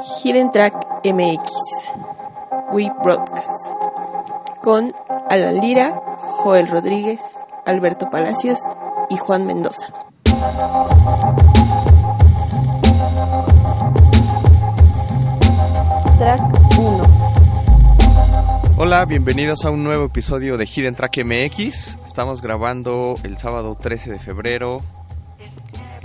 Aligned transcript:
Hidden 0.00 0.52
Track 0.52 0.74
MX, 1.04 1.50
We 2.72 2.88
Broadcast, 3.02 3.82
con 4.62 4.92
Alan 5.28 5.60
Lira, 5.60 6.00
Joel 6.16 6.68
Rodríguez, 6.68 7.20
Alberto 7.66 8.08
Palacios 8.08 8.60
y 9.10 9.16
Juan 9.16 9.44
Mendoza. 9.44 9.88
Track 16.18 16.42
1. 16.78 17.04
Hola, 18.76 19.04
bienvenidos 19.04 19.64
a 19.64 19.70
un 19.70 19.82
nuevo 19.82 20.04
episodio 20.04 20.56
de 20.56 20.66
Hidden 20.66 20.94
Track 20.94 21.24
MX. 21.24 21.98
Estamos 22.04 22.40
grabando 22.40 23.16
el 23.24 23.36
sábado 23.36 23.76
13 23.80 24.12
de 24.12 24.18
febrero 24.20 24.82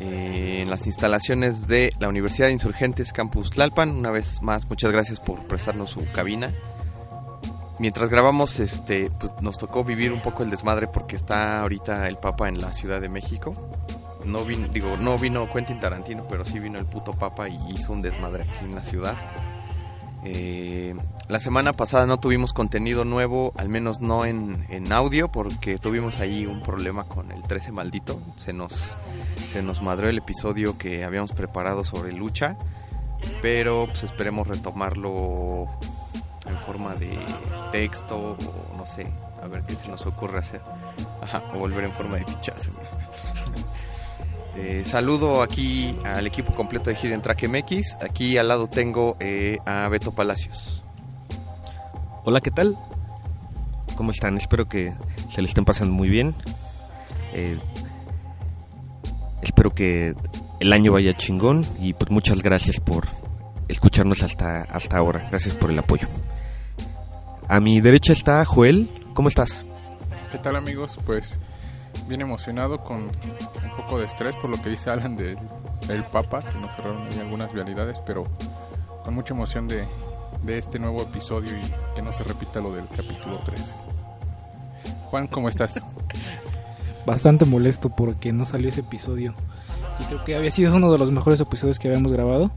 eh, 0.04 0.62
en 0.62 0.70
las 0.70 0.86
instalaciones 0.86 1.68
de 1.68 1.94
la 2.00 2.10
Universidad 2.10 2.48
de 2.48 2.54
Insurgentes 2.54 3.14
Campus 3.14 3.52
Tlalpan. 3.52 3.92
Una 3.92 4.12
vez 4.12 4.42
más, 4.42 4.68
muchas 4.68 4.92
gracias 4.92 5.20
por 5.20 5.48
prestarnos 5.48 5.92
su 5.92 6.06
cabina. 6.12 6.54
Mientras 7.80 8.10
grabamos, 8.10 8.60
este, 8.60 9.10
pues 9.12 9.32
nos 9.42 9.58
tocó 9.58 9.84
vivir 9.84 10.12
un 10.12 10.22
poco 10.22 10.44
el 10.44 10.50
desmadre 10.50 10.88
porque 10.88 11.16
está 11.16 11.62
ahorita 11.62 12.08
el 12.08 12.18
Papa 12.18 12.50
en 12.50 12.60
la 12.60 12.74
Ciudad 12.74 13.00
de 13.00 13.10
México. 13.10 13.56
No 14.26 14.44
vino, 14.46 14.68
digo, 14.68 14.98
no 14.98 15.18
vino 15.18 15.52
Quentin 15.52 15.80
Tarantino, 15.80 16.26
pero 16.28 16.46
sí 16.46 16.60
vino 16.60 16.80
el 16.80 16.86
puto 16.86 17.14
Papa 17.14 17.48
y 17.48 17.58
hizo 17.74 17.94
un 17.94 18.02
desmadre 18.02 18.44
aquí 18.44 18.66
en 18.66 18.76
la 18.76 18.84
ciudad. 18.84 19.16
Eh, 20.26 20.96
la 21.28 21.40
semana 21.40 21.74
pasada 21.74 22.06
no 22.06 22.20
tuvimos 22.20 22.54
contenido 22.54 23.06
nuevo, 23.06 23.54
al 23.58 23.70
menos 23.70 24.00
no 24.00 24.26
en, 24.26 24.66
en, 24.70 24.92
audio, 24.94 25.32
porque 25.32 25.78
tuvimos 25.78 26.20
ahí 26.20 26.46
un 26.46 26.62
problema 26.62 27.06
con 27.06 27.32
el 27.32 27.44
13 27.44 27.72
maldito. 27.72 28.22
Se 28.36 28.54
nos, 28.54 28.74
se 29.50 29.62
nos 29.62 29.82
madró 29.82 30.10
el 30.10 30.18
episodio 30.18 30.78
que 30.78 31.04
habíamos 31.04 31.34
preparado 31.34 31.84
sobre 31.84 32.14
lucha, 32.14 32.58
pero 33.42 33.86
pues 33.88 34.04
esperemos 34.04 34.48
retomarlo 34.48 35.68
en 36.46 36.58
forma 36.66 36.96
de 36.96 37.18
texto 37.72 38.18
o 38.18 38.78
no 38.78 38.86
sé, 38.86 39.08
a 39.42 39.48
ver 39.48 39.64
qué 39.64 39.76
se 39.76 39.90
nos 39.90 40.06
ocurre 40.06 40.40
hacer. 40.40 40.62
O 41.54 41.60
volver 41.60 41.86
en 41.86 41.94
forma 41.94 42.18
de 42.18 42.26
fichaje. 42.26 42.70
Eh, 44.56 44.84
saludo 44.86 45.42
aquí 45.42 45.98
al 46.04 46.28
equipo 46.28 46.54
completo 46.54 46.90
de 46.90 46.96
Hidden 46.96 47.22
Track 47.22 47.48
MX. 47.48 47.96
Aquí 48.02 48.38
al 48.38 48.48
lado 48.48 48.68
tengo 48.68 49.18
eh, 49.20 49.58
a 49.66 49.88
Beto 49.90 50.12
Palacios. 50.12 50.84
Hola, 52.24 52.40
¿qué 52.40 52.52
tal? 52.52 52.78
¿Cómo 53.96 54.12
están? 54.12 54.38
Espero 54.38 54.68
que 54.68 54.94
se 55.30 55.42
le 55.42 55.48
estén 55.48 55.66
pasando 55.66 55.94
muy 55.94 56.08
bien. 56.08 56.36
Eh, 57.34 57.58
espero 59.42 59.74
que 59.74 60.14
el 60.60 60.72
año 60.72 60.92
vaya 60.92 61.18
chingón 61.18 61.66
y 61.80 61.94
pues 61.94 62.12
muchas 62.12 62.44
gracias 62.44 62.80
por 62.80 63.08
escucharnos 63.68 64.22
hasta, 64.22 64.62
hasta 64.62 64.98
ahora. 64.98 65.28
Gracias 65.30 65.56
por 65.56 65.72
el 65.72 65.80
apoyo. 65.80 66.08
A 67.48 67.60
mi 67.60 67.82
derecha 67.82 68.14
está 68.14 68.46
Joel. 68.46 68.88
¿Cómo 69.16 69.30
estás? 69.30 69.66
¿Qué 70.32 70.38
tal 70.38 70.56
amigos? 70.56 71.00
Pues 71.06 71.40
bien 72.08 72.22
emocionado 72.22 72.84
con 72.84 73.04
un 73.04 73.76
poco 73.78 74.00
de 74.00 74.06
estrés 74.06 74.36
por 74.36 74.50
lo 74.50 74.62
que 74.62 74.70
dice 74.70 74.90
Alan 74.90 75.16
del, 75.16 75.38
del 75.88 76.04
Papa, 76.06 76.42
que 76.42 76.58
nos 76.58 76.76
cerraron 76.76 77.08
ahí 77.08 77.20
algunas 77.20 77.54
vialidades, 77.54 78.02
pero 78.06 78.26
con 79.04 79.14
mucha 79.14 79.34
emoción 79.34 79.68
de, 79.68 79.88
de, 80.44 80.58
este 80.58 80.80
nuevo 80.80 81.02
episodio 81.02 81.58
y 81.58 81.96
que 81.96 82.02
no 82.02 82.12
se 82.14 82.24
repita 82.24 82.60
lo 82.60 82.74
del 82.74 82.88
capítulo 82.88 83.40
13. 83.40 83.74
Juan, 85.10 85.28
¿cómo 85.28 85.50
estás? 85.50 85.82
Bastante 87.06 87.46
molesto 87.46 87.90
porque 87.90 88.32
no 88.32 88.46
salió 88.46 88.70
ese 88.70 88.82
episodio. 88.82 89.34
Y 90.00 90.06
creo 90.06 90.24
que 90.24 90.36
había 90.36 90.52
sido 90.52 90.76
uno 90.76 90.92
de 90.92 90.98
los 90.98 91.12
mejores 91.12 91.40
episodios 91.40 91.78
que 91.80 91.88
habíamos 91.88 92.14
grabado. 92.14 92.52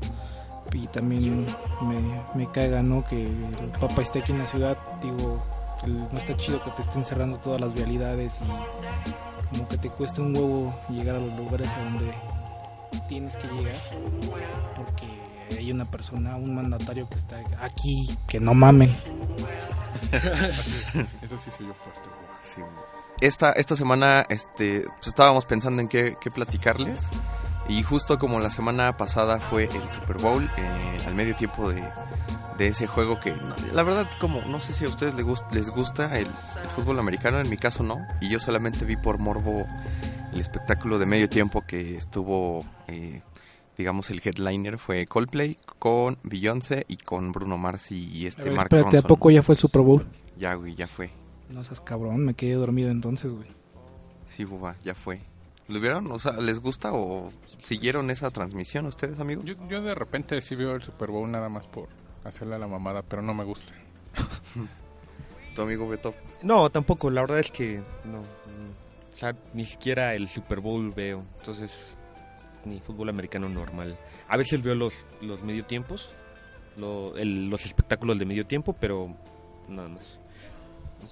Y 0.72 0.86
también 0.88 1.46
me, 1.82 2.22
me 2.34 2.50
caga, 2.50 2.82
¿no? 2.82 3.04
Que 3.04 3.26
el 3.26 3.70
Papa 3.80 4.02
esté 4.02 4.20
aquí 4.20 4.32
en 4.32 4.38
la 4.38 4.46
ciudad. 4.46 4.76
Digo, 5.02 5.42
el, 5.84 6.00
no 6.12 6.18
está 6.18 6.36
chido 6.36 6.62
que 6.62 6.70
te 6.70 6.82
estén 6.82 7.04
cerrando 7.04 7.38
todas 7.38 7.60
las 7.60 7.74
vialidades 7.74 8.38
y 8.40 9.35
como 9.50 9.68
que 9.68 9.78
te 9.78 9.90
cueste 9.90 10.20
un 10.20 10.34
huevo 10.36 10.74
llegar 10.88 11.16
a 11.16 11.20
los 11.20 11.36
lugares 11.36 11.68
a 11.68 11.84
donde 11.84 12.12
tienes 13.08 13.36
que 13.36 13.46
llegar 13.48 13.80
porque 14.74 15.06
hay 15.56 15.70
una 15.70 15.88
persona, 15.90 16.36
un 16.36 16.54
mandatario 16.54 17.08
que 17.08 17.14
está 17.14 17.36
aquí, 17.60 18.16
que 18.26 18.40
no 18.40 18.54
mamen. 18.54 18.94
Eso 21.22 21.38
sí 21.38 21.50
soy 21.50 21.66
yo 21.66 21.74
fuerte. 21.74 22.08
Sí. 22.42 22.62
Esta, 23.20 23.52
esta 23.52 23.76
semana 23.76 24.26
este, 24.28 24.82
pues 24.82 25.08
estábamos 25.08 25.46
pensando 25.46 25.80
en 25.80 25.88
qué, 25.88 26.16
qué, 26.20 26.30
platicarles 26.30 27.08
y 27.68 27.82
justo 27.82 28.18
como 28.18 28.40
la 28.40 28.50
semana 28.50 28.96
pasada 28.96 29.40
fue 29.40 29.64
el 29.64 29.90
Super 29.90 30.18
Bowl, 30.18 30.48
eh, 30.56 30.98
al 31.06 31.14
medio 31.14 31.34
tiempo 31.34 31.70
de, 31.70 31.82
de 32.58 32.68
ese 32.68 32.86
juego 32.86 33.20
que 33.20 33.34
la 33.72 33.82
verdad 33.82 34.08
como 34.20 34.40
no 34.42 34.60
sé 34.60 34.74
si 34.74 34.84
a 34.84 34.88
ustedes 34.88 35.14
les 35.14 35.24
gusta, 35.24 35.48
les 35.52 35.70
gusta 35.70 36.18
el, 36.18 36.26
el, 36.26 36.68
fútbol 36.74 36.98
americano 36.98 37.40
en 37.40 37.48
mi 37.50 37.56
caso 37.56 37.82
no 37.82 37.98
y 38.20 38.28
yo 38.30 38.38
solamente 38.40 38.84
vi 38.84 38.96
por 38.96 39.18
morbo 39.18 39.66
el 40.32 40.40
espectáculo 40.40 40.98
de 40.98 41.06
medio 41.06 41.28
tiempo 41.28 41.62
que 41.66 41.96
estuvo 41.96 42.64
eh, 42.88 43.22
digamos 43.76 44.10
el 44.10 44.20
headliner 44.24 44.78
fue 44.78 45.06
Coldplay 45.06 45.58
con 45.78 46.18
Beyoncé 46.22 46.84
y 46.88 46.96
con 46.96 47.32
Bruno 47.32 47.58
Mars 47.58 47.92
y 47.92 48.26
este 48.26 48.44
ver, 48.44 48.52
Mark 48.52 48.66
espérate, 48.66 48.96
Ronson. 48.96 49.04
¿a 49.04 49.08
poco 49.08 49.30
ya 49.30 49.42
fue 49.42 49.54
el 49.54 49.58
Super 49.58 49.82
Bowl? 49.82 50.06
Ya 50.38 50.54
güey, 50.54 50.74
ya 50.74 50.86
fue. 50.86 51.10
No 51.48 51.62
seas 51.62 51.80
cabrón, 51.80 52.24
me 52.24 52.34
quedé 52.34 52.54
dormido 52.54 52.90
entonces, 52.90 53.32
güey. 53.32 53.48
Sí, 54.26 54.44
buba, 54.44 54.76
ya 54.84 54.94
fue. 54.94 55.20
¿Lo 55.68 55.80
vieron? 55.80 56.10
O 56.12 56.18
sea, 56.18 56.32
¿les 56.32 56.60
gusta 56.60 56.92
o 56.92 57.30
siguieron 57.58 58.10
esa 58.10 58.30
transmisión 58.30 58.86
ustedes, 58.86 59.18
amigos? 59.20 59.44
Yo, 59.44 59.54
yo 59.68 59.82
de 59.82 59.94
repente 59.94 60.40
sí 60.40 60.54
veo 60.54 60.74
el 60.74 60.82
Super 60.82 61.10
Bowl 61.10 61.30
nada 61.30 61.48
más 61.48 61.66
por 61.66 61.88
hacerle 62.28 62.56
a 62.56 62.58
la 62.58 62.68
mamada, 62.68 63.02
pero 63.02 63.22
no 63.22 63.34
me 63.34 63.44
gusta. 63.44 63.72
¿Tu 65.54 65.62
amigo 65.62 65.88
Beto? 65.88 66.14
No, 66.42 66.70
tampoco, 66.70 67.10
la 67.10 67.22
verdad 67.22 67.38
es 67.38 67.50
que 67.50 67.80
no, 68.04 68.18
no, 68.18 68.22
O 69.14 69.16
sea, 69.16 69.34
ni 69.54 69.64
siquiera 69.64 70.14
el 70.14 70.28
Super 70.28 70.60
Bowl 70.60 70.92
veo, 70.92 71.24
entonces 71.38 71.96
ni 72.64 72.80
fútbol 72.80 73.08
americano 73.08 73.48
normal. 73.48 73.96
A 74.28 74.36
veces 74.36 74.62
veo 74.62 74.74
los, 74.74 74.92
los 75.20 75.42
medio 75.42 75.64
tiempos, 75.64 76.08
lo, 76.76 77.16
el, 77.16 77.48
los 77.48 77.64
espectáculos 77.64 78.18
de 78.18 78.26
medio 78.26 78.46
tiempo, 78.46 78.74
pero 78.74 79.14
nada 79.68 79.88
más. 79.88 80.18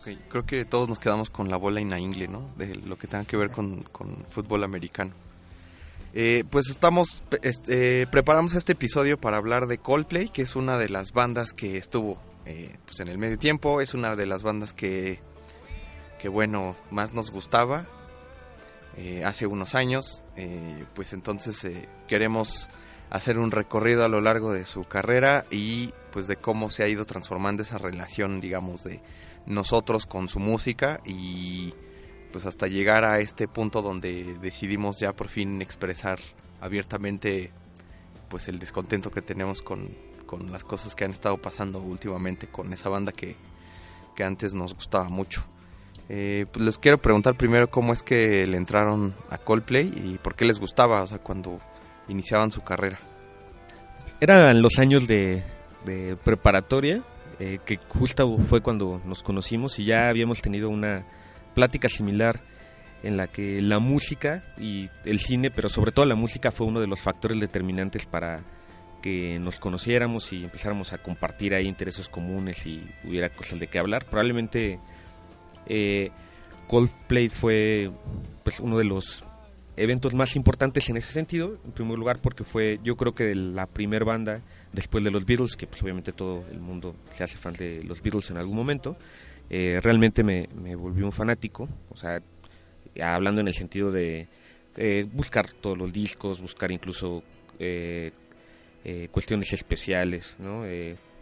Okay. 0.00 0.18
Creo 0.28 0.44
que 0.44 0.64
todos 0.64 0.88
nos 0.88 0.98
quedamos 0.98 1.30
con 1.30 1.48
la 1.48 1.56
bola 1.56 1.80
en 1.80 1.90
la 1.90 2.00
ingle, 2.00 2.26
¿no? 2.26 2.50
De 2.56 2.74
lo 2.74 2.96
que 2.98 3.06
tenga 3.06 3.24
que 3.24 3.36
ver 3.36 3.50
con, 3.50 3.82
con 3.84 4.16
fútbol 4.28 4.64
americano. 4.64 5.12
Eh, 6.16 6.44
pues 6.48 6.68
estamos, 6.68 7.24
este, 7.42 8.06
preparamos 8.06 8.54
este 8.54 8.72
episodio 8.72 9.18
para 9.18 9.36
hablar 9.36 9.66
de 9.66 9.78
Coldplay, 9.78 10.28
que 10.28 10.42
es 10.42 10.54
una 10.54 10.78
de 10.78 10.88
las 10.88 11.12
bandas 11.12 11.52
que 11.52 11.76
estuvo 11.76 12.18
eh, 12.46 12.76
pues 12.84 13.00
en 13.00 13.08
el 13.08 13.18
medio 13.18 13.36
tiempo, 13.36 13.80
es 13.80 13.94
una 13.94 14.14
de 14.14 14.26
las 14.26 14.44
bandas 14.44 14.72
que, 14.72 15.18
que 16.20 16.28
bueno, 16.28 16.76
más 16.92 17.14
nos 17.14 17.32
gustaba 17.32 17.86
eh, 18.96 19.24
hace 19.24 19.46
unos 19.48 19.74
años, 19.74 20.22
eh, 20.36 20.84
pues 20.94 21.12
entonces 21.14 21.66
queremos 22.06 22.70
hacer 23.10 23.38
un 23.38 23.50
recorrido 23.50 24.04
a 24.04 24.08
lo 24.08 24.20
largo 24.20 24.52
de 24.52 24.66
su 24.66 24.84
carrera 24.84 25.46
y 25.50 25.92
pues 26.12 26.28
de 26.28 26.36
cómo 26.36 26.70
se 26.70 26.84
ha 26.84 26.88
ido 26.88 27.06
transformando 27.06 27.64
esa 27.64 27.78
relación, 27.78 28.40
digamos, 28.40 28.84
de 28.84 29.00
nosotros 29.46 30.06
con 30.06 30.28
su 30.28 30.38
música 30.38 31.00
y 31.04 31.74
pues 32.34 32.46
hasta 32.46 32.66
llegar 32.66 33.04
a 33.04 33.20
este 33.20 33.46
punto 33.46 33.80
donde 33.80 34.36
decidimos 34.40 34.98
ya 34.98 35.12
por 35.12 35.28
fin 35.28 35.62
expresar 35.62 36.18
abiertamente 36.60 37.52
pues 38.28 38.48
el 38.48 38.58
descontento 38.58 39.12
que 39.12 39.22
tenemos 39.22 39.62
con, 39.62 39.94
con 40.26 40.50
las 40.50 40.64
cosas 40.64 40.96
que 40.96 41.04
han 41.04 41.12
estado 41.12 41.38
pasando 41.38 41.78
últimamente 41.78 42.48
con 42.48 42.72
esa 42.72 42.88
banda 42.88 43.12
que, 43.12 43.36
que 44.16 44.24
antes 44.24 44.52
nos 44.52 44.74
gustaba 44.74 45.04
mucho. 45.08 45.44
Eh, 46.08 46.46
pues 46.50 46.64
les 46.64 46.76
quiero 46.76 46.98
preguntar 46.98 47.36
primero 47.36 47.70
cómo 47.70 47.92
es 47.92 48.02
que 48.02 48.44
le 48.48 48.56
entraron 48.56 49.14
a 49.30 49.38
Coldplay 49.38 49.92
y 49.94 50.18
por 50.18 50.34
qué 50.34 50.44
les 50.44 50.58
gustaba, 50.58 51.04
o 51.04 51.06
sea, 51.06 51.18
cuando 51.18 51.60
iniciaban 52.08 52.50
su 52.50 52.62
carrera. 52.62 52.98
Eran 54.18 54.60
los 54.60 54.80
años 54.80 55.06
de, 55.06 55.44
de 55.84 56.16
preparatoria, 56.16 57.00
eh, 57.38 57.60
que 57.64 57.78
justo 57.90 58.36
fue 58.48 58.60
cuando 58.60 59.00
nos 59.04 59.22
conocimos 59.22 59.78
y 59.78 59.84
ya 59.84 60.08
habíamos 60.08 60.42
tenido 60.42 60.68
una 60.68 61.06
plática 61.54 61.88
similar 61.88 62.40
en 63.02 63.16
la 63.16 63.26
que 63.26 63.60
la 63.60 63.78
música 63.78 64.44
y 64.58 64.88
el 65.04 65.18
cine, 65.18 65.50
pero 65.50 65.68
sobre 65.68 65.92
todo 65.92 66.06
la 66.06 66.14
música 66.14 66.50
fue 66.50 66.66
uno 66.66 66.80
de 66.80 66.86
los 66.86 67.00
factores 67.00 67.38
determinantes 67.38 68.06
para 68.06 68.42
que 69.02 69.38
nos 69.38 69.58
conociéramos 69.58 70.32
y 70.32 70.44
empezáramos 70.44 70.94
a 70.94 70.98
compartir 70.98 71.54
ahí 71.54 71.66
intereses 71.66 72.08
comunes 72.08 72.64
y 72.66 72.82
hubiera 73.04 73.28
cosas 73.28 73.60
de 73.60 73.66
qué 73.66 73.78
hablar. 73.78 74.06
Probablemente 74.06 74.80
eh, 75.66 76.10
Coldplay 76.66 77.28
fue 77.28 77.90
pues 78.42 78.60
uno 78.60 78.78
de 78.78 78.84
los 78.84 79.22
eventos 79.76 80.14
más 80.14 80.36
importantes 80.36 80.88
en 80.88 80.96
ese 80.96 81.12
sentido, 81.12 81.58
en 81.64 81.72
primer 81.72 81.98
lugar 81.98 82.20
porque 82.22 82.44
fue 82.44 82.80
yo 82.82 82.96
creo 82.96 83.14
que 83.14 83.34
la 83.34 83.66
primer 83.66 84.04
banda 84.06 84.40
después 84.72 85.04
de 85.04 85.10
los 85.10 85.26
Beatles, 85.26 85.56
que 85.56 85.66
pues 85.66 85.82
obviamente 85.82 86.12
todo 86.12 86.44
el 86.50 86.60
mundo 86.60 86.96
se 87.14 87.24
hace 87.24 87.36
fan 87.36 87.52
de 87.54 87.82
los 87.82 88.00
Beatles 88.00 88.30
en 88.30 88.38
algún 88.38 88.56
momento, 88.56 88.96
eh, 89.50 89.80
realmente 89.82 90.22
me, 90.22 90.48
me 90.54 90.74
volvió 90.74 91.04
un 91.04 91.12
fanático, 91.12 91.68
o 91.90 91.96
sea, 91.96 92.22
hablando 93.00 93.40
en 93.40 93.48
el 93.48 93.54
sentido 93.54 93.90
de 93.90 94.28
eh, 94.76 95.06
buscar 95.12 95.50
todos 95.52 95.76
los 95.76 95.92
discos, 95.92 96.40
buscar 96.40 96.72
incluso 96.72 97.22
eh, 97.58 98.12
cuestiones 99.10 99.52
especiales, 99.52 100.36
¿no? 100.38 100.64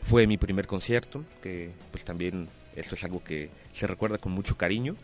Fue 0.02 0.26
mi 0.26 0.36
primer 0.36 0.66
concierto, 0.66 1.24
que 1.40 1.70
pues 1.92 2.04
también 2.04 2.48
esto 2.74 2.96
es 2.96 3.04
algo 3.04 3.22
que 3.22 3.50
se 3.72 3.86
recuerda 3.86 4.18
con 4.18 4.32
mucho 4.32 4.56
cariño 4.56 4.96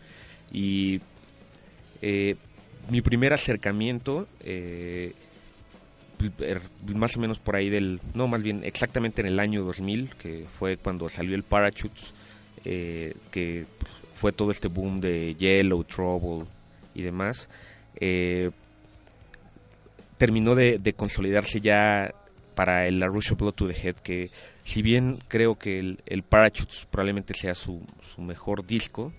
y 0.51 0.99
mi 2.89 3.01
primer 3.01 3.31
acercamiento 3.31 4.27
er, 6.39 6.61
más 6.95 7.15
o 7.15 7.19
menos 7.19 7.39
por 7.39 7.55
ahí 7.55 7.69
del, 7.69 8.01
no 8.13 8.27
más 8.27 8.43
bien 8.43 8.63
exactamente 8.63 9.21
en 9.21 9.27
el 9.27 9.39
año 9.39 9.63
2000, 9.63 10.15
que 10.15 10.45
fue 10.57 10.77
cuando 10.77 11.09
salió 11.09 11.35
el 11.35 11.43
Parachutes, 11.43 12.13
eh, 12.71 13.15
que 13.31 13.65
fue 14.13 14.31
todo 14.31 14.51
este 14.51 14.67
boom 14.67 15.01
de 15.01 15.33
Yellow, 15.33 15.83
Trouble 15.85 16.45
y 16.93 17.01
demás, 17.01 17.49
eh, 17.99 18.51
terminó 20.19 20.53
de, 20.53 20.77
de 20.77 20.93
consolidarse 20.93 21.61
ya 21.61 22.13
para 22.53 22.85
el 22.85 23.01
of 23.01 23.31
Blood 23.39 23.53
to 23.53 23.67
the 23.67 23.73
Head, 23.73 23.95
que 23.95 24.29
si 24.63 24.83
bien 24.83 25.17
creo 25.27 25.57
que 25.57 25.79
el, 25.79 25.99
el 26.05 26.21
Parachutes 26.21 26.85
probablemente 26.91 27.33
sea 27.33 27.55
su, 27.55 27.81
su 28.13 28.21
mejor 28.21 28.67
disco, 28.67 29.13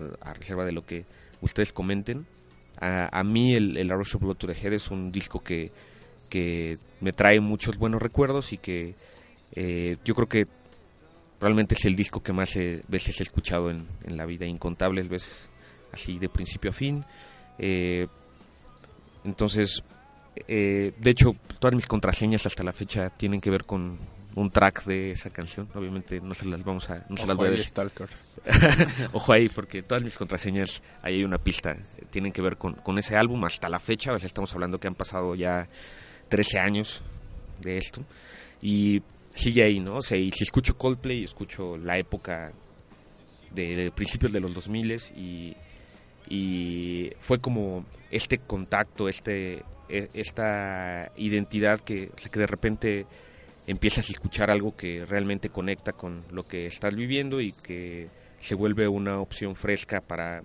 eh, 0.00 0.12
a 0.20 0.32
reserva 0.32 0.64
de 0.64 0.72
lo 0.72 0.84
que 0.84 1.04
ustedes 1.40 1.72
comenten, 1.72 2.26
a, 2.80 3.16
a 3.16 3.22
mí 3.22 3.54
el, 3.54 3.76
el 3.76 3.92
of 3.92 4.14
Blood 4.18 4.36
to 4.36 4.48
the 4.48 4.54
Head 4.54 4.72
es 4.72 4.90
un 4.90 5.12
disco 5.12 5.44
que, 5.44 5.70
que 6.28 6.78
me 7.00 7.12
trae 7.12 7.38
muchos 7.38 7.78
buenos 7.78 8.02
recuerdos 8.02 8.52
y 8.52 8.58
que 8.58 8.96
eh, 9.52 9.96
yo 10.04 10.16
creo 10.16 10.28
que 10.28 10.46
realmente 11.40 11.74
es 11.74 11.84
el 11.84 11.96
disco 11.96 12.22
que 12.22 12.32
más 12.32 12.56
eh, 12.56 12.82
veces 12.88 13.20
he 13.20 13.22
escuchado 13.22 13.70
en, 13.70 13.86
en, 14.04 14.16
la 14.16 14.26
vida, 14.26 14.46
incontables 14.46 15.08
veces, 15.08 15.48
así 15.92 16.18
de 16.18 16.28
principio 16.28 16.70
a 16.70 16.74
fin. 16.74 17.04
Eh, 17.58 18.06
entonces, 19.24 19.82
eh, 20.46 20.92
de 20.96 21.10
hecho, 21.10 21.32
todas 21.58 21.74
mis 21.74 21.86
contraseñas 21.86 22.46
hasta 22.46 22.62
la 22.62 22.72
fecha 22.72 23.10
tienen 23.10 23.40
que 23.40 23.50
ver 23.50 23.64
con 23.64 23.98
un 24.34 24.50
track 24.50 24.84
de 24.84 25.12
esa 25.12 25.30
canción. 25.30 25.68
Obviamente 25.74 26.20
no 26.20 26.34
se 26.34 26.46
las 26.46 26.62
vamos 26.62 26.88
a, 26.90 27.06
no 27.08 27.16
se 27.16 27.26
las 27.26 27.36
voy 27.36 27.48
a 27.48 27.50
decir. 27.52 27.72
Ojo 29.12 29.32
ahí, 29.32 29.48
porque 29.48 29.82
todas 29.82 30.04
mis 30.04 30.16
contraseñas, 30.16 30.82
ahí 31.02 31.14
hay 31.14 31.24
una 31.24 31.38
pista, 31.38 31.72
eh, 31.72 32.04
tienen 32.10 32.32
que 32.32 32.42
ver 32.42 32.56
con, 32.56 32.74
con 32.74 32.98
ese 32.98 33.16
álbum 33.16 33.44
hasta 33.44 33.68
la 33.68 33.78
fecha. 33.78 34.12
O 34.12 34.18
sea, 34.18 34.26
estamos 34.26 34.52
hablando 34.52 34.78
que 34.78 34.88
han 34.88 34.94
pasado 34.94 35.34
ya 35.34 35.68
13 36.28 36.58
años 36.58 37.02
de 37.60 37.78
esto. 37.78 38.02
Y 38.60 39.02
sigue 39.36 39.62
ahí, 39.62 39.78
¿no? 39.78 39.96
O 39.96 40.02
sea, 40.02 40.18
y 40.18 40.32
si 40.32 40.42
escucho 40.42 40.76
Coldplay, 40.76 41.22
escucho 41.22 41.76
la 41.76 41.98
época 41.98 42.52
de, 43.52 43.92
principios 43.94 44.32
de 44.32 44.40
los 44.40 44.52
2000 44.52 45.02
y, 45.16 45.56
y 46.28 47.12
fue 47.20 47.38
como 47.38 47.84
este 48.10 48.38
contacto, 48.38 49.08
este 49.08 49.62
e, 49.88 50.08
esta 50.14 51.12
identidad 51.16 51.80
que, 51.80 52.10
que 52.30 52.38
de 52.38 52.46
repente 52.46 53.06
empiezas 53.66 54.08
a 54.08 54.12
escuchar 54.12 54.50
algo 54.50 54.76
que 54.76 55.04
realmente 55.06 55.50
conecta 55.50 55.92
con 55.92 56.24
lo 56.30 56.46
que 56.46 56.66
estás 56.66 56.94
viviendo 56.94 57.40
y 57.40 57.52
que 57.52 58.08
se 58.40 58.54
vuelve 58.54 58.88
una 58.88 59.20
opción 59.20 59.54
fresca 59.54 60.00
para, 60.00 60.42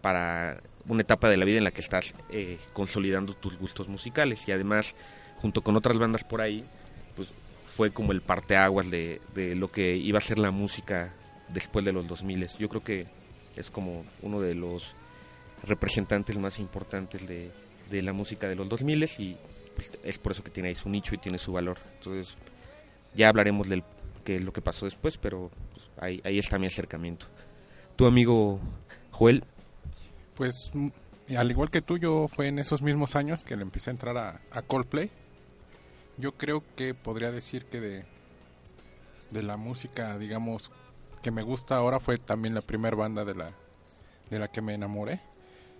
para 0.00 0.60
una 0.88 1.02
etapa 1.02 1.28
de 1.28 1.36
la 1.36 1.44
vida 1.44 1.58
en 1.58 1.64
la 1.64 1.70
que 1.70 1.80
estás 1.80 2.14
eh, 2.30 2.58
consolidando 2.72 3.34
tus 3.34 3.56
gustos 3.56 3.88
musicales 3.88 4.46
y 4.48 4.52
además 4.52 4.94
junto 5.36 5.62
con 5.62 5.76
otras 5.76 5.98
bandas 5.98 6.24
por 6.24 6.40
ahí 6.40 6.64
pues 7.16 7.32
fue 7.76 7.90
como 7.90 8.12
el 8.12 8.20
parteaguas 8.20 8.90
de, 8.90 9.20
de 9.34 9.54
lo 9.54 9.70
que 9.70 9.96
iba 9.96 10.18
a 10.18 10.22
ser 10.22 10.38
la 10.38 10.50
música 10.50 11.14
después 11.48 11.84
de 11.84 11.92
los 11.92 12.06
2000 12.06 12.48
yo 12.58 12.68
creo 12.68 12.82
que 12.82 13.06
es 13.56 13.70
como 13.70 14.04
uno 14.22 14.40
de 14.40 14.54
los 14.54 14.94
representantes 15.64 16.38
más 16.38 16.58
importantes 16.58 17.26
de, 17.26 17.50
la 17.90 18.12
música 18.12 18.48
de 18.48 18.54
los 18.54 18.68
2000 18.68 19.04
y 19.18 19.36
pues, 19.74 19.92
es 20.02 20.18
por 20.18 20.32
eso 20.32 20.42
que 20.42 20.50
tiene 20.50 20.70
ahí 20.70 20.74
su 20.74 20.88
nicho 20.88 21.14
y 21.14 21.18
tiene 21.18 21.38
su 21.38 21.52
valor. 21.52 21.78
Entonces, 21.98 22.36
ya 23.14 23.28
hablaremos 23.28 23.68
del 23.68 23.84
qué 24.24 24.36
es 24.36 24.42
lo 24.42 24.52
que 24.52 24.62
pasó 24.62 24.86
después, 24.86 25.18
pero 25.18 25.50
pues, 25.72 25.90
ahí, 25.98 26.20
ahí 26.24 26.38
está 26.38 26.58
mi 26.58 26.66
acercamiento. 26.66 27.26
Tu 27.96 28.06
amigo 28.06 28.60
Joel. 29.10 29.44
Pues 30.34 30.72
al 31.36 31.50
igual 31.50 31.70
que 31.70 31.82
tú, 31.82 31.98
yo 31.98 32.28
fue 32.28 32.48
en 32.48 32.58
esos 32.58 32.82
mismos 32.82 33.14
años 33.14 33.44
que 33.44 33.56
le 33.56 33.62
empecé 33.62 33.90
a 33.90 33.92
entrar 33.92 34.16
a, 34.16 34.40
a 34.50 34.62
Coldplay. 34.62 35.10
Yo 36.22 36.36
creo 36.36 36.62
que 36.76 36.94
podría 36.94 37.32
decir 37.32 37.64
que 37.64 37.80
de, 37.80 38.04
de 39.32 39.42
la 39.42 39.56
música, 39.56 40.16
digamos, 40.18 40.70
que 41.20 41.32
me 41.32 41.42
gusta 41.42 41.74
ahora 41.74 41.98
fue 41.98 42.16
también 42.16 42.54
la 42.54 42.60
primera 42.60 42.94
banda 42.94 43.24
de 43.24 43.34
la, 43.34 43.50
de 44.30 44.38
la 44.38 44.46
que 44.46 44.62
me 44.62 44.72
enamoré. 44.72 45.20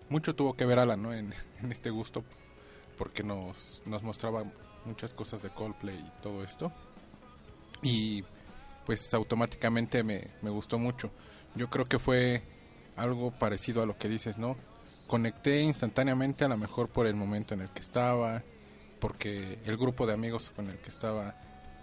Mucho 0.09 0.35
tuvo 0.35 0.55
que 0.55 0.67
ver 0.67 0.81
Alan 0.81 1.01
¿no? 1.01 1.15
en, 1.15 1.33
este 1.71 1.91
gusto 1.91 2.25
porque 2.99 3.23
nos, 3.23 3.83
nos 3.87 4.03
mostraba 4.03 4.43
muchas 4.85 5.15
cosas 5.15 5.45
de 5.45 5.51
Coldplay 5.51 5.97
y 5.97 6.23
todo 6.23 6.43
esto. 6.43 6.73
Y 7.81 8.25
pues 8.85 9.15
automáticamente 9.15 10.03
me, 10.03 10.27
me 10.43 10.51
gustó 10.51 10.77
mucho. 10.77 11.13
Yo 11.55 11.71
creo 11.71 11.85
que 11.85 12.01
fue 12.01 12.43
algo 12.97 13.31
parecido 13.31 13.81
a 13.81 13.87
lo 13.87 13.97
que 13.97 14.09
dices 14.09 14.39
no 14.39 14.57
conecté 15.07 15.61
instantáneamente 15.61 16.47
a 16.47 16.49
lo 16.49 16.57
mejor 16.57 16.89
por 16.89 17.07
el 17.07 17.15
momento 17.15 17.53
en 17.53 17.61
el 17.61 17.71
que 17.71 17.83
estaba 17.83 18.43
porque 19.03 19.59
el 19.67 19.77
grupo 19.77 20.07
de 20.07 20.13
amigos 20.13 20.53
con 20.55 20.71
el 20.71 20.79
que 20.79 20.91
estaba 20.91 21.35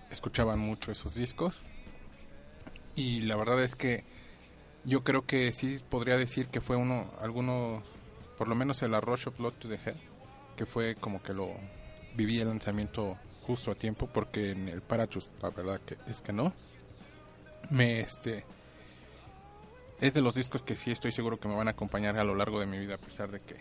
escuchaban 0.10 0.58
mucho 0.58 0.90
esos 0.90 1.16
discos 1.16 1.64
y 2.96 3.24
la 3.24 3.36
verdad 3.36 3.62
es 3.62 3.76
que 3.76 4.06
yo 4.86 5.04
creo 5.04 5.26
que 5.26 5.52
sí 5.52 5.80
podría 5.90 6.16
decir 6.16 6.48
que 6.48 6.62
fue 6.62 6.78
uno 6.78 7.12
algunos 7.20 7.84
por 8.38 8.48
lo 8.48 8.56
menos 8.56 8.82
el 8.84 8.94
of 8.94 9.38
Blood 9.38 9.52
to 9.60 9.68
the 9.68 9.76
Head, 9.76 9.98
que 10.56 10.66
fue 10.66 10.96
como 10.96 11.22
que 11.22 11.34
lo 11.34 11.52
viví 12.16 12.40
el 12.40 12.48
lanzamiento 12.48 13.18
justo 13.46 13.72
a 13.72 13.76
tiempo, 13.76 14.08
porque 14.08 14.52
en 14.52 14.70
el 14.70 14.82
Parachus, 14.82 15.30
la 15.42 15.50
verdad 15.50 15.82
que 15.82 15.98
es 16.08 16.22
que 16.22 16.32
no. 16.32 16.54
Me 17.70 18.00
este 18.00 18.46
es 20.00 20.14
de 20.14 20.22
los 20.22 20.36
discos 20.36 20.64
que 20.64 20.76
sí 20.76 20.90
estoy 20.90 21.12
seguro 21.12 21.38
que 21.38 21.50
me 21.50 21.56
van 21.56 21.68
a 21.68 21.72
acompañar 21.72 22.16
a 22.18 22.24
lo 22.24 22.34
largo 22.34 22.62
de 22.62 22.66
mi 22.66 22.80
vida, 22.80 22.96
a 22.96 22.98
pesar 22.98 23.30
de 23.30 23.42
que, 23.42 23.58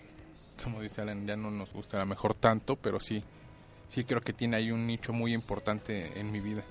como 0.62 0.81
dice 0.81 1.00
Alan, 1.00 1.26
ya 1.26 1.37
no 1.37 1.50
nos 1.50 1.72
gusta 1.72 1.96
a 1.96 2.00
lo 2.00 2.06
mejor 2.06 2.34
tanto, 2.34 2.76
pero 2.76 3.00
sí, 3.00 3.25
sí 3.88 4.05
creo 4.05 4.20
que 4.20 4.32
tiene 4.32 4.56
ahí 4.56 4.70
un 4.70 4.87
nicho 4.87 5.12
muy 5.12 5.35
importante 5.35 6.19
en 6.19 6.31
mi 6.31 6.40
vida. 6.40 6.62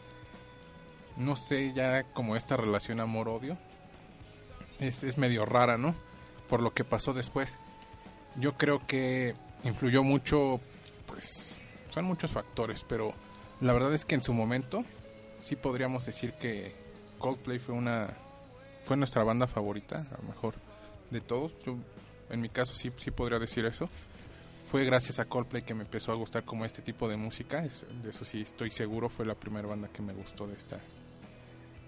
No 1.17 1.35
sé, 1.35 1.73
ya 1.73 2.03
como 2.03 2.35
esta 2.35 2.57
relación 2.57 2.99
amor-odio, 2.99 3.57
es, 4.79 5.03
es 5.03 5.17
medio 5.17 5.45
rara, 5.45 5.77
¿no? 5.77 5.95
Por 6.47 6.61
lo 6.61 6.73
que 6.73 6.83
pasó 6.83 7.13
después 7.13 7.59
yo 8.39 8.53
creo 8.57 8.85
que 8.85 9.35
influyó 9.63 10.03
mucho, 10.03 10.59
pues 11.07 11.59
son 11.89 12.05
muchos 12.05 12.31
factores, 12.31 12.85
pero 12.87 13.13
la 13.59 13.73
verdad 13.73 13.93
es 13.93 14.05
que 14.05 14.15
en 14.15 14.23
su 14.23 14.33
momento 14.33 14.83
sí 15.41 15.55
podríamos 15.55 16.05
decir 16.05 16.33
que 16.33 16.75
Coldplay 17.17 17.59
fue 17.59 17.75
una 17.75 18.09
fue 18.83 18.95
nuestra 18.95 19.23
banda 19.23 19.47
favorita, 19.47 20.07
a 20.11 20.21
lo 20.21 20.27
mejor 20.29 20.55
de 21.09 21.19
todos. 21.19 21.55
Yo 21.65 21.75
en 22.29 22.41
mi 22.41 22.49
caso 22.49 22.75
sí 22.75 22.91
sí 22.97 23.11
podría 23.11 23.39
decir 23.39 23.65
eso. 23.65 23.89
Fue 24.67 24.83
gracias 24.83 25.19
a 25.19 25.25
Coldplay 25.25 25.63
que 25.63 25.73
me 25.73 25.83
empezó 25.83 26.11
a 26.11 26.15
gustar 26.15 26.43
como 26.43 26.65
este 26.65 26.81
tipo 26.81 27.07
de 27.07 27.15
música, 27.15 27.61
de 27.61 28.09
eso 28.09 28.25
sí 28.25 28.41
estoy 28.41 28.69
seguro, 28.69 29.07
fue 29.07 29.25
la 29.25 29.33
primera 29.33 29.65
banda 29.65 29.87
que 29.87 30.01
me 30.01 30.13
gustó 30.13 30.45
de 30.45 30.55
esta 30.55 30.77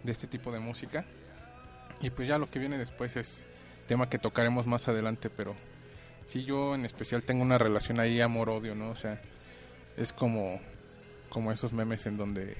de 0.03 0.11
este 0.13 0.27
tipo 0.27 0.49
de 0.49 0.59
música. 0.59 1.05
Y 2.01 2.09
pues 2.09 2.27
ya 2.29 2.37
lo 2.37 2.47
que 2.47 2.57
viene 2.57 2.77
después 2.77 3.17
es 3.17 3.45
tema 3.85 4.09
que 4.09 4.17
tocaremos 4.17 4.65
más 4.65 4.87
adelante, 4.87 5.29
pero 5.29 5.55
sí 6.25 6.45
yo 6.45 6.73
en 6.73 6.85
especial 6.85 7.23
tengo 7.23 7.43
una 7.43 7.57
relación 7.57 7.99
ahí 7.99 8.21
amor-odio, 8.21 8.75
¿no? 8.75 8.91
O 8.91 8.95
sea, 8.95 9.21
es 9.97 10.13
como, 10.13 10.61
como 11.27 11.51
esos 11.51 11.73
memes 11.73 12.05
en 12.05 12.15
donde 12.15 12.55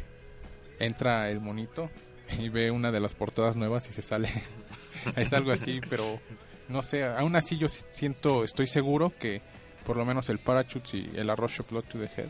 entra 0.80 1.30
el 1.30 1.40
monito 1.40 1.90
y 2.38 2.50
ve 2.50 2.72
una 2.72 2.92
de 2.92 3.00
las 3.00 3.14
portadas 3.14 3.56
nuevas 3.56 3.90
y 3.90 3.94
se 3.94 4.02
sale. 4.02 4.30
es 5.16 5.32
algo 5.32 5.52
así, 5.52 5.80
pero 5.90 6.20
no 6.68 6.82
sé, 6.82 7.06
aún 7.06 7.38
así 7.38 7.58
yo 7.58 7.70
siento, 7.70 8.44
estoy 8.44 8.68
seguro 8.68 9.14
que 9.18 9.42
por 9.90 9.98
lo 9.98 10.06
menos 10.06 10.30
el 10.30 10.38
Parachutes 10.38 10.94
y 10.94 11.10
el 11.16 11.32
Arroyo 11.32 11.66
Blood 11.68 11.86
to 11.86 11.98
the 11.98 12.06
Head 12.16 12.30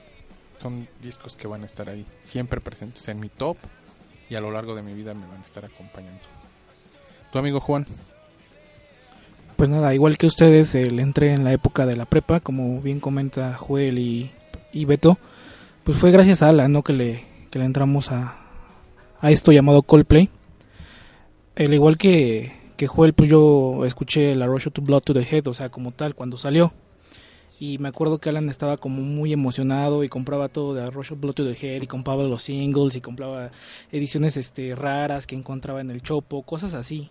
son 0.55 0.87
discos 1.01 1.35
que 1.35 1.45
van 1.45 1.63
a 1.63 1.65
estar 1.65 1.89
ahí, 1.89 2.05
siempre 2.21 2.61
presentes 2.61 3.05
en 3.09 3.19
mi 3.19 3.27
top 3.27 3.57
y 4.29 4.35
a 4.35 4.39
lo 4.39 4.49
largo 4.49 4.75
de 4.75 4.81
mi 4.81 4.93
vida 4.93 5.13
me 5.13 5.27
van 5.27 5.41
a 5.41 5.43
estar 5.43 5.65
acompañando. 5.65 6.21
Tu 7.33 7.37
amigo 7.37 7.59
Juan 7.59 7.85
pues 9.57 9.67
nada, 9.67 9.93
igual 9.93 10.17
que 10.17 10.25
ustedes, 10.25 10.73
eh, 10.73 10.89
le 10.89 11.01
entré 11.01 11.33
en 11.33 11.43
la 11.43 11.51
época 11.51 11.85
de 11.85 11.97
la 11.97 12.05
prepa, 12.05 12.39
como 12.39 12.79
bien 12.79 13.01
comenta 13.01 13.55
Joel 13.55 13.99
y, 13.99 14.31
y 14.71 14.85
Beto, 14.85 15.17
pues 15.83 15.97
fue 15.97 16.11
gracias 16.11 16.41
a 16.41 16.47
Ala, 16.47 16.69
¿no? 16.69 16.81
Que 16.81 16.93
le, 16.93 17.25
que 17.51 17.59
le 17.59 17.65
entramos 17.65 18.09
a, 18.13 18.35
a 19.19 19.31
esto 19.31 19.51
llamado 19.51 19.81
Coldplay. 19.81 20.29
Al 21.57 21.73
igual 21.73 21.97
que, 21.97 22.53
que 22.77 22.87
Joel, 22.87 23.11
pues 23.11 23.29
yo 23.29 23.83
escuché 23.83 24.33
la 24.33 24.47
Rush 24.47 24.69
to 24.71 24.81
Blood 24.81 25.01
to 25.01 25.13
the 25.13 25.27
Head, 25.29 25.47
o 25.47 25.53
sea, 25.53 25.67
como 25.67 25.91
tal, 25.91 26.15
cuando 26.15 26.37
salió. 26.37 26.71
Y 27.59 27.77
me 27.77 27.89
acuerdo 27.89 28.19
que 28.19 28.29
Alan 28.29 28.49
estaba 28.49 28.77
como 28.77 29.01
muy 29.01 29.33
emocionado 29.33 30.03
y 30.05 30.09
compraba 30.09 30.47
todo 30.47 30.73
de 30.73 30.89
Rush 30.89 31.11
of 31.11 31.19
Blood 31.19 31.33
to 31.33 31.45
the 31.45 31.57
Head 31.59 31.81
y 31.81 31.87
compraba 31.87 32.23
los 32.23 32.43
singles 32.43 32.95
y 32.95 33.01
compraba 33.01 33.51
ediciones 33.91 34.37
este 34.37 34.75
raras 34.75 35.27
que 35.27 35.35
encontraba 35.35 35.81
en 35.81 35.91
el 35.91 36.01
Chopo, 36.01 36.41
cosas 36.43 36.73
así. 36.73 37.09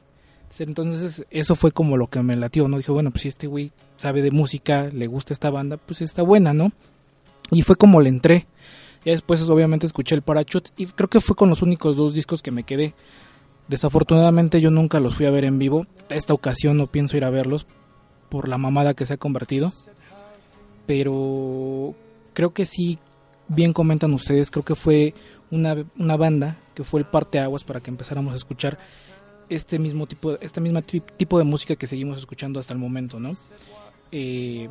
Entonces 0.58 1.26
eso 1.30 1.54
fue 1.54 1.72
como 1.72 1.98
lo 1.98 2.06
que 2.08 2.22
me 2.22 2.34
latió, 2.34 2.66
¿no? 2.66 2.78
Dije, 2.78 2.90
bueno, 2.90 3.10
pues 3.10 3.22
si 3.22 3.28
este 3.28 3.46
güey 3.46 3.72
sabe 3.98 4.22
de 4.22 4.30
música, 4.30 4.88
le 4.90 5.06
gusta 5.06 5.34
esta 5.34 5.50
banda, 5.50 5.76
pues 5.76 6.00
está 6.00 6.22
buena, 6.22 6.54
¿no? 6.54 6.72
Y 7.50 7.60
fue 7.60 7.76
como 7.76 8.00
le 8.00 8.08
entré. 8.08 8.46
Ya 9.04 9.12
después 9.12 9.46
obviamente 9.48 9.86
escuché 9.86 10.14
el 10.14 10.22
Parachute 10.22 10.70
y 10.76 10.86
creo 10.86 11.08
que 11.08 11.20
fue 11.20 11.36
con 11.36 11.50
los 11.50 11.60
únicos 11.60 11.96
dos 11.96 12.14
discos 12.14 12.40
que 12.40 12.50
me 12.50 12.64
quedé. 12.64 12.94
Desafortunadamente 13.68 14.62
yo 14.62 14.70
nunca 14.70 14.98
los 14.98 15.14
fui 15.14 15.26
a 15.26 15.30
ver 15.30 15.44
en 15.44 15.58
vivo. 15.58 15.86
Esta 16.08 16.32
ocasión 16.32 16.78
no 16.78 16.86
pienso 16.86 17.18
ir 17.18 17.24
a 17.24 17.30
verlos 17.30 17.66
por 18.30 18.48
la 18.48 18.56
mamada 18.58 18.94
que 18.94 19.06
se 19.06 19.14
ha 19.14 19.18
convertido. 19.18 19.72
Pero 20.88 21.94
creo 22.32 22.54
que 22.54 22.64
sí, 22.64 22.98
bien 23.46 23.74
comentan 23.74 24.14
ustedes, 24.14 24.50
creo 24.50 24.64
que 24.64 24.74
fue 24.74 25.12
una, 25.50 25.76
una 25.98 26.16
banda 26.16 26.56
que 26.74 26.82
fue 26.82 27.00
el 27.00 27.06
parte 27.06 27.38
aguas 27.38 27.62
para 27.62 27.80
que 27.80 27.90
empezáramos 27.90 28.32
a 28.32 28.36
escuchar 28.36 28.78
este 29.50 29.78
mismo 29.78 30.06
tipo, 30.06 30.38
este 30.40 30.62
mismo 30.62 30.80
tipo 30.80 31.36
de 31.38 31.44
música 31.44 31.76
que 31.76 31.86
seguimos 31.86 32.18
escuchando 32.18 32.58
hasta 32.58 32.72
el 32.72 32.78
momento, 32.78 33.20
¿no? 33.20 33.32
Eh, 34.12 34.70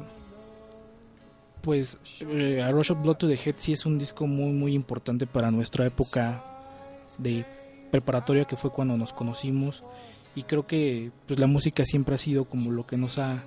pues 1.62 2.00
eh, 2.22 2.64
A 2.64 2.72
Rush 2.72 2.94
of 2.94 3.04
Blood 3.04 3.18
to 3.18 3.28
the 3.28 3.36
Head 3.36 3.56
sí 3.60 3.74
es 3.74 3.86
un 3.86 4.00
disco 4.00 4.26
muy 4.26 4.54
muy 4.54 4.74
importante 4.74 5.28
para 5.28 5.52
nuestra 5.52 5.86
época 5.86 6.44
de 7.20 7.46
preparatoria 7.92 8.46
que 8.46 8.58
fue 8.58 8.72
cuando 8.72 8.98
nos 8.98 9.14
conocimos 9.14 9.84
y 10.34 10.44
creo 10.44 10.66
que 10.66 11.12
pues 11.28 11.40
la 11.40 11.46
música 11.46 11.86
siempre 11.86 12.16
ha 12.16 12.18
sido 12.18 12.46
como 12.46 12.72
lo 12.72 12.88
que 12.88 12.98
nos 12.98 13.20
ha 13.20 13.44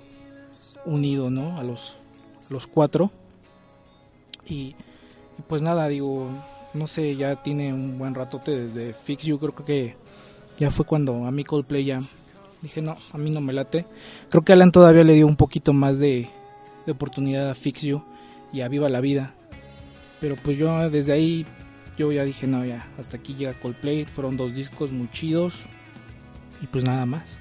unido, 0.85 1.29
¿no? 1.29 1.57
A 1.57 1.63
los 1.63 1.97
los 2.51 2.67
cuatro. 2.67 3.11
Y, 4.47 4.75
pues 5.47 5.61
nada 5.61 5.87
digo 5.87 6.27
no 6.73 6.87
sé 6.87 7.15
ya 7.15 7.35
tiene 7.35 7.73
un 7.73 7.97
buen 7.97 8.15
ratote 8.15 8.51
desde 8.51 8.93
Fix. 8.93 9.23
You 9.23 9.39
creo 9.39 9.55
que 9.55 9.95
ya 10.59 10.71
fue 10.71 10.85
cuando 10.85 11.25
a 11.25 11.31
mi 11.31 11.43
Coldplay 11.43 11.85
ya 11.85 12.01
dije 12.61 12.81
no 12.81 12.95
a 13.13 13.17
mí 13.17 13.31
no 13.31 13.41
me 13.41 13.53
late 13.53 13.85
creo 14.29 14.43
que 14.43 14.53
Alan 14.53 14.71
todavía 14.71 15.03
le 15.03 15.13
dio 15.13 15.25
un 15.25 15.35
poquito 15.35 15.73
más 15.73 15.97
de, 15.97 16.29
de 16.85 16.91
oportunidad 16.91 17.49
a 17.49 17.55
Fix 17.55 17.81
You 17.81 18.03
y 18.53 18.61
a 18.61 18.67
Viva 18.67 18.89
la 18.89 19.01
Vida. 19.01 19.33
Pero 20.19 20.35
pues 20.35 20.57
yo 20.57 20.89
desde 20.89 21.13
ahí 21.13 21.45
yo 21.97 22.11
ya 22.11 22.23
dije 22.23 22.47
no 22.47 22.63
ya 22.65 22.87
hasta 22.99 23.17
aquí 23.17 23.33
llega 23.35 23.59
Coldplay 23.59 24.05
fueron 24.05 24.37
dos 24.37 24.53
discos 24.53 24.91
muy 24.91 25.09
chidos. 25.11 25.55
Y 26.61 26.67
pues 26.67 26.83
nada 26.83 27.05
más. 27.05 27.39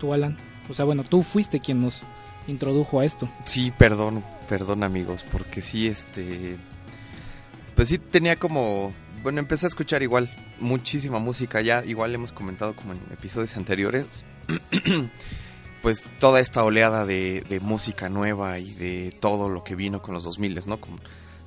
Tú 0.00 0.12
Alan 0.12 0.36
o 0.68 0.74
sea 0.74 0.84
bueno 0.84 1.04
tú 1.04 1.22
fuiste 1.22 1.60
quien 1.60 1.82
nos 1.82 2.00
introdujo 2.46 3.00
a 3.00 3.04
esto 3.04 3.28
Sí, 3.44 3.72
perdón, 3.76 4.24
perdón 4.48 4.82
amigos, 4.82 5.24
porque 5.30 5.62
sí, 5.62 5.86
este... 5.86 6.56
Pues 7.74 7.88
sí 7.88 7.98
tenía 7.98 8.36
como... 8.36 8.92
Bueno, 9.22 9.40
empecé 9.40 9.66
a 9.66 9.68
escuchar 9.68 10.02
igual 10.02 10.30
muchísima 10.60 11.18
música 11.18 11.60
ya, 11.60 11.84
igual 11.84 12.14
hemos 12.14 12.32
comentado 12.32 12.74
como 12.76 12.92
en 12.92 13.00
episodios 13.12 13.56
anteriores, 13.56 14.06
pues 15.82 16.04
toda 16.20 16.40
esta 16.40 16.62
oleada 16.64 17.04
de, 17.04 17.60
música 17.60 18.08
nueva 18.08 18.58
y 18.58 18.72
de 18.72 19.16
todo 19.20 19.48
lo 19.48 19.64
que 19.64 19.74
vino 19.74 20.00
con 20.00 20.14
los 20.14 20.24
2000, 20.24 20.62
¿no? 20.66 20.80
Con 20.80 21.00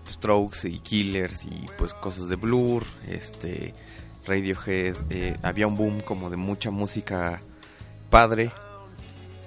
Strokes 0.10 0.68
y 0.68 0.79
Killers 0.79 1.46
y 1.46 1.65
pues 1.77 1.94
cosas 1.94 2.27
de 2.29 2.36
Blur, 2.36 2.86
este... 3.08 3.74
Radiohead, 4.25 4.96
eh, 5.10 5.38
había 5.41 5.65
un 5.65 5.75
boom 5.75 6.01
como 6.01 6.29
de 6.29 6.38
mucha 6.38 6.70
música 6.70 7.41
padre, 8.10 8.51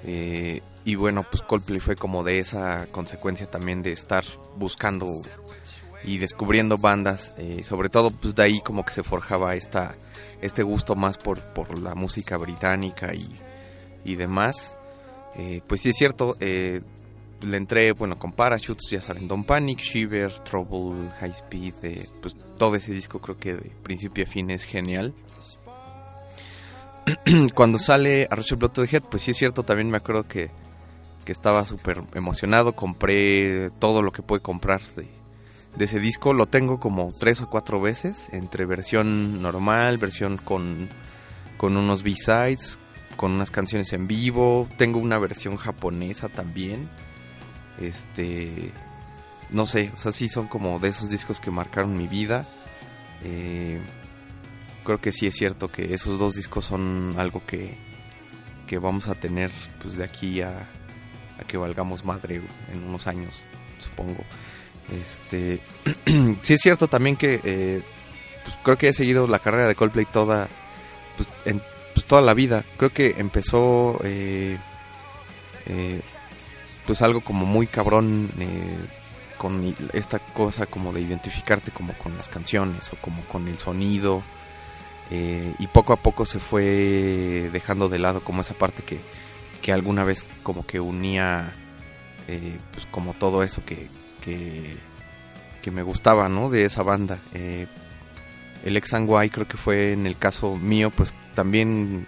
eh, 0.04 0.60
y 0.84 0.94
bueno, 0.94 1.24
pues 1.28 1.42
Coldplay 1.42 1.80
fue 1.80 1.96
como 1.96 2.24
de 2.24 2.38
esa 2.38 2.86
consecuencia 2.90 3.50
también 3.50 3.82
de 3.82 3.92
estar 3.92 4.24
buscando 4.56 5.22
y 6.04 6.18
descubriendo 6.18 6.78
bandas, 6.78 7.32
eh, 7.38 7.62
sobre 7.62 7.88
todo 7.88 8.10
pues 8.10 8.34
de 8.34 8.42
ahí 8.42 8.60
como 8.60 8.84
que 8.84 8.92
se 8.92 9.02
forjaba 9.02 9.54
esta, 9.54 9.94
este 10.40 10.62
gusto 10.62 10.96
más 10.96 11.18
por, 11.18 11.40
por 11.52 11.78
la 11.78 11.94
música 11.94 12.36
británica 12.36 13.14
y, 13.14 13.28
y 14.04 14.16
demás. 14.16 14.76
Eh, 15.36 15.62
pues 15.66 15.80
sí 15.80 15.90
es 15.90 15.96
cierto, 15.96 16.36
eh, 16.40 16.82
le 17.42 17.56
entré, 17.56 17.92
bueno, 17.92 18.18
con 18.18 18.32
Parachutes, 18.32 18.90
ya 18.90 19.00
saben, 19.00 19.28
Don't 19.28 19.46
Panic, 19.46 19.80
Shiver, 19.80 20.32
Trouble, 20.40 21.10
High 21.20 21.30
Speed, 21.32 21.74
eh, 21.82 22.08
pues 22.20 22.36
todo 22.58 22.76
ese 22.76 22.92
disco 22.92 23.20
creo 23.20 23.36
que 23.38 23.54
de 23.54 23.70
principio 23.82 24.24
a 24.24 24.28
fin 24.28 24.50
es 24.50 24.64
genial. 24.64 25.14
Cuando 27.54 27.78
sale 27.78 28.28
a 28.30 28.36
Rush 28.36 28.52
of 28.52 28.58
Blood 28.60 28.72
to 28.72 28.86
the 28.86 28.96
Head, 28.96 29.04
pues 29.10 29.22
sí 29.22 29.32
es 29.32 29.36
cierto, 29.36 29.62
también 29.62 29.90
me 29.90 29.96
acuerdo 29.96 30.26
que, 30.28 30.50
que 31.24 31.32
estaba 31.32 31.64
súper 31.64 32.02
emocionado, 32.14 32.74
compré 32.74 33.70
todo 33.78 34.02
lo 34.02 34.12
que 34.12 34.22
pude 34.22 34.40
comprar 34.40 34.80
de, 34.96 35.08
ese 35.78 35.98
disco, 35.98 36.34
lo 36.34 36.46
tengo 36.46 36.78
como 36.78 37.12
tres 37.18 37.40
o 37.40 37.48
cuatro 37.48 37.80
veces, 37.80 38.28
entre 38.32 38.66
versión 38.66 39.40
normal, 39.40 39.98
versión 39.98 40.36
con, 40.36 40.88
con 41.56 41.76
unos 41.76 42.02
B-sides, 42.02 42.78
con 43.16 43.32
unas 43.32 43.50
canciones 43.50 43.92
en 43.92 44.06
vivo, 44.06 44.68
tengo 44.76 44.98
una 44.98 45.18
versión 45.18 45.56
japonesa 45.56 46.28
también, 46.28 46.88
este, 47.80 48.72
no 49.50 49.66
sé, 49.66 49.92
o 49.94 49.96
sea, 49.96 50.12
sí 50.12 50.28
son 50.28 50.46
como 50.46 50.78
de 50.78 50.88
esos 50.88 51.08
discos 51.08 51.40
que 51.40 51.50
marcaron 51.50 51.96
mi 51.96 52.06
vida, 52.06 52.46
eh, 53.24 53.80
creo 54.84 55.00
que 55.00 55.12
sí 55.12 55.26
es 55.26 55.34
cierto 55.34 55.68
que 55.68 55.94
esos 55.94 56.18
dos 56.18 56.34
discos 56.34 56.66
son 56.66 57.14
algo 57.16 57.46
que, 57.46 57.78
que 58.66 58.78
vamos 58.78 59.08
a 59.08 59.14
tener 59.14 59.50
pues 59.80 59.96
de 59.96 60.04
aquí 60.04 60.42
a, 60.42 60.68
que 61.44 61.56
valgamos 61.56 62.04
madre 62.04 62.42
en 62.72 62.84
unos 62.84 63.06
años, 63.06 63.34
supongo. 63.78 64.24
Este, 64.90 65.60
sí 66.42 66.54
es 66.54 66.60
cierto 66.60 66.88
también 66.88 67.16
que 67.16 67.40
eh, 67.44 67.82
pues 68.44 68.56
creo 68.62 68.76
que 68.76 68.88
he 68.88 68.92
seguido 68.92 69.26
la 69.26 69.38
carrera 69.38 69.68
de 69.68 69.74
Coldplay 69.74 70.06
toda, 70.06 70.48
pues, 71.16 71.28
en, 71.44 71.62
pues, 71.94 72.06
toda 72.06 72.22
la 72.22 72.34
vida. 72.34 72.64
Creo 72.76 72.90
que 72.90 73.14
empezó, 73.18 74.00
eh, 74.04 74.58
eh, 75.66 76.00
pues 76.86 77.00
algo 77.02 77.22
como 77.22 77.46
muy 77.46 77.66
cabrón 77.66 78.30
con 79.38 79.74
esta 79.92 80.18
cosa 80.18 80.66
como 80.66 80.92
de 80.92 81.00
identificarte 81.00 81.70
como 81.70 81.92
con 81.94 82.16
las 82.16 82.28
canciones 82.28 82.92
o 82.92 82.96
como 82.96 83.22
con 83.22 83.48
el 83.48 83.58
sonido. 83.58 84.22
y 85.10 85.66
poco 85.68 85.92
a 85.92 85.96
poco 85.96 86.24
se 86.24 86.38
fue 86.38 87.50
dejando 87.52 87.88
de 87.88 87.98
lado 87.98 88.20
como 88.20 88.40
esa 88.40 88.54
parte 88.54 88.82
que, 88.82 88.98
que 89.62 89.72
alguna 89.72 90.04
vez 90.04 90.26
como 90.42 90.66
que 90.66 90.80
unía 90.80 91.54
eh, 92.28 92.58
pues 92.72 92.86
como 92.86 93.14
todo 93.14 93.42
eso 93.42 93.62
que, 93.64 93.88
que, 94.20 95.70
me 95.70 95.82
gustaba, 95.82 96.28
¿no? 96.28 96.50
De 96.50 96.64
esa 96.64 96.82
banda. 96.82 97.18
Eh, 97.32 97.66
el 98.64 98.76
Ex 98.76 98.92
and 98.94 99.08
Y 99.24 99.30
creo 99.30 99.48
que 99.48 99.56
fue 99.56 99.92
en 99.92 100.06
el 100.06 100.16
caso 100.16 100.56
mío, 100.56 100.90
pues 100.90 101.14
también 101.34 102.06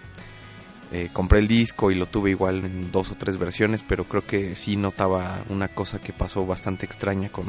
eh, 0.93 1.09
compré 1.13 1.39
el 1.39 1.49
disco 1.49 1.91
y 1.91 1.95
lo 1.95 2.07
tuve 2.07 2.31
igual 2.31 2.65
en 2.65 2.93
dos 2.93 3.11
o 3.11 3.15
tres 3.15 3.39
versiones, 3.39 3.83
pero 3.83 4.05
creo 4.05 4.27
que 4.27 4.55
sí 4.57 4.77
notaba 4.77 5.45
una 5.49 5.69
cosa 5.69 6.01
que 6.01 6.13
pasó 6.13 6.45
bastante 6.47 6.85
extraña 6.85 7.29
con... 7.29 7.47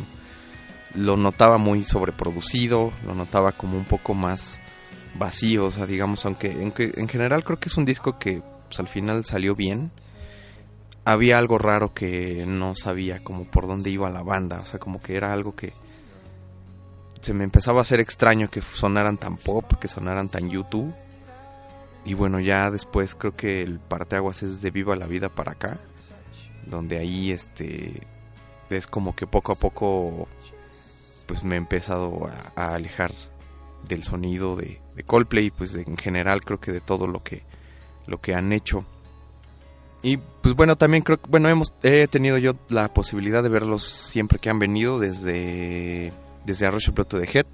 Lo 0.94 1.18
notaba 1.18 1.58
muy 1.58 1.84
sobreproducido, 1.84 2.94
lo 3.06 3.16
notaba 3.16 3.52
como 3.52 3.78
un 3.78 3.84
poco 3.84 4.14
más 4.14 4.62
vacío, 5.16 5.66
o 5.66 5.72
sea, 5.72 5.86
digamos, 5.86 6.26
aunque 6.26 6.52
en, 6.52 6.74
en 6.78 7.08
general 7.10 7.44
creo 7.44 7.60
que 7.60 7.68
es 7.68 7.76
un 7.76 7.84
disco 7.84 8.18
que 8.18 8.42
pues, 8.68 8.80
al 8.80 8.88
final 8.88 9.26
salió 9.26 9.56
bien, 9.56 9.92
había 11.06 11.38
algo 11.38 11.58
raro 11.58 11.94
que 11.94 12.46
no 12.48 12.76
sabía 12.76 13.24
como 13.24 13.46
por 13.46 13.68
dónde 13.68 13.92
iba 13.92 14.10
la 14.10 14.24
banda, 14.24 14.60
o 14.60 14.66
sea, 14.66 14.80
como 14.80 15.02
que 15.02 15.16
era 15.16 15.32
algo 15.32 15.56
que 15.56 15.72
se 17.22 17.34
me 17.34 17.44
empezaba 17.44 17.80
a 17.80 17.82
hacer 17.82 18.00
extraño 18.00 18.48
que 18.50 18.62
sonaran 18.62 19.18
tan 19.18 19.38
pop, 19.38 19.74
que 19.80 19.88
sonaran 19.88 20.30
tan 20.30 20.50
YouTube. 20.50 20.94
Y 22.06 22.14
bueno, 22.14 22.40
ya 22.40 22.70
después 22.70 23.16
creo 23.16 23.36
que 23.36 23.64
el 23.64 23.80
parteaguas 23.80 24.44
es 24.44 24.62
de 24.62 24.70
Viva 24.70 24.96
la 24.96 25.08
Vida 25.08 25.30
para 25.30 25.54
acá, 25.54 25.80
donde 26.68 27.00
ahí 27.00 27.32
este 27.32 28.02
es 28.70 28.86
como 28.86 29.16
que 29.16 29.26
poco 29.26 29.54
a 29.54 29.56
poco 29.56 30.28
pues 31.26 31.44
me 31.44 31.56
he 31.56 31.58
empezado 31.58 32.30
a, 32.56 32.76
alejar 32.76 33.12
del 33.88 34.04
sonido 34.04 34.56
de, 34.56 34.80
de 34.96 35.04
Coldplay, 35.04 35.50
pues 35.50 35.74
en 35.74 35.98
general 35.98 36.42
creo 36.44 36.60
que 36.60 36.72
de 36.72 36.82
todo 36.82 37.08
lo 37.08 37.24
que 37.24 37.44
lo 38.08 38.20
que 38.20 38.34
han 38.34 38.52
hecho. 38.52 38.86
Y 40.02 40.18
pues 40.18 40.54
bueno, 40.56 40.76
también 40.76 41.04
creo 41.04 41.20
que, 41.20 41.30
bueno, 41.30 41.50
hemos, 41.50 41.74
he 41.82 42.08
tenido 42.08 42.38
yo 42.38 42.54
la 42.70 42.88
posibilidad 42.90 43.42
de 43.42 43.50
verlos 43.50 43.84
siempre 43.84 44.38
que 44.38 44.50
han 44.50 44.60
venido 44.60 45.00
desde, 45.00 46.14
desde 46.46 46.68
Arroyo 46.68 46.94
Plato 46.94 47.18
de 47.18 47.28
Head. 47.32 47.46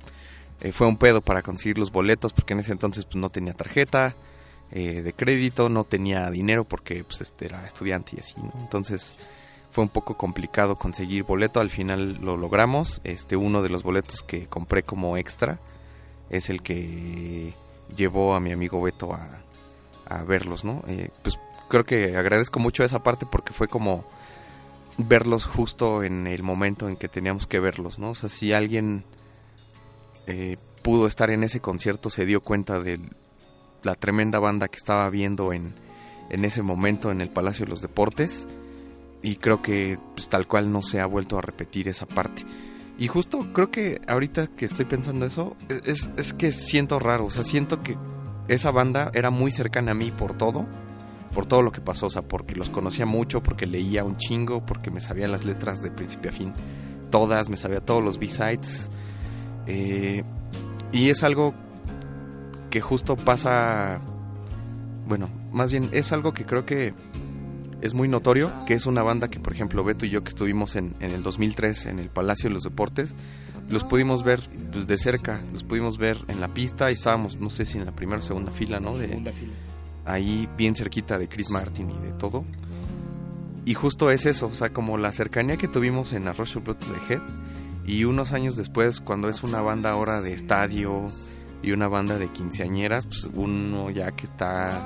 Eh, 0.62 0.74
fue 0.74 0.88
un 0.88 0.98
pedo 0.98 1.22
para 1.22 1.42
conseguir 1.42 1.78
los 1.78 1.92
boletos 1.92 2.34
porque 2.34 2.54
en 2.54 2.60
ese 2.60 2.74
entonces 2.74 3.06
pues 3.06 3.16
no 3.16 3.30
tenía 3.30 3.54
tarjeta 3.54 4.16
eh, 4.72 5.02
de 5.02 5.14
crédito, 5.14 5.70
no 5.70 5.86
tenía 5.86 6.30
dinero 6.30 6.66
porque 6.66 7.04
pues 7.04 7.22
este 7.22 7.46
era 7.46 7.66
estudiante 7.66 8.18
y 8.18 8.20
así. 8.20 8.36
Entonces 8.60 9.16
fue 9.72 9.86
un 9.86 9.90
poco 9.90 10.18
complicado 10.18 10.76
conseguir 10.76 11.24
boleto, 11.24 11.62
al 11.62 11.70
final 11.70 12.20
lo 12.22 12.38
logramos. 12.38 13.02
Este 13.04 13.38
uno 13.38 13.62
de 13.62 13.70
los 13.70 13.84
boletos 13.84 14.24
que 14.24 14.48
compré 14.48 14.84
como 14.84 15.18
extra 15.18 15.60
es 16.30 16.50
el 16.50 16.62
que 16.62 17.54
llevó 17.96 18.36
a 18.36 18.40
mi 18.40 18.52
amigo 18.52 18.82
Beto 18.82 19.14
a, 19.14 19.41
a 20.20 20.24
verlos, 20.24 20.64
¿no? 20.64 20.84
Eh, 20.88 21.10
pues 21.24 21.40
creo 21.70 21.86
que 21.86 22.18
agradezco 22.18 22.60
mucho 22.60 22.84
esa 22.84 23.02
parte 23.04 23.26
porque 23.30 23.54
fue 23.54 23.68
como 23.68 24.06
verlos 24.98 25.46
justo 25.46 26.04
en 26.04 26.28
el 26.28 26.44
momento 26.44 26.90
en 26.90 26.98
que 26.98 27.08
teníamos 27.08 27.48
que 27.48 27.60
verlos, 27.60 27.98
¿no? 27.98 28.12
O 28.12 28.16
sea, 28.16 28.30
si 28.30 28.54
alguien 28.54 29.06
eh, 30.28 30.58
pudo 30.82 31.08
estar 31.08 31.30
en 31.30 31.44
ese 31.44 31.62
concierto, 31.62 32.10
se 32.10 32.26
dio 32.26 32.42
cuenta 32.42 32.80
de 32.80 33.00
la 33.84 33.96
tremenda 33.96 34.40
banda 34.40 34.68
que 34.68 34.78
estaba 34.78 35.10
viendo 35.10 35.54
en, 35.54 35.74
en 36.30 36.46
ese 36.46 36.62
momento 36.62 37.12
en 37.12 37.22
el 37.22 37.30
Palacio 37.30 37.66
de 37.66 37.72
los 37.72 37.82
Deportes 37.82 38.48
y 39.22 39.36
creo 39.38 39.62
que 39.62 39.98
pues, 40.16 40.30
tal 40.30 40.48
cual 40.48 40.72
no 40.72 40.82
se 40.82 41.00
ha 41.00 41.06
vuelto 41.06 41.38
a 41.38 41.42
repetir 41.42 41.88
esa 41.88 42.06
parte. 42.06 42.46
Y 42.98 43.08
justo 43.08 43.52
creo 43.54 43.72
que 43.72 44.02
ahorita 44.08 44.48
que 44.48 44.66
estoy 44.66 44.86
pensando 44.86 45.26
eso, 45.26 45.56
es, 45.86 46.10
es 46.18 46.34
que 46.34 46.52
siento 46.52 47.00
raro, 47.00 47.26
o 47.26 47.32
sea, 47.32 47.44
siento 47.44 47.82
que 47.82 47.98
esa 48.48 48.72
banda 48.72 49.12
era 49.14 49.30
muy 49.30 49.52
cercana 49.52 49.92
a 49.92 49.94
mí 49.94 50.12
por 50.12 50.34
todo, 50.34 50.66
por 51.34 51.46
todo 51.46 51.62
lo 51.62 51.72
que 51.72 51.82
pasó, 51.82 52.08
o 52.08 52.10
sea, 52.10 52.22
porque 52.22 52.56
los 52.56 52.70
conocía 52.70 53.06
mucho, 53.06 53.42
porque 53.42 53.66
leía 53.66 54.04
un 54.04 54.18
chingo, 54.18 54.66
porque 54.66 54.92
me 54.92 55.02
sabía 55.02 55.28
las 55.28 55.46
letras 55.46 55.82
de 55.82 55.92
principio 55.92 56.32
a 56.32 56.34
fin, 56.34 56.54
todas, 57.10 57.50
me 57.50 57.58
sabía 57.58 57.80
todos 57.82 58.04
los 58.04 58.20
B-sides. 58.20 58.90
Eh, 59.68 60.24
y 60.92 61.10
es 61.10 61.24
algo 61.24 61.54
que 62.70 62.82
justo 62.82 63.16
pasa, 63.16 64.02
bueno, 65.08 65.30
más 65.52 65.72
bien 65.72 65.90
es 65.92 66.12
algo 66.12 66.34
que 66.34 66.46
creo 66.46 66.66
que 66.66 66.94
es 67.82 67.94
muy 67.94 68.08
notorio, 68.08 68.52
que 68.66 68.74
es 68.74 68.86
una 68.86 69.02
banda 69.02 69.30
que, 69.30 69.40
por 69.40 69.54
ejemplo, 69.54 69.84
Beto 69.84 70.06
y 70.06 70.10
yo 70.10 70.24
que 70.24 70.30
estuvimos 70.30 70.76
en, 70.76 70.96
en 71.00 71.12
el 71.12 71.24
2003 71.24 71.88
en 71.88 72.00
el 72.00 72.10
Palacio 72.10 72.50
de 72.50 72.54
los 72.54 72.64
Deportes, 72.64 73.14
los 73.72 73.84
pudimos 73.84 74.24
ver 74.24 74.42
pues, 74.72 74.88
de 74.88 74.98
cerca, 74.98 75.42
los 75.54 75.64
pudimos 75.64 75.98
ver 75.98 76.18
en 76.28 76.40
la 76.40 76.54
pista 76.54 76.90
y 76.90 76.94
estábamos, 76.94 77.40
no 77.40 77.50
sé 77.50 77.66
si 77.66 77.78
en 77.78 77.86
la 77.86 77.92
primera 77.92 78.20
o 78.20 78.22
segunda 78.22 78.52
fila, 78.52 78.80
¿no? 78.80 78.98
De, 78.98 79.08
Segunda 79.08 79.32
fila. 79.32 79.54
ahí 80.06 80.48
bien 80.58 80.76
cerquita 80.76 81.18
de 81.18 81.28
Chris 81.28 81.50
Martin 81.50 81.90
y 81.90 81.98
de 82.06 82.14
todo. 82.14 82.44
Y 83.64 83.74
justo 83.76 84.10
es 84.10 84.26
eso, 84.26 84.48
o 84.48 84.54
sea, 84.54 84.72
como 84.72 84.98
la 84.98 85.12
cercanía 85.12 85.58
que 85.58 85.68
tuvimos 85.68 86.14
en 86.14 86.28
Arroyo 86.28 86.62
Blood 86.62 86.78
to 86.78 86.88
the 86.88 87.14
Head 87.14 87.22
y 87.86 88.06
unos 88.06 88.32
años 88.32 88.56
después, 88.56 89.02
cuando 89.02 89.30
es 89.30 89.44
una 89.44 89.62
banda 89.62 89.92
ahora 89.92 90.22
de 90.22 90.34
estadio 90.34 91.06
y 91.62 91.72
una 91.72 91.88
banda 91.88 92.18
de 92.18 92.28
quinceañeras, 92.30 93.06
pues 93.06 93.30
uno 93.34 93.90
ya 93.92 94.12
que 94.12 94.26
está 94.26 94.82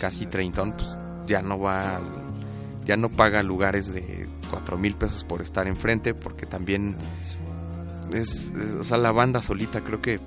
casi 0.00 0.26
treintón, 0.26 0.72
pues 0.72 0.96
ya 1.26 1.42
no 1.42 1.58
va, 1.58 2.00
ya 2.84 2.96
no 2.96 3.08
paga 3.08 3.42
lugares 3.42 3.92
de 3.92 4.28
cuatro 4.50 4.78
mil 4.78 4.94
pesos 4.94 5.24
por 5.24 5.42
estar 5.42 5.66
enfrente, 5.66 6.14
porque 6.14 6.46
también 6.46 6.96
es, 8.12 8.50
es- 8.50 8.72
o 8.80 8.84
sea, 8.84 8.98
la 8.98 9.12
banda 9.12 9.40
solita 9.42 9.80
creo 9.80 10.00
que 10.02 10.20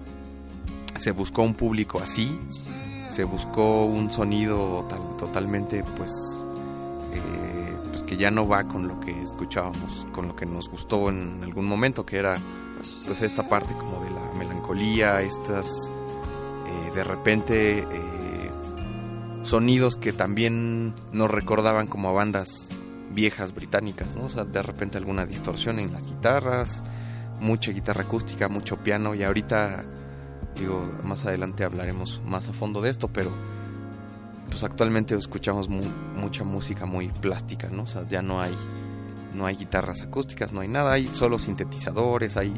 se 0.98 1.12
buscó 1.12 1.44
un 1.44 1.54
público 1.54 2.00
así, 2.02 2.40
se 3.12 3.24
buscó 3.24 3.86
un 3.86 4.10
sonido 4.12 4.86
tal- 4.90 5.18
totalmente 5.18 5.84
pues 5.96 6.12
eh, 7.14 7.76
pues 7.92 8.04
que 8.04 8.18
ya 8.18 8.32
no 8.32 8.48
va 8.48 8.64
con 8.68 8.88
lo 8.88 9.00
que 9.00 9.22
escuchábamos 9.24 10.06
con 10.12 10.28
lo 10.28 10.36
que 10.36 10.46
nos 10.46 10.70
gustó 10.70 11.10
en 11.10 11.40
algún 11.44 11.66
momento 11.68 12.06
que 12.06 12.18
era 12.18 12.38
pues 12.78 13.22
esta 13.22 13.48
parte 13.50 13.74
como 13.76 14.04
de 14.04 14.12
la 14.12 14.22
melancolía 14.38 15.22
estas 15.22 15.68
eh, 16.68 16.92
de 16.96 17.04
repente 17.04 17.80
eh, 17.80 18.52
sonidos 19.44 19.98
que 19.98 20.14
también 20.14 20.94
nos 21.12 21.30
recordaban 21.32 21.88
como 21.88 22.10
a 22.10 22.14
bandas 22.14 22.70
viejas 23.12 23.54
británicas 23.54 24.16
no 24.16 24.26
o 24.26 24.30
sea 24.30 24.44
de 24.44 24.62
repente 24.62 24.98
alguna 24.98 25.26
distorsión 25.26 25.80
en 25.80 25.94
las 25.94 26.04
guitarras 26.06 26.84
mucha 27.40 27.72
guitarra 27.72 28.02
acústica 28.04 28.48
mucho 28.50 28.78
piano 28.78 29.14
y 29.16 29.24
ahorita 29.24 29.84
digo 30.56 30.90
más 31.04 31.26
adelante 31.26 31.64
hablaremos 31.64 32.22
más 32.26 32.48
a 32.48 32.54
fondo 32.54 32.82
de 32.82 32.90
esto 32.90 33.08
pero 33.10 33.32
pues 34.50 34.64
actualmente 34.64 35.16
escuchamos 35.16 35.70
mu- 35.70 35.82
mucha 36.16 36.44
música 36.44 36.86
muy 36.86 37.10
plástica, 37.10 37.68
¿no? 37.70 37.84
O 37.84 37.88
sea, 37.88 38.08
ya 38.08 38.22
no 38.22 38.42
hay 38.42 38.56
no 39.36 39.46
hay 39.46 39.56
guitarras 39.56 40.02
acústicas, 40.02 40.52
no 40.54 40.62
hay 40.62 40.68
nada, 40.68 40.94
hay 40.94 41.06
solo 41.08 41.38
sintetizadores, 41.38 42.38
hay 42.38 42.54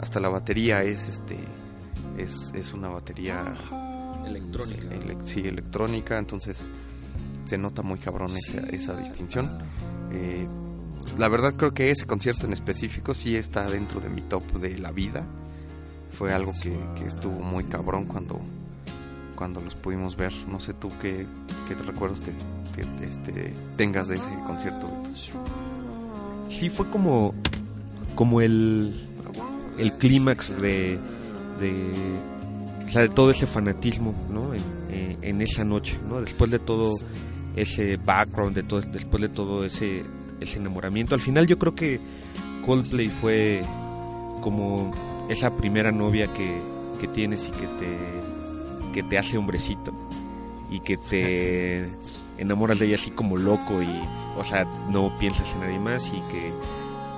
hasta 0.00 0.18
la 0.20 0.28
batería 0.30 0.82
es 0.82 1.08
este 1.08 1.38
es, 2.18 2.50
es 2.54 2.72
una 2.72 2.88
batería 2.88 3.54
Electrónica. 4.26 4.94
ele- 4.94 5.18
sí, 5.24 5.40
electrónica, 5.40 6.18
entonces 6.18 6.66
se 7.44 7.58
nota 7.58 7.82
muy 7.82 7.98
cabrón 7.98 8.30
esa, 8.36 8.66
esa 8.68 8.96
distinción. 8.96 9.58
Eh, 10.10 10.48
la 11.18 11.28
verdad 11.28 11.54
creo 11.54 11.72
que 11.74 11.90
ese 11.90 12.06
concierto 12.06 12.46
en 12.46 12.52
específico 12.52 13.14
sí 13.14 13.36
está 13.36 13.66
dentro 13.66 14.00
de 14.00 14.08
mi 14.08 14.22
top 14.22 14.44
de 14.54 14.78
la 14.78 14.90
vida. 14.92 15.24
Fue 16.10 16.32
algo 16.32 16.52
que, 16.62 16.76
que 16.96 17.06
estuvo 17.06 17.40
muy 17.40 17.64
cabrón 17.64 18.04
cuando, 18.06 18.40
cuando 19.36 19.60
los 19.60 19.74
pudimos 19.74 20.16
ver. 20.16 20.32
No 20.48 20.60
sé 20.60 20.72
tú 20.74 20.90
qué, 21.00 21.26
qué 21.68 21.74
recuerdos 21.74 22.20
te, 22.20 22.32
te- 22.74 23.08
este, 23.08 23.52
tengas 23.76 24.08
de 24.08 24.14
ese 24.16 24.30
concierto. 24.46 24.88
Sí, 26.48 26.70
fue 26.70 26.88
como, 26.88 27.34
como 28.14 28.40
el, 28.40 29.08
el 29.78 29.92
clímax 29.94 30.60
de, 30.60 30.98
de, 31.60 31.92
o 32.86 32.88
sea, 32.90 33.02
de 33.02 33.08
todo 33.08 33.30
ese 33.32 33.46
fanatismo, 33.46 34.14
¿no? 34.30 34.52
En, 34.54 35.18
en 35.20 35.40
esa 35.42 35.64
noche, 35.64 35.98
¿no? 36.08 36.20
Después 36.20 36.50
de 36.52 36.60
todo 36.60 36.92
ese 37.56 37.96
background, 37.96 38.54
de 38.54 38.62
todo, 38.62 38.80
después 38.82 39.20
de 39.22 39.28
todo 39.30 39.64
ese, 39.64 40.04
ese 40.40 40.58
enamoramiento. 40.58 41.14
Al 41.14 41.20
final 41.20 41.46
yo 41.46 41.58
creo 41.58 41.74
que 41.74 42.00
Coldplay 42.64 43.08
fue 43.08 43.62
como 44.40 44.92
esa 45.28 45.56
primera 45.56 45.90
novia 45.90 46.26
que, 46.26 46.58
que 47.00 47.08
tienes 47.08 47.48
y 47.48 47.50
que 47.52 47.66
te, 47.66 47.96
que 48.92 49.02
te 49.02 49.18
hace 49.18 49.36
hombrecito 49.38 49.92
y 50.70 50.80
que 50.80 50.96
te 50.96 51.88
enamoras 52.38 52.78
de 52.78 52.86
ella 52.86 52.96
así 52.96 53.10
como 53.10 53.36
loco 53.36 53.82
y, 53.82 54.00
o 54.38 54.44
sea, 54.44 54.64
no 54.90 55.16
piensas 55.18 55.52
en 55.52 55.60
nadie 55.60 55.78
más 55.78 56.06
y 56.08 56.20
que 56.32 56.52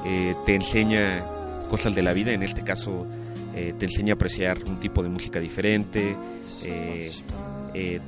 eh, 0.05 0.35
te 0.44 0.55
enseña 0.55 1.24
cosas 1.70 1.94
de 1.94 2.02
la 2.02 2.12
vida, 2.12 2.33
en 2.33 2.42
este 2.42 2.62
caso 2.62 3.07
eh, 3.55 3.74
te 3.79 3.87
enseña 3.87 4.12
a 4.12 4.16
apreciar 4.16 4.59
un 4.66 4.79
tipo 4.79 5.02
de 5.02 5.09
música 5.09 5.40
diferente, 5.40 6.16
eh, 6.64 7.11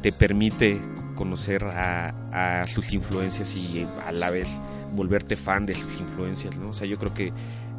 te 0.01 0.13
permite 0.13 0.81
conocer 1.15 1.65
a, 1.65 2.61
a 2.61 2.65
sus 2.69 2.93
influencias 2.93 3.55
y 3.55 3.87
a 4.07 4.13
la 4.13 4.31
vez 4.31 4.49
volverte 4.95 5.37
fan 5.37 5.67
de 5.67 5.75
sus 5.75 5.99
influencias, 6.01 6.57
¿no? 6.57 6.71
O 6.71 6.73
sea, 6.73 6.87
yo 6.87 6.99
creo 6.99 7.15
que 7.15 7.33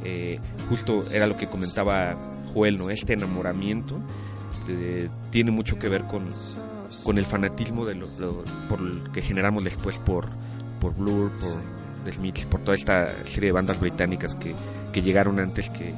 eh, 0.04 0.40
justo 0.70 1.04
era 1.12 1.28
lo 1.28 1.38
que 1.38 1.48
comentaba 1.48 2.16
Joel, 2.54 2.78
¿no? 2.78 2.90
Este 2.90 3.14
enamoramiento 3.14 4.00
eh, 4.68 5.10
tiene 5.30 5.52
mucho 5.52 5.78
que 5.78 5.90
ver 5.90 6.04
con, 6.04 6.28
con 7.04 7.18
el 7.18 7.26
fanatismo 7.26 7.86
de 7.86 7.96
lo, 7.96 8.08
por 8.68 9.12
que 9.12 9.22
generamos 9.22 9.64
después 9.64 9.98
por, 10.00 10.28
por 10.80 10.96
Blur, 10.96 11.32
por 11.40 11.58
The 12.06 12.14
Smiths, 12.14 12.46
por 12.46 12.62
toda 12.62 12.76
esta 12.76 13.14
serie 13.26 13.50
de 13.50 13.54
bandas 13.54 13.80
británicas 13.80 14.36
que, 14.36 14.54
que 14.94 15.02
llegaron 15.02 15.40
antes 15.40 15.70
que, 15.70 15.94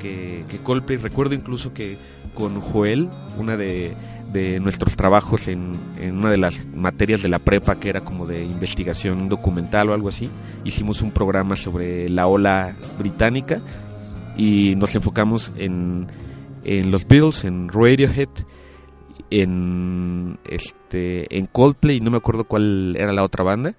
que, 0.00 0.44
que 0.48 0.58
Coldplay. 0.58 0.98
Recuerdo 0.98 1.34
incluso 1.34 1.72
que 1.72 1.98
con 2.34 2.60
Joel, 2.60 3.08
una 3.38 3.56
de, 3.56 3.94
de 4.32 4.60
nuestros 4.60 4.96
trabajos 4.96 5.48
en, 5.48 5.78
en 5.98 6.18
una 6.18 6.30
de 6.30 6.36
las 6.36 6.64
materias 6.74 7.22
de 7.22 7.28
la 7.28 7.38
prepa 7.38 7.76
que 7.76 7.88
era 7.88 8.00
como 8.00 8.26
de 8.26 8.44
investigación 8.44 9.28
documental 9.28 9.90
o 9.90 9.94
algo 9.94 10.08
así, 10.08 10.30
hicimos 10.64 11.02
un 11.02 11.10
programa 11.10 11.56
sobre 11.56 12.08
la 12.08 12.26
ola 12.26 12.74
británica 12.98 13.60
y 14.36 14.74
nos 14.76 14.94
enfocamos 14.94 15.52
en, 15.56 16.06
en 16.64 16.90
los 16.90 17.06
Beatles, 17.06 17.44
en 17.44 17.68
Radiohead, 17.68 18.28
en 19.30 20.38
este 20.44 21.36
en 21.36 21.46
Coldplay, 21.46 22.00
no 22.00 22.10
me 22.10 22.18
acuerdo 22.18 22.44
cuál 22.44 22.96
era 22.96 23.12
la 23.12 23.24
otra 23.24 23.44
banda, 23.44 23.74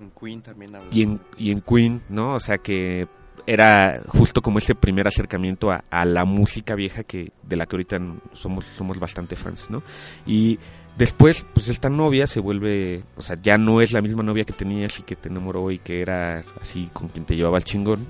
En 0.00 0.10
Queen 0.10 0.42
también 0.42 0.72
y 0.90 1.02
en, 1.02 1.20
y 1.38 1.50
en 1.50 1.60
Queen, 1.60 2.02
¿no? 2.08 2.34
O 2.34 2.40
sea 2.40 2.58
que 2.58 3.06
era 3.46 4.00
justo 4.08 4.42
como 4.42 4.58
ese 4.58 4.74
primer 4.74 5.06
acercamiento 5.06 5.70
a, 5.70 6.04
la 6.04 6.24
música 6.24 6.74
vieja 6.74 7.04
que 7.04 7.30
de 7.42 7.56
la 7.56 7.66
que 7.66 7.76
ahorita 7.76 7.98
somos 8.32 8.64
somos 8.76 8.98
bastante 8.98 9.36
fans, 9.36 9.70
¿no? 9.70 9.82
Y 10.26 10.58
después, 10.98 11.46
pues 11.54 11.68
esta 11.68 11.88
novia 11.88 12.26
se 12.26 12.40
vuelve, 12.40 13.04
o 13.16 13.22
sea, 13.22 13.36
ya 13.40 13.56
no 13.56 13.80
es 13.80 13.92
la 13.92 14.02
misma 14.02 14.22
novia 14.22 14.44
que 14.44 14.52
tenías 14.52 14.98
y 14.98 15.02
que 15.02 15.16
te 15.16 15.28
enamoró 15.28 15.70
y 15.70 15.78
que 15.78 16.00
era 16.00 16.44
así 16.60 16.88
con 16.92 17.08
quien 17.08 17.24
te 17.24 17.36
llevaba 17.36 17.58
el 17.58 17.64
chingón. 17.64 18.06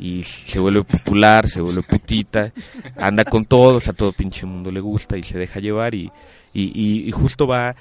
Y 0.00 0.24
se 0.24 0.58
vuelve 0.58 0.82
popular, 0.82 1.46
se 1.46 1.60
vuelve 1.60 1.82
putita, 1.82 2.52
anda 2.96 3.24
con 3.24 3.44
todos, 3.44 3.86
a 3.86 3.92
todo 3.92 4.10
pinche 4.12 4.44
mundo 4.46 4.70
le 4.72 4.80
gusta 4.80 5.16
y 5.16 5.22
se 5.22 5.38
deja 5.38 5.60
llevar 5.60 5.94
y- 5.94 6.10
y 6.54 7.10
justo 7.12 7.46
va, 7.46 7.76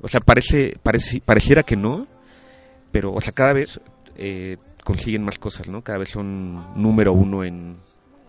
o 0.00 0.06
sea, 0.08 0.20
parece, 0.20 0.74
parece, 0.82 1.20
pareciera 1.20 1.62
que 1.64 1.76
no, 1.76 2.06
pero, 2.92 3.12
o 3.12 3.20
sea, 3.20 3.32
cada 3.32 3.54
vez 3.54 3.80
eh, 4.16 4.56
consiguen 4.84 5.24
más 5.24 5.38
cosas, 5.38 5.68
¿no? 5.68 5.82
Cada 5.82 5.98
vez 5.98 6.10
son 6.10 6.80
número 6.80 7.12
uno 7.12 7.42
en, 7.44 7.76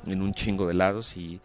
en 0.08 0.22
un 0.22 0.34
chingo 0.34 0.68
de 0.68 0.74
lados 0.74 1.16
y, 1.18 1.40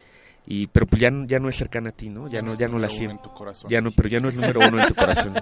y 0.46 0.66
pero 0.68 0.86
pues 0.86 1.02
ya, 1.02 1.10
no- 1.10 1.26
ya 1.26 1.38
no 1.38 1.48
es 1.48 1.56
cercana 1.56 1.90
a 1.90 1.92
ti, 1.92 2.08
¿no? 2.08 2.28
Ya 2.28 2.40
no, 2.42 2.54
ya 2.54 2.68
no 2.68 2.78
la 2.78 2.88
sientes. 2.88 3.26
Ya 3.70 3.80
no, 3.80 3.90
pero 3.90 4.08
ya 4.08 4.20
no 4.20 4.28
es 4.28 4.36
número 4.36 4.60
uno 4.66 4.80
en 4.80 4.88
tu 4.88 4.94
corazón. 4.94 5.34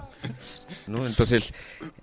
¿no? 0.86 1.06
Entonces, 1.06 1.52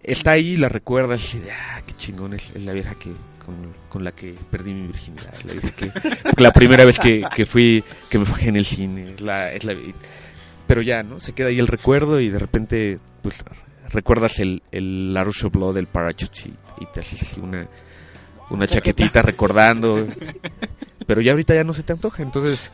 está 0.01 0.31
ahí, 0.31 0.55
la 0.57 0.69
recuerdas 0.69 1.33
y 1.35 1.39
de, 1.39 1.51
ah, 1.51 1.81
qué 1.85 1.93
chingón 1.97 2.33
es, 2.33 2.51
es 2.55 2.63
la 2.63 2.71
vieja 2.73 2.95
que 2.95 3.11
con, 3.45 3.55
con 3.89 4.03
la 4.03 4.11
que 4.11 4.33
perdí 4.49 4.73
mi 4.73 4.87
virginidad. 4.87 5.33
La, 5.45 5.53
vieja 5.53 5.69
que, 5.71 5.91
la 6.41 6.51
primera 6.51 6.85
vez 6.85 6.97
que, 6.99 7.23
que 7.35 7.45
fui, 7.45 7.83
que 8.09 8.17
me 8.19 8.25
fajé 8.25 8.49
en 8.49 8.55
el 8.55 8.65
cine. 8.65 9.13
Es 9.13 9.21
la, 9.21 9.51
es 9.53 9.63
la, 9.65 9.75
pero 10.67 10.81
ya, 10.81 11.03
¿no? 11.03 11.19
Se 11.19 11.33
queda 11.33 11.49
ahí 11.49 11.59
el 11.59 11.67
recuerdo 11.67 12.19
y 12.19 12.29
de 12.29 12.39
repente, 12.39 12.99
pues, 13.21 13.43
recuerdas 13.89 14.39
el, 14.39 14.63
el 14.71 15.13
la 15.13 15.23
Rush 15.23 15.45
of 15.45 15.53
Blood 15.53 15.75
del 15.75 15.87
Parachute 15.87 16.39
y, 16.45 16.83
y 16.83 16.85
te 16.93 16.99
haces 16.99 17.21
así 17.21 17.39
una, 17.39 17.67
una 18.49 18.67
chaquetita 18.67 19.21
recordando. 19.21 20.07
Pero 21.07 21.21
ya 21.21 21.31
ahorita 21.31 21.53
ya 21.53 21.63
no 21.63 21.73
se 21.73 21.83
te 21.83 21.93
antoja. 21.93 22.23
Entonces, 22.23 22.71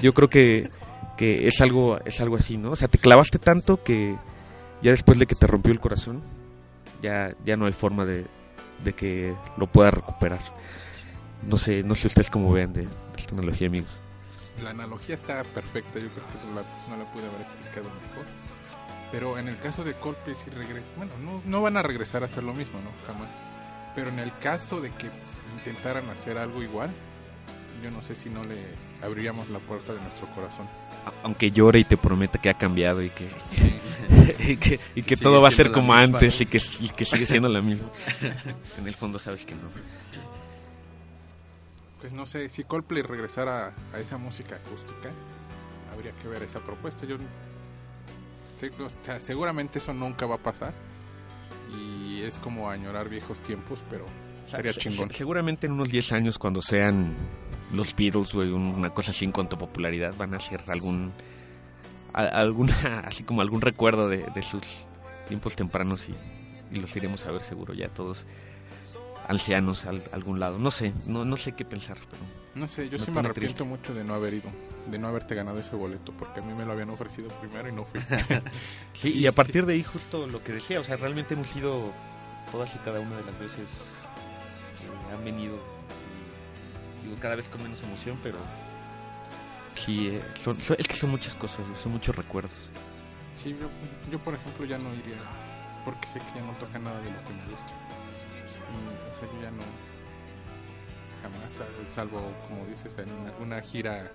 yo 0.00 0.12
creo 0.12 0.28
que 0.28 0.70
que 1.16 1.46
es 1.48 1.60
algo 1.60 1.98
es 2.04 2.20
algo 2.20 2.36
así, 2.36 2.56
¿no? 2.58 2.72
O 2.72 2.76
sea, 2.76 2.88
te 2.88 2.98
clavaste 2.98 3.38
tanto 3.38 3.82
que 3.82 4.14
ya 4.82 4.90
después 4.90 5.18
de 5.18 5.26
que 5.26 5.34
te 5.34 5.46
rompió 5.46 5.72
el 5.72 5.80
corazón, 5.80 6.22
ya 7.02 7.34
ya 7.44 7.56
no 7.56 7.66
hay 7.66 7.72
forma 7.72 8.04
de, 8.04 8.26
de 8.84 8.92
que 8.92 9.34
lo 9.56 9.66
puedas 9.66 9.94
recuperar. 9.94 10.40
No 11.42 11.58
sé, 11.58 11.82
no 11.82 11.94
sé 11.94 12.08
ustedes 12.08 12.30
cómo 12.30 12.52
vean 12.52 12.72
de, 12.72 12.82
de 12.82 12.88
esta 13.16 13.34
analogía, 13.34 13.68
amigos. 13.68 13.90
La 14.62 14.70
analogía 14.70 15.14
está 15.14 15.42
perfecta, 15.44 15.98
yo 15.98 16.08
creo 16.08 16.26
que 16.26 16.48
no 16.48 16.60
la, 16.60 16.62
no 16.88 17.02
la 17.02 17.12
pude 17.12 17.26
haber 17.26 17.42
explicado 17.42 17.84
mejor. 17.84 18.26
Pero 19.12 19.38
en 19.38 19.48
el 19.48 19.56
caso 19.58 19.84
de 19.84 19.94
Coldplay 19.94 20.34
si 20.34 20.50
regresa, 20.50 20.86
bueno, 20.96 21.12
no, 21.22 21.42
no 21.44 21.62
van 21.62 21.76
a 21.76 21.82
regresar 21.82 22.22
a 22.22 22.26
hacer 22.26 22.42
lo 22.42 22.54
mismo, 22.54 22.80
¿no? 22.80 22.90
Jamás. 23.06 23.28
Pero 23.94 24.08
en 24.08 24.18
el 24.18 24.36
caso 24.38 24.80
de 24.80 24.90
que 24.90 25.08
intentaran 25.56 26.08
hacer 26.10 26.38
algo 26.38 26.62
igual, 26.62 26.90
yo 27.82 27.90
no 27.90 28.02
sé 28.02 28.14
si 28.14 28.28
no 28.28 28.42
le 28.44 28.56
abriríamos 29.02 29.48
la 29.48 29.58
puerta 29.58 29.94
de 29.94 30.00
nuestro 30.00 30.26
corazón. 30.28 30.66
Aunque 31.22 31.50
llore 31.50 31.80
y 31.80 31.84
te 31.84 31.96
prometa 31.96 32.40
que 32.40 32.50
ha 32.50 32.54
cambiado 32.54 33.02
y 33.02 33.10
que, 33.10 33.28
Sí. 33.48 33.78
y 34.38 34.56
que, 34.56 34.80
y 34.94 35.02
que 35.02 35.16
todo 35.16 35.40
va 35.40 35.48
a 35.48 35.52
ser 35.52 35.70
como 35.70 35.92
antes 35.94 36.40
y 36.40 36.46
que, 36.46 36.60
y 36.80 36.88
que 36.88 37.04
sigue 37.04 37.26
siendo 37.26 37.48
la 37.48 37.62
misma. 37.62 37.88
en 38.78 38.86
el 38.86 38.94
fondo 38.94 39.18
sabes 39.18 39.44
que 39.44 39.54
no. 39.54 39.68
Pues 42.00 42.12
no 42.12 42.26
sé, 42.26 42.48
si 42.48 42.64
Coldplay 42.64 43.02
regresara 43.02 43.72
a 43.92 43.98
esa 43.98 44.18
música 44.18 44.56
acústica, 44.56 45.10
habría 45.92 46.12
que 46.12 46.28
ver 46.28 46.42
esa 46.42 46.60
propuesta. 46.60 47.06
Yo 47.06 47.16
o 48.80 48.88
sea, 49.04 49.20
seguramente 49.20 49.78
eso 49.78 49.92
nunca 49.92 50.26
va 50.26 50.36
a 50.36 50.42
pasar 50.42 50.72
y 51.76 52.22
es 52.22 52.38
como 52.38 52.70
añorar 52.70 53.08
viejos 53.08 53.40
tiempos, 53.40 53.82
pero 53.90 54.06
sería 54.46 54.72
Se- 54.72 54.80
chingón. 54.80 55.10
se- 55.10 55.18
seguramente 55.18 55.66
en 55.66 55.72
unos 55.72 55.88
10 55.88 56.12
años 56.12 56.38
cuando 56.38 56.62
sean 56.62 57.14
los 57.72 57.94
Beatles 57.96 58.34
o 58.34 58.38
una 58.38 58.90
cosa 58.90 59.10
así 59.10 59.24
en 59.24 59.32
cuanto 59.32 59.56
a 59.56 59.58
popularidad 59.58 60.14
van 60.16 60.34
a 60.34 60.36
hacer 60.38 60.62
algún 60.68 61.12
a- 62.12 62.24
alguna 62.24 62.74
así 63.04 63.24
como 63.24 63.40
algún 63.42 63.60
recuerdo 63.60 64.08
de, 64.08 64.18
de 64.34 64.42
sus 64.42 64.62
tiempos 65.28 65.56
tempranos 65.56 66.08
y, 66.08 66.14
y 66.74 66.80
los 66.80 66.94
iremos 66.96 67.26
a 67.26 67.32
ver 67.32 67.42
seguro 67.42 67.74
ya 67.74 67.88
todos 67.88 68.24
ancianos 69.28 69.84
al 69.84 70.04
algún 70.12 70.38
lado 70.38 70.58
no 70.60 70.70
sé 70.70 70.92
no 71.06 71.24
no 71.24 71.36
sé 71.36 71.52
qué 71.52 71.64
pensar 71.64 71.98
pero 72.10 72.22
No 72.56 72.66
sé, 72.68 72.88
yo 72.88 72.98
Me 72.98 73.04
sí 73.04 73.10
me 73.10 73.20
arrepiento 73.20 73.64
mucho 73.66 73.92
de 73.94 74.02
no 74.02 74.14
haber 74.14 74.34
ido, 74.34 74.50
de 74.86 74.98
no 74.98 75.08
haberte 75.08 75.34
ganado 75.34 75.58
ese 75.60 75.76
boleto, 75.76 76.12
porque 76.18 76.40
a 76.40 76.42
mí 76.42 76.52
me 76.54 76.64
lo 76.64 76.72
habían 76.72 76.88
ofrecido 76.90 77.28
primero 77.28 77.68
y 77.68 77.72
no 77.72 77.84
fui. 77.84 78.00
sí 78.94 79.10
y 79.12 79.26
a 79.26 79.32
partir 79.32 79.66
de 79.66 79.74
ahí 79.74 79.82
justo 79.82 80.26
lo 80.26 80.42
que 80.42 80.52
decía 80.52 80.80
o 80.80 80.84
sea 80.84 80.96
realmente 80.96 81.34
hemos 81.34 81.54
ido 81.54 81.92
todas 82.50 82.74
y 82.74 82.78
cada 82.78 82.98
una 83.00 83.14
de 83.16 83.24
las 83.24 83.38
veces 83.38 83.68
que 85.08 85.14
han 85.14 85.24
venido 85.24 85.56
y, 87.02 87.06
digo 87.06 87.16
cada 87.20 87.34
vez 87.36 87.46
con 87.48 87.62
menos 87.62 87.82
emoción 87.82 88.18
pero 88.22 88.38
sí 89.74 90.08
eh, 90.08 90.22
son- 90.42 90.60
son- 90.60 90.76
es 90.78 90.88
que 90.88 90.94
son 90.94 91.10
muchas 91.10 91.34
cosas 91.36 91.60
son 91.82 91.92
muchos 91.92 92.14
recuerdos 92.16 92.52
Sí, 93.36 93.54
yo, 93.60 93.68
yo, 94.10 94.18
por 94.20 94.34
ejemplo 94.34 94.64
ya 94.64 94.78
no 94.78 94.92
iría, 94.94 95.18
porque 95.84 96.08
sé 96.08 96.18
que 96.20 96.40
ya 96.40 96.44
no 96.46 96.52
toca 96.54 96.78
nada 96.78 96.98
de 97.00 97.10
lo 97.10 97.22
que 97.22 97.34
me 97.34 97.44
gusta. 97.52 97.68
Y, 97.68 99.14
o 99.14 99.20
sea, 99.20 99.28
yo 99.30 99.42
ya 99.42 99.50
no, 99.50 99.62
salvo, 101.88 102.20
como 102.48 102.66
dices, 102.66 102.96
en 102.98 103.08
una 103.42 103.60
gira 103.60 104.10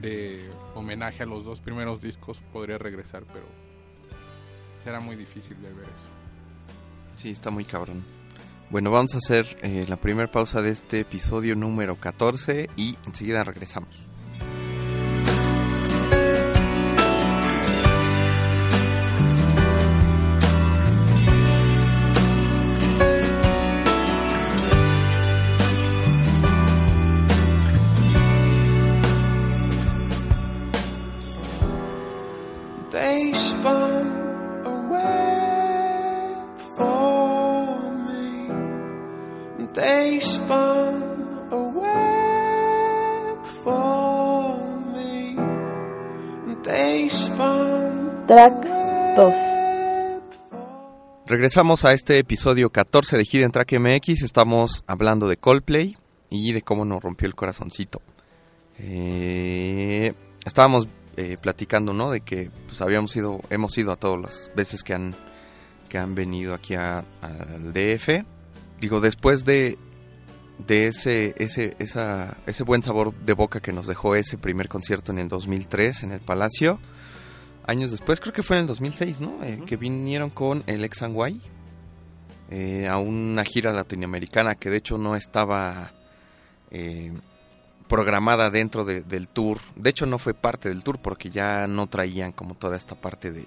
de 0.00 0.50
homenaje 0.74 1.22
a 1.22 1.26
los 1.26 1.44
dos 1.44 1.60
primeros 1.60 2.00
discos, 2.00 2.40
podría 2.52 2.78
regresar, 2.78 3.24
pero 3.24 3.46
será 4.82 5.00
muy 5.00 5.16
difícil 5.16 5.60
de 5.62 5.72
ver 5.72 5.84
eso. 5.84 6.08
Sí, 7.16 7.30
está 7.30 7.50
muy 7.50 7.64
cabrón. 7.64 8.02
Bueno, 8.70 8.90
vamos 8.90 9.14
a 9.14 9.18
hacer 9.18 9.58
eh, 9.62 9.84
la 9.88 9.96
primera 9.96 10.30
pausa 10.30 10.62
de 10.62 10.70
este 10.70 11.00
episodio 11.00 11.56
número 11.56 11.96
14 11.96 12.70
y 12.76 12.96
enseguida 13.04 13.42
regresamos. 13.42 14.09
Regresamos 51.50 51.84
a 51.84 51.92
este 51.94 52.16
episodio 52.16 52.70
14 52.70 53.16
de 53.16 53.24
Hidden 53.24 53.50
Track 53.50 53.72
MX. 53.72 54.22
Estamos 54.22 54.84
hablando 54.86 55.26
de 55.26 55.36
Coldplay 55.36 55.96
y 56.30 56.52
de 56.52 56.62
cómo 56.62 56.84
nos 56.84 57.02
rompió 57.02 57.26
el 57.26 57.34
corazoncito. 57.34 58.00
Eh, 58.78 60.12
estábamos 60.46 60.86
eh, 61.16 61.34
platicando, 61.42 61.92
¿no? 61.92 62.12
De 62.12 62.20
que 62.20 62.52
pues 62.66 62.80
habíamos 62.82 63.16
ido, 63.16 63.40
hemos 63.50 63.76
ido 63.76 63.90
a 63.90 63.96
todas 63.96 64.20
las 64.20 64.52
veces 64.54 64.84
que 64.84 64.94
han 64.94 65.12
que 65.88 65.98
han 65.98 66.14
venido 66.14 66.54
aquí 66.54 66.76
al 66.76 67.04
DF. 67.72 68.24
Digo, 68.80 69.00
después 69.00 69.44
de 69.44 69.76
de 70.64 70.86
ese 70.86 71.34
ese 71.36 71.74
esa, 71.80 72.36
ese 72.46 72.62
buen 72.62 72.84
sabor 72.84 73.12
de 73.12 73.32
boca 73.32 73.58
que 73.58 73.72
nos 73.72 73.88
dejó 73.88 74.14
ese 74.14 74.38
primer 74.38 74.68
concierto 74.68 75.10
en 75.10 75.18
el 75.18 75.26
2003 75.26 76.04
en 76.04 76.12
el 76.12 76.20
Palacio. 76.20 76.78
Años 77.70 77.90
después, 77.92 78.18
creo 78.20 78.32
que 78.32 78.42
fue 78.42 78.56
en 78.56 78.62
el 78.62 78.66
2006, 78.66 79.20
¿no? 79.20 79.44
Eh, 79.44 79.60
Que 79.64 79.76
vinieron 79.76 80.30
con 80.30 80.64
el 80.66 80.82
Ex 80.84 81.02
and 81.02 81.14
Y, 81.28 81.40
eh, 82.50 82.88
a 82.88 82.96
una 82.98 83.44
gira 83.44 83.72
latinoamericana 83.72 84.56
que 84.56 84.70
de 84.70 84.78
hecho 84.78 84.98
no 84.98 85.14
estaba 85.14 85.92
eh, 86.72 87.12
programada 87.88 88.50
dentro 88.50 88.84
de- 88.84 89.02
del 89.02 89.28
tour. 89.28 89.58
De 89.76 89.90
hecho 89.90 90.04
no 90.06 90.18
fue 90.18 90.34
parte 90.34 90.68
del 90.68 90.82
tour 90.82 90.98
porque 91.00 91.30
ya 91.30 91.66
no 91.68 91.86
traían 91.86 92.32
como 92.32 92.54
toda 92.56 92.76
esta 92.76 92.94
parte 92.94 93.30
de, 93.30 93.44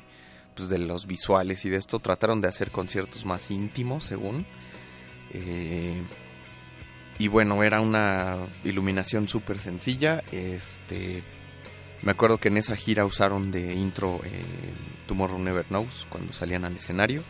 pues, 0.55 0.69
de 0.69 0.77
los 0.77 1.05
visuales 1.07 1.63
y 1.65 1.69
de 1.69 1.77
esto. 1.77 1.99
Trataron 1.99 2.39
de 2.41 2.47
hacer 2.49 2.71
conciertos 2.71 3.25
más 3.25 3.49
íntimos, 3.51 4.03
según. 4.05 4.45
Y 7.19 7.27
bueno, 7.27 7.63
era 7.63 7.79
una 7.81 8.37
iluminación 8.63 9.27
súper 9.27 9.59
sencilla. 9.59 10.23
Este, 10.31 11.23
me 12.03 12.11
acuerdo 12.11 12.37
que 12.37 12.49
en 12.49 12.57
esa 12.57 12.75
gira 12.75 13.05
usaron 13.05 13.51
de 13.51 13.73
intro 13.73 14.19
eh, 14.25 14.43
Tomorrow 15.07 15.39
Never 15.39 15.65
Knows 15.65 16.05
cuando 16.09 16.33
salían 16.33 16.65
al 16.65 16.75
escenario. 16.75 17.23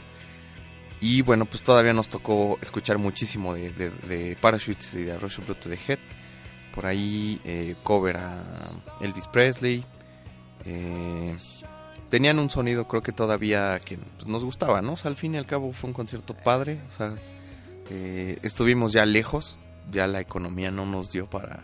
Y 1.00 1.22
bueno, 1.22 1.46
pues 1.46 1.62
todavía 1.62 1.94
nos 1.94 2.08
tocó 2.08 2.58
escuchar 2.62 2.98
muchísimo 2.98 3.54
de, 3.54 4.38
Parachutes 4.42 4.94
y 4.94 5.04
de 5.04 5.18
Rush 5.18 5.40
of 5.40 5.46
Blood 5.46 5.58
to 5.58 5.70
the 5.70 5.80
Head. 5.88 6.00
Por 6.74 6.86
ahí 6.86 7.40
eh, 7.44 7.76
cover 7.84 8.18
a 8.18 8.42
Elvis 9.02 9.28
Presley. 9.28 9.84
Eh, 10.66 11.36
tenían 12.10 12.40
un 12.40 12.50
sonido 12.50 12.88
creo 12.88 13.04
que 13.04 13.12
todavía 13.12 13.80
que 13.80 13.98
pues, 13.98 14.28
nos 14.28 14.44
gustaba, 14.44 14.82
¿no? 14.82 14.94
O 14.94 14.98
sea, 14.98 15.10
al 15.12 15.18
fin 15.18 15.36
y 15.36 15.38
al 15.38 15.46
cabo 15.46 15.72
fue 15.74 15.90
un 15.90 15.94
concierto 15.94 16.34
padre. 16.36 16.80
O 16.94 16.98
sea, 16.98 17.14
estuvimos 18.42 18.92
ya 18.92 19.06
lejos. 19.06 19.60
Ya 19.92 20.08
la 20.08 20.22
economía 20.22 20.72
no 20.72 20.86
nos 20.86 21.12
dio 21.12 21.30
para, 21.30 21.62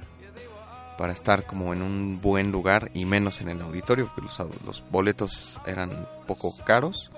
para 0.99 1.13
estar 1.13 1.45
como 1.45 1.71
en 1.71 1.81
un 1.81 2.19
buen 2.21 2.51
lugar 2.51 2.91
y 2.93 3.05
menos 3.05 3.39
en 3.39 3.47
el 3.47 3.61
auditorio, 3.61 4.11
porque 4.13 4.29
los, 4.65 4.83
boletos 4.91 5.61
eran 5.65 5.89
poco 6.27 6.53
caros. 6.65 7.09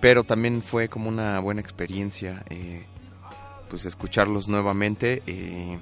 Pero 0.00 0.22
también 0.22 0.62
fue 0.62 0.88
como 0.88 1.08
una 1.08 1.40
buena 1.40 1.60
experiencia 1.60 2.44
eh, 2.48 2.86
pues 3.68 3.86
escucharlos 3.86 4.46
nuevamente 4.46 5.20
eh, 5.26 5.80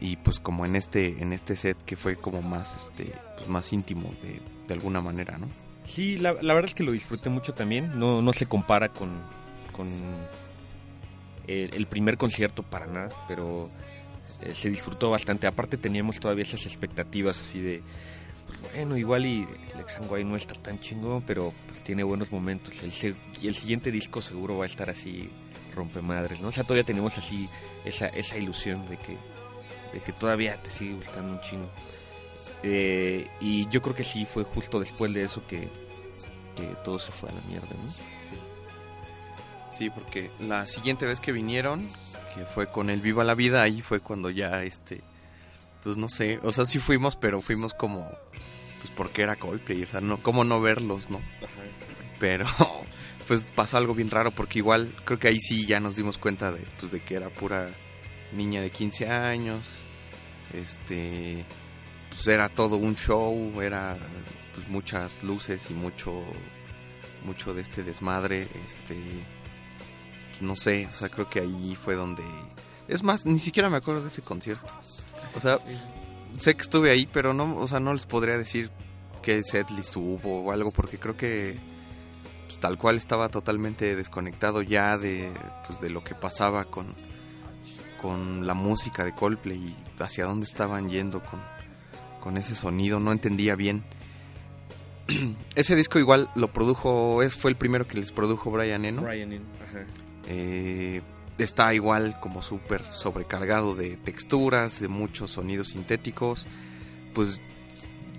y 0.00 0.14
pues 0.18 0.38
como 0.38 0.64
en 0.64 0.76
este 0.76 1.20
en 1.20 1.32
este 1.32 1.56
set 1.56 1.76
que 1.84 1.96
fue 1.96 2.14
como 2.14 2.40
más 2.40 2.76
este 2.76 3.12
pues 3.36 3.48
más 3.48 3.72
íntimo 3.72 4.14
de, 4.22 4.72
alguna 4.72 5.00
manera, 5.00 5.38
¿no? 5.38 5.48
Sí, 5.86 6.18
la, 6.18 6.34
verdad 6.34 6.66
es 6.66 6.74
que 6.74 6.84
lo 6.84 6.92
disfruté 6.92 7.30
mucho 7.30 7.52
también. 7.52 7.98
No, 7.98 8.22
no 8.22 8.32
se 8.32 8.46
compara 8.46 8.90
con, 8.90 9.10
con 9.72 9.88
el 11.48 11.86
primer 11.88 12.16
concierto 12.16 12.62
para 12.62 12.86
nada, 12.86 13.08
pero 13.26 13.68
eh, 14.40 14.54
se 14.54 14.70
disfrutó 14.70 15.10
bastante. 15.10 15.46
Aparte 15.46 15.76
teníamos 15.76 16.18
todavía 16.20 16.44
esas 16.44 16.66
expectativas 16.66 17.40
así 17.40 17.60
de, 17.60 17.82
pues 18.46 18.72
bueno, 18.72 18.96
igual 18.96 19.26
y 19.26 19.46
el 19.74 19.80
Exanguay 19.80 20.24
no 20.24 20.36
está 20.36 20.54
tan 20.54 20.80
chingón, 20.80 21.22
pero 21.22 21.52
pues, 21.68 21.82
tiene 21.84 22.02
buenos 22.02 22.30
momentos. 22.30 22.74
El, 22.82 23.16
el 23.42 23.54
siguiente 23.54 23.90
disco 23.90 24.22
seguro 24.22 24.58
va 24.58 24.64
a 24.64 24.66
estar 24.66 24.90
así 24.90 25.30
rompemadres, 25.74 26.40
¿no? 26.40 26.48
O 26.48 26.52
sea, 26.52 26.64
todavía 26.64 26.84
tenemos 26.84 27.16
así 27.18 27.48
esa, 27.84 28.08
esa 28.08 28.36
ilusión 28.36 28.88
de 28.88 28.96
que, 28.96 29.16
de 29.92 30.00
que 30.04 30.12
todavía 30.12 30.60
te 30.62 30.70
sigue 30.70 30.94
gustando 30.94 31.34
un 31.34 31.40
chingo. 31.40 31.70
Eh, 32.62 33.28
y 33.40 33.68
yo 33.68 33.82
creo 33.82 33.94
que 33.94 34.04
sí 34.04 34.26
fue 34.26 34.44
justo 34.44 34.80
después 34.80 35.12
de 35.12 35.24
eso 35.24 35.46
que, 35.46 35.68
que 36.56 36.66
todo 36.84 36.98
se 36.98 37.12
fue 37.12 37.28
a 37.28 37.32
la 37.32 37.40
mierda, 37.42 37.68
¿no? 37.68 37.92
Sí, 39.76 39.90
porque 39.90 40.30
la 40.38 40.64
siguiente 40.64 41.04
vez 41.04 41.20
que 41.20 41.32
vinieron, 41.32 41.86
que 42.34 42.46
fue 42.46 42.68
con 42.68 42.88
el 42.88 43.02
Viva 43.02 43.24
la 43.24 43.34
Vida, 43.34 43.60
ahí 43.60 43.82
fue 43.82 44.00
cuando 44.00 44.30
ya, 44.30 44.62
este, 44.62 45.02
pues 45.82 45.98
no 45.98 46.08
sé, 46.08 46.40
o 46.42 46.50
sea, 46.50 46.64
sí 46.64 46.78
fuimos, 46.78 47.14
pero 47.16 47.42
fuimos 47.42 47.74
como, 47.74 48.08
pues 48.80 48.90
porque 48.96 49.20
era 49.20 49.36
Coldplay, 49.36 49.82
o 49.82 49.86
sea, 49.86 50.00
no, 50.00 50.16
cómo 50.22 50.44
no 50.44 50.62
verlos, 50.62 51.10
¿no? 51.10 51.20
Pero, 52.18 52.46
pues 53.28 53.42
pasó 53.54 53.76
algo 53.76 53.94
bien 53.94 54.10
raro, 54.10 54.30
porque 54.30 54.60
igual, 54.60 54.90
creo 55.04 55.18
que 55.18 55.28
ahí 55.28 55.40
sí 55.40 55.66
ya 55.66 55.78
nos 55.78 55.94
dimos 55.94 56.16
cuenta 56.16 56.50
de, 56.50 56.64
pues 56.80 56.90
de 56.90 57.00
que 57.00 57.16
era 57.16 57.28
pura 57.28 57.68
niña 58.32 58.62
de 58.62 58.70
15 58.70 59.08
años, 59.08 59.84
este, 60.54 61.44
pues 62.08 62.26
era 62.28 62.48
todo 62.48 62.76
un 62.76 62.96
show, 62.96 63.60
era 63.60 63.94
pues 64.54 64.68
muchas 64.68 65.22
luces 65.22 65.70
y 65.70 65.74
mucho, 65.74 66.24
mucho 67.26 67.52
de 67.52 67.60
este 67.60 67.82
desmadre, 67.82 68.48
este, 68.66 68.96
no 70.40 70.56
sé, 70.56 70.86
o 70.86 70.92
sea, 70.92 71.08
creo 71.08 71.28
que 71.28 71.40
ahí 71.40 71.76
fue 71.82 71.94
donde, 71.94 72.24
es 72.88 73.02
más, 73.02 73.26
ni 73.26 73.38
siquiera 73.38 73.70
me 73.70 73.76
acuerdo 73.76 74.02
de 74.02 74.08
ese 74.08 74.22
concierto, 74.22 74.72
o 75.34 75.40
sea, 75.40 75.58
sé 76.38 76.54
que 76.54 76.62
estuve 76.62 76.90
ahí, 76.90 77.08
pero 77.10 77.34
no, 77.34 77.56
o 77.56 77.68
sea, 77.68 77.80
no 77.80 77.92
les 77.92 78.06
podría 78.06 78.38
decir 78.38 78.70
qué 79.22 79.42
setlist 79.42 79.96
hubo 79.96 80.42
o 80.44 80.52
algo, 80.52 80.70
porque 80.70 80.98
creo 80.98 81.16
que 81.16 81.58
pues, 82.46 82.60
tal 82.60 82.78
cual 82.78 82.96
estaba 82.96 83.28
totalmente 83.28 83.96
desconectado 83.96 84.62
ya 84.62 84.98
de, 84.98 85.32
pues, 85.66 85.80
de 85.80 85.90
lo 85.90 86.02
que 86.04 86.14
pasaba 86.14 86.64
con, 86.64 86.94
con 88.00 88.46
la 88.46 88.54
música 88.54 89.04
de 89.04 89.12
Coldplay 89.12 89.58
y 89.58 90.02
hacia 90.02 90.26
dónde 90.26 90.46
estaban 90.46 90.88
yendo 90.88 91.22
con, 91.22 91.40
con 92.20 92.36
ese 92.36 92.54
sonido, 92.54 93.00
no 93.00 93.12
entendía 93.12 93.56
bien. 93.56 93.84
ese 95.54 95.76
disco 95.76 95.98
igual 95.98 96.30
lo 96.34 96.52
produjo, 96.52 97.20
fue 97.30 97.50
el 97.50 97.56
primero 97.56 97.86
que 97.86 97.98
les 97.98 98.12
produjo 98.12 98.50
Brian 98.50 98.84
Eno. 98.84 99.02
Brian 99.02 99.32
Eno, 99.32 99.44
ajá. 99.62 99.84
Eh, 100.28 101.02
está 101.38 101.72
igual 101.74 102.18
como 102.20 102.42
súper 102.42 102.82
sobrecargado 102.92 103.74
de 103.74 103.96
texturas, 103.96 104.80
de 104.80 104.88
muchos 104.88 105.32
sonidos 105.32 105.68
sintéticos, 105.68 106.46
pues 107.14 107.40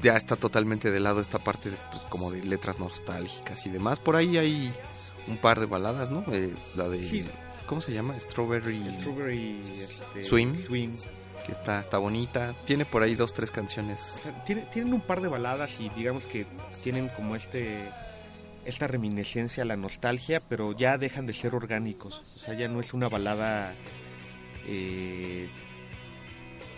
ya 0.02 0.16
está 0.16 0.36
totalmente 0.36 0.92
de 0.92 1.00
lado 1.00 1.22
esta 1.22 1.40
parte 1.40 1.72
de, 1.72 1.78
pues, 1.92 2.04
como 2.04 2.32
de 2.32 2.44
letras 2.44 2.80
nostálgicas 2.80 3.66
y 3.66 3.70
demás. 3.70 4.00
Por 4.00 4.16
ahí 4.16 4.38
hay 4.38 4.72
un 5.28 5.38
par 5.38 5.60
de 5.60 5.66
baladas, 5.66 6.12
¿no? 6.12 6.24
Eh, 6.32 6.54
la 6.76 6.88
de... 6.90 7.04
Sí. 7.04 7.26
¿Cómo 7.66 7.82
se 7.82 7.92
llama? 7.92 8.18
Strawberry, 8.20 8.92
Strawberry 8.94 9.60
este, 9.60 10.24
Swim. 10.24 10.56
Swim. 10.66 10.94
que 11.46 11.52
está, 11.52 11.80
está 11.82 11.98
bonita. 11.98 12.54
Tiene 12.66 12.86
por 12.86 13.04
ahí 13.04 13.16
dos, 13.16 13.34
tres 13.34 13.52
canciones. 13.52 14.00
O 14.16 14.20
sea, 14.24 14.44
tiene- 14.46 14.62
tienen 14.72 14.94
un 14.94 15.02
par 15.02 15.20
de 15.20 15.28
baladas 15.28 15.78
y 15.80 15.90
digamos 15.90 16.26
que 16.28 16.46
tienen 16.84 17.10
como 17.10 17.36
este 17.36 17.90
esta 18.68 18.86
reminiscencia 18.88 19.64
la 19.64 19.78
nostalgia, 19.78 20.42
pero 20.42 20.76
ya 20.76 20.98
dejan 20.98 21.26
de 21.26 21.34
ser 21.34 21.56
orgánicos. 21.56 22.20
O 22.20 22.24
sea, 22.24 22.54
ya 22.54 22.68
no 22.68 22.82
es 22.82 22.94
una 22.94 23.08
balada, 23.08 23.74
eh, 24.68 25.48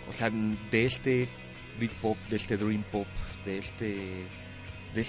o 0.08 0.14
sea, 0.14 0.30
de 0.30 0.86
este 0.86 1.28
Britpop, 1.78 2.18
de 2.30 2.36
este 2.36 2.58
Dream 2.58 2.84
Pop, 2.92 3.08
de 3.44 3.58
este 3.58 4.28
de, 4.94 5.06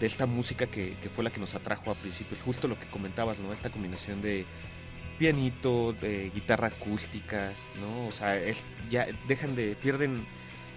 de 0.00 0.06
esta 0.06 0.26
música 0.26 0.66
que, 0.66 0.94
que 1.02 1.10
fue 1.10 1.22
la 1.22 1.30
que 1.30 1.40
nos 1.40 1.54
atrajo 1.54 1.90
a 1.90 1.94
principios, 1.94 2.40
justo 2.42 2.66
lo 2.66 2.78
que 2.78 2.86
comentabas, 2.86 3.38
¿no? 3.38 3.52
Esta 3.52 3.70
combinación 3.70 4.22
de 4.22 4.46
pianito, 5.18 5.92
de 5.92 6.30
guitarra 6.30 6.68
acústica, 6.68 7.52
¿no? 7.80 8.08
O 8.08 8.12
sea, 8.12 8.36
es 8.38 8.64
ya 8.90 9.06
dejan 9.28 9.54
de 9.54 9.76
pierden 9.76 10.24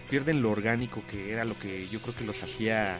pierden 0.09 0.41
lo 0.41 0.51
orgánico 0.51 1.01
que 1.09 1.31
era 1.31 1.45
lo 1.45 1.57
que 1.57 1.87
yo 1.87 1.99
creo 2.01 2.15
que 2.15 2.25
los 2.25 2.43
hacía 2.43 2.99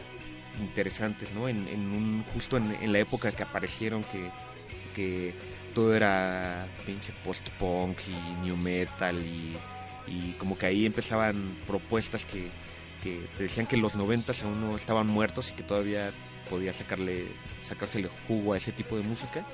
interesantes, 0.60 1.32
¿no? 1.32 1.48
En, 1.48 1.66
en 1.68 1.80
un 1.80 2.24
justo 2.32 2.56
en, 2.56 2.76
en 2.80 2.92
la 2.92 2.98
época 2.98 3.32
que 3.32 3.42
aparecieron 3.42 4.02
que 4.04 4.30
que 4.94 5.34
todo 5.74 5.94
era 5.94 6.66
pinche 6.86 7.12
post-punk 7.22 7.98
y 8.08 8.46
new 8.46 8.56
metal 8.56 9.14
y, 9.26 9.54
y 10.10 10.32
como 10.38 10.56
que 10.56 10.64
ahí 10.64 10.86
empezaban 10.86 11.54
propuestas 11.66 12.24
que, 12.24 12.48
que 13.02 13.20
te 13.36 13.42
decían 13.42 13.66
que 13.66 13.76
los 13.76 13.94
noventas 13.94 14.42
aún 14.42 14.58
no 14.62 14.74
estaban 14.74 15.06
muertos 15.06 15.50
y 15.50 15.52
que 15.52 15.62
todavía 15.62 16.12
podía 16.48 16.72
sacarle 16.72 17.26
sacársele 17.62 18.08
jugo 18.26 18.54
a 18.54 18.56
ese 18.56 18.72
tipo 18.72 18.96
de 18.96 19.02
música 19.02 19.44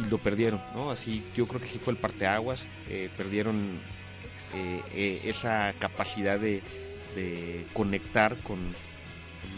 y 0.00 0.08
lo 0.08 0.18
perdieron, 0.18 0.60
¿no? 0.74 0.92
Así 0.92 1.24
yo 1.34 1.48
creo 1.48 1.60
que 1.60 1.66
sí 1.66 1.80
fue 1.80 1.92
el 1.92 1.98
parteaguas, 1.98 2.64
eh, 2.88 3.10
perdieron 3.16 3.80
eh, 4.54 4.80
eh, 4.94 5.22
esa 5.24 5.74
capacidad 5.80 6.38
de, 6.38 6.62
de 7.16 7.66
conectar 7.72 8.36
con 8.44 8.58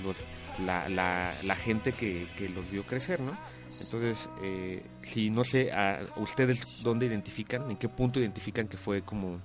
los- 0.03 0.17
la, 0.65 0.89
la, 0.89 1.33
la 1.45 1.57
gente 1.57 1.93
que, 1.93 2.29
que 2.37 2.49
los 2.49 2.71
vio 2.71 2.85
crecer, 2.85 3.21
¿no? 3.21 3.37
Entonces, 3.81 4.29
eh, 4.43 4.85
si 5.03 5.31
no 5.31 5.45
sé, 5.45 5.73
a 5.73 6.01
ustedes 6.17 6.83
dónde 6.83 7.07
identifican, 7.07 7.71
en 7.71 7.77
qué 7.77 7.89
punto 7.89 8.19
identifican 8.19 8.69
que 8.69 8.77
fue 8.77 9.03
como 9.03 9.41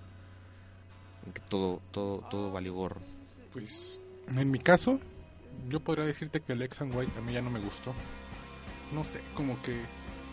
que 1.34 1.42
todo, 1.42 1.82
todo, 1.92 2.20
todo 2.30 2.52
valió 2.52 2.74
gorro. 2.74 3.02
Pues 3.52 4.00
en 4.28 4.52
mi 4.52 4.60
caso, 4.60 5.00
yo 5.70 5.80
podría 5.80 6.06
decirte 6.06 6.42
que 6.42 6.54
el 6.54 6.62
X 6.64 6.82
and 6.82 6.96
White 6.96 7.12
a 7.18 7.22
mí 7.22 7.34
ya 7.34 7.42
no 7.42 7.50
me 7.50 7.60
gustó. 7.60 7.94
No 8.92 9.04
sé, 9.04 9.22
como 9.34 9.62
que 9.62 9.80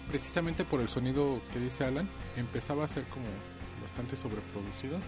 precisamente 0.08 0.64
por 0.64 0.80
el 0.80 0.88
sonido 0.88 1.40
que 1.52 1.58
dice 1.58 1.84
Alan, 1.84 2.08
empezaba 2.36 2.84
a 2.84 2.88
ser 2.88 3.04
como 3.04 3.26
bastante 3.82 4.16
sobreproducido. 4.16 4.98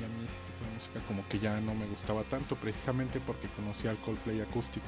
Y 0.00 0.04
a 0.04 0.08
mí 0.08 0.24
ese 0.24 0.52
tipo 0.52 0.64
de 0.64 0.74
música 0.74 1.00
como 1.06 1.28
que 1.28 1.38
ya 1.38 1.60
no 1.60 1.74
me 1.74 1.86
gustaba 1.86 2.22
tanto, 2.24 2.56
precisamente 2.56 3.20
porque 3.20 3.48
conocía 3.48 3.90
al 3.90 3.98
Coldplay 3.98 4.40
acústico, 4.40 4.86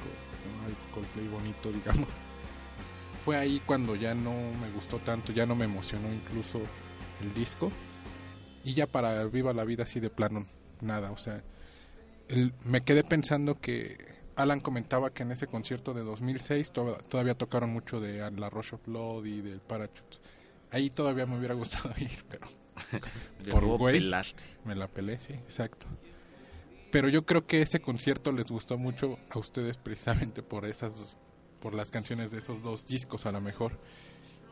al 0.65 0.93
Coldplay 0.93 1.27
bonito, 1.27 1.71
digamos. 1.73 2.07
Fue 3.23 3.37
ahí 3.37 3.61
cuando 3.65 3.95
ya 3.95 4.13
no 4.13 4.31
me 4.61 4.69
gustó 4.73 4.99
tanto, 4.99 5.31
ya 5.33 5.45
no 5.45 5.55
me 5.55 5.65
emocionó 5.65 6.11
incluso 6.13 6.61
el 7.21 7.33
disco. 7.33 7.71
Y 8.63 8.73
ya 8.73 8.87
para 8.87 9.23
Viva 9.25 9.53
la 9.53 9.63
Vida 9.63 9.83
así 9.83 9.99
de 9.99 10.09
plano, 10.09 10.45
nada, 10.81 11.11
o 11.11 11.17
sea, 11.17 11.41
me 12.65 12.81
quedé 12.83 13.03
pensando 13.05 13.59
que 13.59 13.97
Alan 14.35 14.59
comentaba 14.59 15.11
que 15.13 15.23
en 15.23 15.31
ese 15.31 15.47
concierto 15.47 15.93
de 15.93 16.03
2006 16.03 16.71
to- 16.71 16.97
todavía 17.09 17.33
tocaron 17.33 17.69
mucho 17.71 17.99
de 18.01 18.29
La 18.31 18.49
Rush 18.49 18.73
of 18.73 18.85
Blood 18.85 19.25
y 19.25 19.41
del 19.41 19.61
Parachute. 19.61 20.17
Ahí 20.71 20.89
todavía 20.89 21.25
me 21.25 21.37
hubiera 21.37 21.53
gustado 21.55 21.93
ir, 21.97 22.23
pero 22.29 22.47
Por 23.51 23.65
güey. 23.65 23.99
pelaste. 23.99 24.43
me 24.65 24.75
la 24.75 24.87
pelé, 24.87 25.19
sí, 25.19 25.33
exacto. 25.33 25.87
Pero 26.91 27.09
yo 27.09 27.25
creo 27.25 27.45
que 27.45 27.61
ese 27.61 27.79
concierto 27.79 28.31
les 28.31 28.49
gustó 28.49 28.77
mucho 28.77 29.19
a 29.29 29.39
ustedes 29.39 29.77
precisamente 29.77 30.41
por 30.41 30.65
esas 30.65 30.97
dos- 30.97 31.17
por 31.59 31.73
las 31.73 31.91
canciones 31.91 32.31
de 32.31 32.37
esos 32.37 32.61
dos 32.61 32.87
discos 32.87 33.25
a 33.25 33.31
lo 33.31 33.41
mejor. 33.41 33.79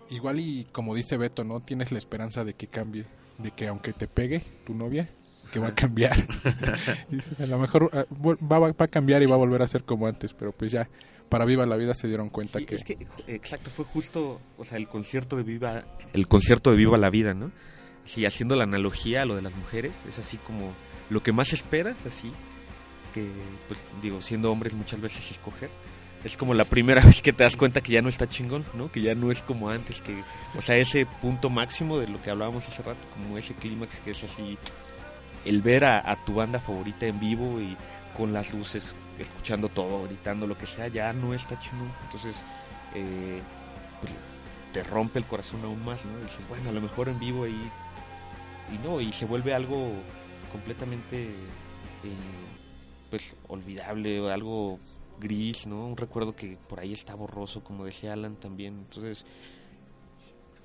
Igual 0.10 0.40
y 0.40 0.66
como 0.72 0.94
dice 0.96 1.18
Beto, 1.18 1.44
¿no? 1.44 1.62
Tienes 1.62 1.92
la 1.92 1.98
esperanza 1.98 2.44
de 2.44 2.54
que 2.54 2.68
cambie, 2.68 3.06
de 3.38 3.52
que 3.52 3.68
aunque 3.68 3.94
te 3.94 4.08
pegue 4.08 4.42
tu 4.66 4.74
novia, 4.76 5.10
que 5.52 5.60
va 5.60 5.70
a 5.70 5.76
cambiar. 5.76 6.16
Dices, 7.10 7.40
a 7.40 7.46
lo 7.48 7.58
mejor 7.58 7.90
ah, 7.94 8.06
vu- 8.10 8.38
va, 8.42 8.60
va- 8.60 8.72
va 8.74 8.86
a 8.86 8.88
cambiar 8.88 9.24
y 9.24 9.28
va 9.28 9.36
a 9.36 9.40
volver 9.40 9.62
a 9.62 9.68
ser 9.68 9.84
como 9.84 10.06
antes, 10.08 10.34
pero 10.34 10.52
pues 10.52 10.72
ya 10.72 10.90
para 11.30 11.46
Viva 11.46 11.66
la 11.66 11.76
Vida 11.78 11.96
se 11.96 12.08
dieron 12.08 12.30
cuenta 12.30 12.60
Sí, 12.60 12.66
que... 12.66 12.76
es 12.76 12.84
que 12.84 13.08
exacto 13.28 13.72
fue 13.72 13.86
justo 13.86 14.40
o 14.60 14.66
sea 14.66 14.78
el 14.78 14.88
concierto 14.88 15.36
de 15.38 15.42
viva 15.44 15.84
el 16.14 16.28
concierto 16.28 16.70
de 16.70 16.78
viva 16.78 17.00
la 17.00 17.10
vida 17.10 17.34
no 17.34 17.52
sí 18.06 18.26
haciendo 18.26 18.56
la 18.56 18.64
analogía 18.64 19.24
a 19.24 19.26
lo 19.26 19.36
de 19.36 19.42
las 19.42 19.56
mujeres 19.56 19.96
es 20.08 20.20
así 20.20 20.38
como 20.38 20.74
lo 21.10 21.24
que 21.24 21.32
más 21.32 21.54
esperas 21.54 21.96
así 22.08 22.32
que 23.14 23.28
pues 23.68 23.80
digo 24.02 24.22
siendo 24.22 24.52
hombres 24.52 24.74
muchas 24.74 25.02
veces 25.02 25.32
escoger 25.32 25.70
es 26.24 26.38
como 26.38 26.54
la 26.54 26.66
primera 26.66 27.02
vez 27.06 27.22
que 27.22 27.34
te 27.34 27.44
das 27.44 27.56
cuenta 27.56 27.82
que 27.82 27.94
ya 27.94 28.02
no 28.02 28.10
está 28.10 28.28
chingón 28.28 28.66
no 28.74 28.92
que 28.92 29.02
ya 29.02 29.16
no 29.16 29.32
es 29.32 29.42
como 29.42 29.70
antes 29.70 30.02
que 30.02 30.24
o 30.58 30.62
sea 30.62 30.78
ese 30.78 31.06
punto 31.06 31.50
máximo 31.50 32.00
de 32.00 32.08
lo 32.08 32.22
que 32.22 32.30
hablábamos 32.30 32.68
hace 32.68 32.84
rato 32.84 33.08
como 33.14 33.38
ese 33.38 33.54
clímax 33.54 34.00
que 34.00 34.12
es 34.12 34.24
así 34.24 34.58
el 35.46 35.62
ver 35.62 35.86
a, 35.86 36.16
tu 36.26 36.34
banda 36.34 36.60
favorita 36.60 37.06
en 37.06 37.20
vivo 37.20 37.62
y 37.62 37.78
con 38.18 38.34
las 38.34 38.52
luces, 38.54 38.96
escuchando 39.20 39.70
todo, 39.70 40.04
gritando, 40.06 40.48
lo 40.48 40.58
que 40.58 40.66
sea, 40.66 40.88
ya 40.88 41.14
no 41.14 41.34
está 41.34 41.60
chingón. 41.60 41.92
Entonces, 42.06 42.36
eh, 42.96 43.42
pues, 44.02 44.12
te 44.74 44.84
rompe 44.84 45.20
el 45.20 45.26
corazón 45.26 45.62
aún 45.64 45.84
más, 45.86 46.04
¿no? 46.04 46.18
dices, 46.20 46.48
bueno, 46.50 46.70
a 46.70 46.74
lo 46.74 46.82
mejor 46.82 47.08
en 47.10 47.20
vivo 47.20 47.44
ahí, 47.44 47.72
y 48.74 48.86
no, 48.86 49.02
y 49.02 49.12
se 49.12 49.26
vuelve 49.26 49.54
algo 49.54 49.92
completamente, 50.52 51.24
eh, 51.24 52.16
pues, 53.10 53.36
olvidable, 53.48 54.20
o 54.20 54.30
algo 54.30 54.80
gris, 55.20 55.68
¿no? 55.68 55.86
Un 55.86 55.98
recuerdo 55.98 56.36
que 56.36 56.58
por 56.68 56.80
ahí 56.80 56.94
está 56.94 57.16
borroso, 57.16 57.64
como 57.64 57.86
decía 57.86 58.14
Alan 58.14 58.36
también. 58.36 58.80
Entonces, 58.80 59.26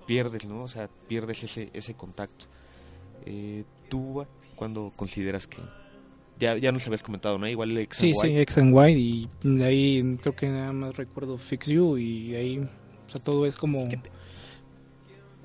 pierdes, 0.06 0.46
¿no? 0.46 0.62
O 0.64 0.68
sea, 0.68 0.88
pierdes 1.08 1.42
ese, 1.44 1.70
ese 1.72 1.94
contacto. 1.94 2.46
Eh, 3.26 3.64
¿Tú, 3.88 4.24
cuando 4.56 4.92
consideras 4.96 5.46
que 5.46 5.58
ya, 6.38 6.56
ya 6.56 6.72
nos 6.72 6.86
habías 6.86 7.02
comentado, 7.02 7.38
¿no? 7.38 7.46
Igual 7.46 7.76
X 7.76 7.98
and 7.98 8.06
Sí, 8.06 8.14
sí, 8.14 8.26
White. 8.28 8.42
X 8.42 8.58
and 8.58 8.74
White 8.74 8.98
y 8.98 9.28
de 9.42 9.64
ahí 9.64 10.18
creo 10.22 10.34
que 10.34 10.48
nada 10.48 10.72
más 10.72 10.96
recuerdo 10.96 11.36
Fix 11.36 11.66
You 11.66 11.98
y 11.98 12.30
de 12.30 12.36
ahí, 12.38 12.58
o 12.58 13.10
sea, 13.10 13.20
todo 13.20 13.46
es 13.46 13.56
como... 13.56 13.88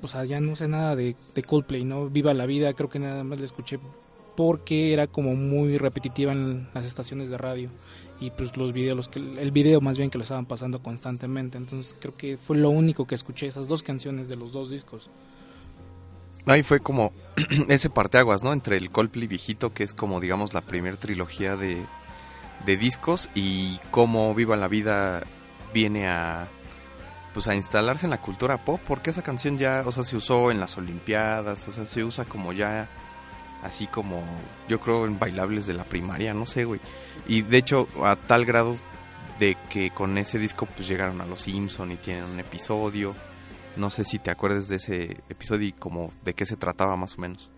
O 0.01 0.07
sea, 0.07 0.25
ya 0.25 0.39
no 0.39 0.55
sé 0.55 0.67
nada 0.67 0.95
de, 0.95 1.15
de 1.33 1.43
Coldplay, 1.43 1.83
¿no? 1.83 2.09
Viva 2.09 2.33
la 2.33 2.45
vida, 2.45 2.73
creo 2.73 2.89
que 2.89 2.99
nada 2.99 3.23
más 3.23 3.39
la 3.39 3.45
escuché 3.45 3.79
porque 4.35 4.93
era 4.93 5.07
como 5.07 5.35
muy 5.35 5.77
repetitiva 5.77 6.33
en 6.33 6.67
las 6.73 6.85
estaciones 6.85 7.29
de 7.29 7.37
radio 7.37 7.69
y 8.19 8.31
pues 8.31 8.55
los 8.57 8.73
videos, 8.73 8.95
los 8.95 9.07
que, 9.07 9.19
el 9.19 9.51
video 9.51 9.81
más 9.81 9.97
bien 9.97 10.09
que 10.09 10.17
lo 10.17 10.23
estaban 10.23 10.45
pasando 10.45 10.81
constantemente, 10.81 11.57
entonces 11.57 11.95
creo 11.99 12.15
que 12.15 12.37
fue 12.37 12.57
lo 12.57 12.69
único 12.69 13.07
que 13.07 13.15
escuché, 13.15 13.47
esas 13.47 13.67
dos 13.67 13.83
canciones 13.83 14.29
de 14.29 14.35
los 14.35 14.51
dos 14.51 14.69
discos. 14.69 15.09
Ahí 16.45 16.63
fue 16.63 16.79
como 16.79 17.11
ese 17.69 17.89
parteaguas, 17.89 18.43
¿no? 18.43 18.53
Entre 18.53 18.77
el 18.77 18.91
Coldplay 18.91 19.27
viejito, 19.27 19.73
que 19.73 19.83
es 19.83 19.93
como, 19.93 20.19
digamos, 20.19 20.53
la 20.53 20.61
primer 20.61 20.97
trilogía 20.97 21.55
de, 21.55 21.77
de 22.65 22.77
discos, 22.77 23.29
y 23.33 23.79
cómo 23.91 24.33
Viva 24.35 24.55
la 24.55 24.67
Vida 24.67 25.23
viene 25.73 26.07
a, 26.07 26.47
pues, 27.35 27.47
a 27.47 27.55
instalarse 27.55 28.05
en 28.05 28.11
la 28.11 28.17
cultura 28.17 28.57
pop, 28.57 28.79
porque 28.87 29.11
esa 29.11 29.21
canción 29.21 29.57
ya, 29.57 29.83
o 29.85 29.91
sea, 29.91 30.03
se 30.03 30.15
usó 30.15 30.49
en 30.49 30.59
las 30.59 30.77
Olimpiadas, 30.77 31.67
o 31.67 31.71
sea, 31.71 31.85
se 31.85 32.03
usa 32.03 32.25
como 32.25 32.53
ya 32.53 32.87
así 33.61 33.87
como 33.87 34.23
yo 34.69 34.79
creo 34.79 35.05
en 35.05 35.19
bailables 35.19 35.67
de 35.67 35.73
la 35.73 35.83
primaria, 35.83 36.33
no 36.33 36.45
sé, 36.45 36.63
güey. 36.65 36.79
Y 37.27 37.41
de 37.41 37.57
hecho 37.57 37.87
a 38.03 38.15
tal 38.15 38.45
grado 38.45 38.77
de 39.39 39.57
que 39.69 39.89
con 39.91 40.17
ese 40.17 40.39
disco 40.39 40.65
pues 40.65 40.87
llegaron 40.87 41.19
a 41.19 41.25
Los 41.25 41.41
Simpson 41.41 41.91
y 41.91 41.97
tienen 41.97 42.23
un 42.23 42.39
episodio. 42.39 43.13
No 43.75 43.89
sé 43.89 44.05
si 44.05 44.17
te 44.17 44.31
acuerdas 44.31 44.69
de 44.69 44.77
ese 44.77 45.17
episodio 45.29 45.67
y 45.67 45.73
como 45.73 46.11
de 46.23 46.33
qué 46.33 46.45
se 46.45 46.55
trataba 46.55 46.95
más 46.95 47.17
o 47.17 47.21
menos. 47.21 47.49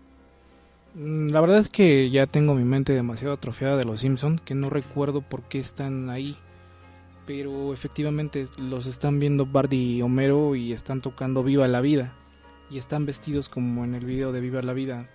Mm, 0.94 1.28
La 1.28 1.40
verdad 1.40 1.58
es 1.58 1.68
que 1.68 2.10
ya 2.10 2.26
tengo 2.26 2.54
mi 2.54 2.64
mente 2.64 2.92
demasiado 2.94 3.34
atrofiada 3.34 3.76
de 3.76 3.84
los 3.84 4.00
Simpson 4.00 4.40
que 4.44 4.54
no 4.54 4.70
recuerdo 4.70 5.20
por 5.20 5.42
qué 5.42 5.60
están 5.60 6.10
ahí. 6.10 6.36
Pero 7.28 7.74
efectivamente 7.74 8.48
los 8.56 8.86
están 8.86 9.20
viendo 9.20 9.44
Bardi 9.44 9.96
y 9.96 10.02
Homero 10.02 10.56
y 10.56 10.72
están 10.72 11.02
tocando 11.02 11.42
Viva 11.42 11.68
la 11.68 11.82
Vida. 11.82 12.14
Y 12.70 12.78
están 12.78 13.04
vestidos 13.04 13.50
como 13.50 13.84
en 13.84 13.94
el 13.94 14.06
video 14.06 14.32
de 14.32 14.40
Viva 14.40 14.62
la 14.62 14.72
Vida. 14.72 15.10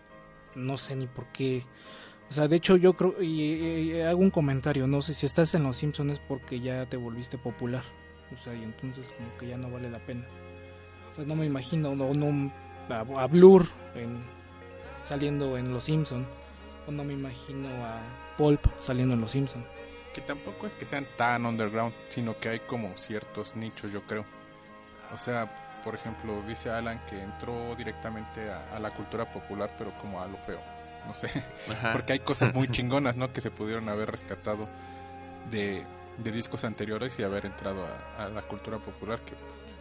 No 0.54 0.78
sé 0.78 0.95
ni 0.95 1.08
por 1.08 1.26
qué. 1.34 1.65
O 2.30 2.34
sea, 2.34 2.47
de 2.47 2.58
hecho 2.58 2.76
yo 2.76 2.93
creo, 2.93 3.19
y, 3.19 3.99
hago 4.02 4.19
un 4.19 4.30
comentario, 4.30 4.86
no 4.86 5.02
sé 5.02 5.15
si 5.15 5.26
estás 5.26 5.56
en 5.56 5.63
los 5.63 5.78
Simpsons 5.78 6.12
es 6.12 6.19
porque 6.19 6.60
ya 6.60 6.86
te 6.88 6.97
volviste 6.97 7.39
popular. 7.39 7.84
O 8.32 8.43
sea, 8.43 8.54
y 8.54 8.62
entonces 8.62 9.08
como 9.17 9.36
que 9.39 9.47
ya 9.47 9.58
no 9.58 9.71
vale 9.71 9.89
la 9.89 10.06
pena. 10.06 10.28
O 11.10 11.15
sea, 11.15 11.26
no 11.26 11.34
me 11.34 11.47
imagino 11.47 11.95
no, 11.95 12.13
no, 12.13 12.52
a, 12.89 13.26
Blur 13.26 13.65
en, 13.95 14.23
saliendo 15.06 15.58
en 15.58 15.73
Los 15.73 15.86
Simpson 15.86 16.28
o 16.88 16.91
no 16.91 17.04
me 17.04 17.13
imagino 17.13 17.69
a 17.69 18.02
Pulp 18.38 18.62
saliendo 18.80 19.15
en 19.15 19.21
Los 19.21 19.32
Simpson. 19.32 19.65
Que 20.13 20.21
tampoco 20.21 20.67
es 20.67 20.73
que 20.73 20.86
sean 20.86 21.08
tan 21.17 21.45
underground, 21.45 21.93
sino 22.10 22.38
que 22.38 22.49
hay 22.49 22.60
como 22.60 22.97
ciertos 22.97 23.56
nichos, 23.56 23.91
yo 23.91 24.04
creo. 24.04 24.26
O 25.13 25.17
sea, 25.17 25.82
por 25.84 25.95
ejemplo, 25.95 26.41
dice 26.47 26.69
Alan 26.69 26.99
que 27.10 27.21
entró 27.21 27.76
directamente 27.76 28.49
a, 28.49 28.76
a 28.76 28.80
la 28.80 28.91
cultura 28.91 29.32
popular, 29.32 29.69
pero 29.78 29.91
como 30.02 30.21
a 30.21 30.28
lo 30.28 30.38
feo. 30.38 30.60
No 31.08 31.15
sé, 31.15 31.30
porque 31.93 32.13
hay 32.13 32.19
cosas 32.19 32.54
muy 32.54 32.67
chingonas, 32.71 33.15
¿no? 33.15 33.34
Que 33.34 33.41
se 33.41 33.52
pudieron 33.52 33.89
haber 33.89 34.10
rescatado 34.12 34.67
de, 35.52 35.86
de 36.17 36.32
discos 36.32 36.63
anteriores 36.63 37.17
y 37.19 37.23
haber 37.23 37.45
entrado 37.45 37.84
a, 38.17 38.26
a 38.26 38.30
la 38.30 38.41
cultura 38.43 38.78
popular. 38.78 39.19
Que, 39.19 39.34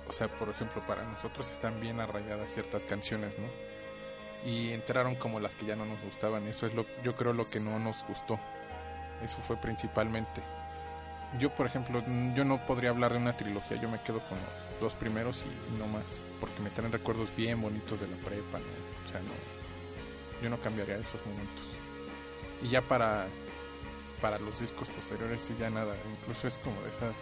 o 0.09 0.13
sea, 0.13 0.29
por 0.29 0.49
ejemplo, 0.49 0.83
para 0.87 1.05
nosotros 1.05 1.51
están 1.51 1.81
bien 1.81 2.01
arraigadas 2.01 2.53
ciertas 2.53 2.85
canciones, 2.85 3.33
¿no? 3.39 4.51
Y 4.51 4.73
entraron 4.73 5.15
como 5.15 5.39
las 5.39 5.55
que 5.55 5.67
ya 5.67 5.77
no 5.77 5.85
nos 5.85 6.01
gustaban. 6.03 6.47
Eso 6.49 6.67
es 6.67 6.75
lo, 6.75 6.85
yo 7.05 7.15
creo, 7.15 7.33
lo 7.33 7.49
que 7.49 7.61
no 7.61 7.79
nos 7.79 8.05
gustó. 8.09 8.41
Eso 9.23 9.39
fue 9.47 9.57
principalmente. 9.57 10.43
Yo, 11.39 11.51
por 11.55 11.67
ejemplo, 11.67 12.03
yo 12.35 12.45
no 12.45 12.59
podría 12.67 12.91
hablar 12.91 13.13
de 13.13 13.19
una 13.19 13.37
trilogía. 13.37 13.81
Yo 13.81 13.89
me 13.89 14.01
quedo 14.01 14.21
con 14.21 14.39
los 14.39 14.81
dos 14.81 14.95
primeros 14.95 15.45
y, 15.47 15.75
y 15.75 15.79
no 15.79 15.87
más. 15.87 16.05
Porque 16.41 16.61
me 16.61 16.71
traen 16.71 16.93
recuerdos 16.93 17.35
bien 17.35 17.63
bonitos 17.63 18.01
de 18.01 18.07
la 18.09 18.17
prepa. 18.17 18.59
O 18.59 19.09
sea, 19.11 19.21
no. 19.21 19.33
Yo 20.43 20.51
no 20.51 20.59
cambiaría 20.59 20.97
esos 20.97 21.25
momentos. 21.25 21.65
Y 22.63 22.69
ya 22.69 22.83
para, 22.83 23.27
para 24.21 24.39
los 24.39 24.61
discos 24.61 24.89
posteriores, 24.91 25.41
sí, 25.41 25.55
ya 25.59 25.71
nada. 25.71 25.95
Incluso 26.21 26.49
es 26.49 26.59
como 26.59 26.81
de 26.83 26.91
esas. 26.91 27.15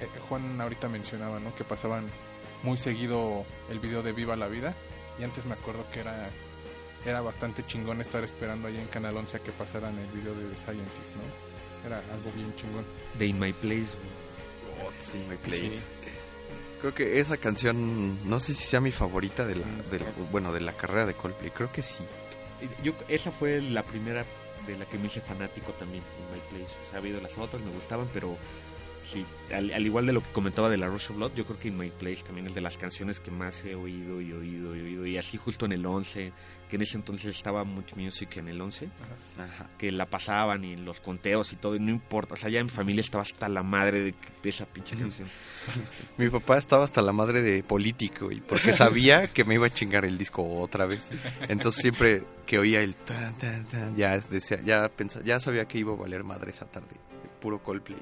eh, 0.00 0.08
Juan 0.28 0.60
ahorita 0.60 0.88
mencionaba, 0.88 1.40
¿no? 1.40 1.54
Que 1.56 1.64
pasaban 1.64 2.04
muy 2.62 2.76
seguido 2.76 3.44
el 3.70 3.80
video 3.80 4.02
de 4.02 4.12
Viva 4.12 4.36
la 4.36 4.46
Vida. 4.46 4.74
Y 5.18 5.24
antes 5.24 5.46
me 5.46 5.54
acuerdo 5.54 5.84
que 5.92 6.00
era 6.00 6.28
era 7.04 7.20
bastante 7.20 7.64
chingón 7.66 8.00
estar 8.00 8.24
esperando 8.24 8.68
ahí 8.68 8.76
en 8.78 8.86
Canal 8.88 9.16
11 9.16 9.36
a 9.36 9.40
que 9.40 9.52
pasaran 9.52 9.96
el 9.98 10.06
video 10.18 10.34
de 10.34 10.44
The 10.48 10.56
Scientist, 10.56 11.14
¿no? 11.16 11.86
Era 11.86 11.98
algo 12.12 12.32
bien 12.34 12.54
chingón. 12.56 12.84
De 13.18 13.26
In 13.26 13.38
My 13.38 13.52
Place. 13.52 13.86
Oh, 14.84 14.90
sí, 15.00 15.18
my 15.28 15.36
place. 15.36 15.70
Sí. 15.76 15.82
Creo 16.80 16.92
que 16.94 17.20
esa 17.20 17.36
canción, 17.38 18.28
no 18.28 18.38
sé 18.40 18.54
si 18.54 18.64
sea 18.64 18.80
mi 18.80 18.92
favorita 18.92 19.46
de 19.46 19.54
la, 19.56 19.66
Mm, 19.66 19.90
de 19.90 19.98
la- 20.00 20.12
bueno, 20.30 20.52
de 20.52 20.60
la 20.60 20.72
carrera 20.72 21.06
de 21.06 21.14
Coldplay. 21.14 21.50
Creo 21.50 21.72
que 21.72 21.82
sí. 21.82 22.04
Yo, 22.82 22.92
esa 23.08 23.30
fue 23.30 23.60
la 23.62 23.82
primera 23.82 24.24
de 24.66 24.76
la 24.76 24.84
que 24.86 24.98
me 24.98 25.06
hice 25.06 25.20
fanático 25.20 25.72
también, 25.72 26.02
In 26.18 26.34
My 26.34 26.40
Place. 26.50 26.74
O 26.86 26.90
sea, 26.90 26.94
ha 26.94 26.98
habido 26.98 27.20
las 27.20 27.36
otras, 27.38 27.62
me 27.62 27.70
gustaban, 27.70 28.08
pero 28.12 28.36
sí, 29.04 29.24
al, 29.54 29.72
al 29.72 29.86
igual 29.86 30.06
de 30.06 30.12
lo 30.12 30.22
que 30.22 30.30
comentaba 30.32 30.68
de 30.68 30.76
la 30.76 30.88
Rush 30.88 31.10
of 31.10 31.16
Blood, 31.16 31.32
yo 31.34 31.44
creo 31.44 31.58
que 31.58 31.68
In 31.68 31.78
My 31.78 31.88
Place 31.90 32.22
también 32.24 32.46
es 32.48 32.54
de 32.54 32.60
las 32.60 32.76
canciones 32.76 33.20
que 33.20 33.30
más 33.30 33.64
he 33.64 33.74
oído 33.74 34.20
y 34.20 34.32
oído 34.32 34.74
y 34.76 34.80
oído. 34.82 35.06
Y 35.06 35.16
así 35.16 35.38
justo 35.38 35.64
en 35.66 35.72
el 35.72 35.86
11, 35.86 36.32
que 36.68 36.76
en 36.76 36.82
ese 36.82 36.96
entonces 36.96 37.36
estaba 37.36 37.64
Much 37.64 37.94
Music 37.94 38.36
en 38.38 38.48
el 38.48 38.60
11, 38.60 38.88
Ajá. 39.38 39.68
que 39.78 39.92
la 39.92 40.06
pasaban 40.06 40.64
y 40.64 40.72
en 40.72 40.84
los 40.84 41.00
conteos 41.00 41.52
y 41.52 41.56
todo, 41.56 41.76
y 41.76 41.80
no 41.80 41.90
importa. 41.90 42.34
O 42.34 42.36
sea, 42.36 42.50
ya 42.50 42.58
en 42.60 42.66
mi 42.66 42.70
familia 42.70 43.00
estaba 43.00 43.22
hasta 43.22 43.48
la 43.48 43.62
madre 43.62 44.00
de, 44.00 44.14
de 44.42 44.48
esa 44.48 44.66
pinche 44.66 44.96
canción. 44.96 45.28
Mi 46.16 46.28
papá 46.28 46.58
estaba 46.58 46.84
hasta 46.84 47.02
la 47.02 47.12
madre 47.12 47.42
de 47.42 47.62
político 47.62 48.30
y 48.32 48.40
porque 48.40 48.72
sabía 48.72 49.28
que 49.28 49.44
me 49.44 49.54
iba 49.54 49.66
a 49.66 49.70
chingar 49.72 50.04
el 50.04 50.18
disco 50.18 50.42
otra 50.58 50.86
vez. 50.86 51.10
Entonces 51.48 51.82
siempre 51.82 52.22
que 52.46 52.58
oía 52.58 52.80
el 52.82 52.94
tan 52.96 53.36
tan 53.38 53.64
tan 53.66 53.96
ya 53.96 54.18
decía, 54.18 54.60
ya 54.64 54.88
pensaba, 54.88 55.24
ya 55.24 55.40
sabía 55.40 55.66
que 55.66 55.78
iba 55.78 55.92
a 55.92 55.96
valer 55.96 56.24
madre 56.24 56.50
esa 56.50 56.66
tarde. 56.66 56.96
Puro 57.40 57.62
Coldplay. 57.62 57.98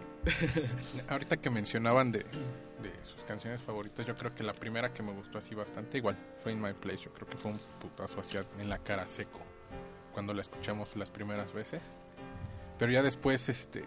Ahorita 1.08 1.36
que 1.38 1.50
mencionaban 1.50 2.12
de, 2.12 2.24
de 2.84 3.04
sus 3.04 3.24
canciones 3.24 3.60
favoritas, 3.62 4.06
yo 4.06 4.14
creo 4.16 4.34
que 4.34 4.42
la 4.44 4.52
primera 4.54 4.92
que 4.94 5.02
me 5.02 5.12
gustó 5.12 5.38
así 5.38 5.54
bastante, 5.54 5.98
igual, 5.98 6.16
fue 6.42 6.52
In 6.52 6.60
My 6.62 6.72
Place. 6.72 6.98
Yo 7.04 7.12
creo 7.12 7.26
que 7.28 7.36
fue 7.36 7.50
un 7.50 7.58
putazo 7.80 8.20
hacia 8.20 8.44
en 8.58 8.68
la 8.68 8.78
cara 8.78 9.08
seco 9.08 9.40
cuando 10.12 10.32
la 10.32 10.42
escuchamos 10.42 10.94
las 10.96 11.10
primeras 11.10 11.52
veces. 11.52 11.80
Pero 12.78 12.92
ya 12.92 13.02
después, 13.02 13.48
este, 13.48 13.84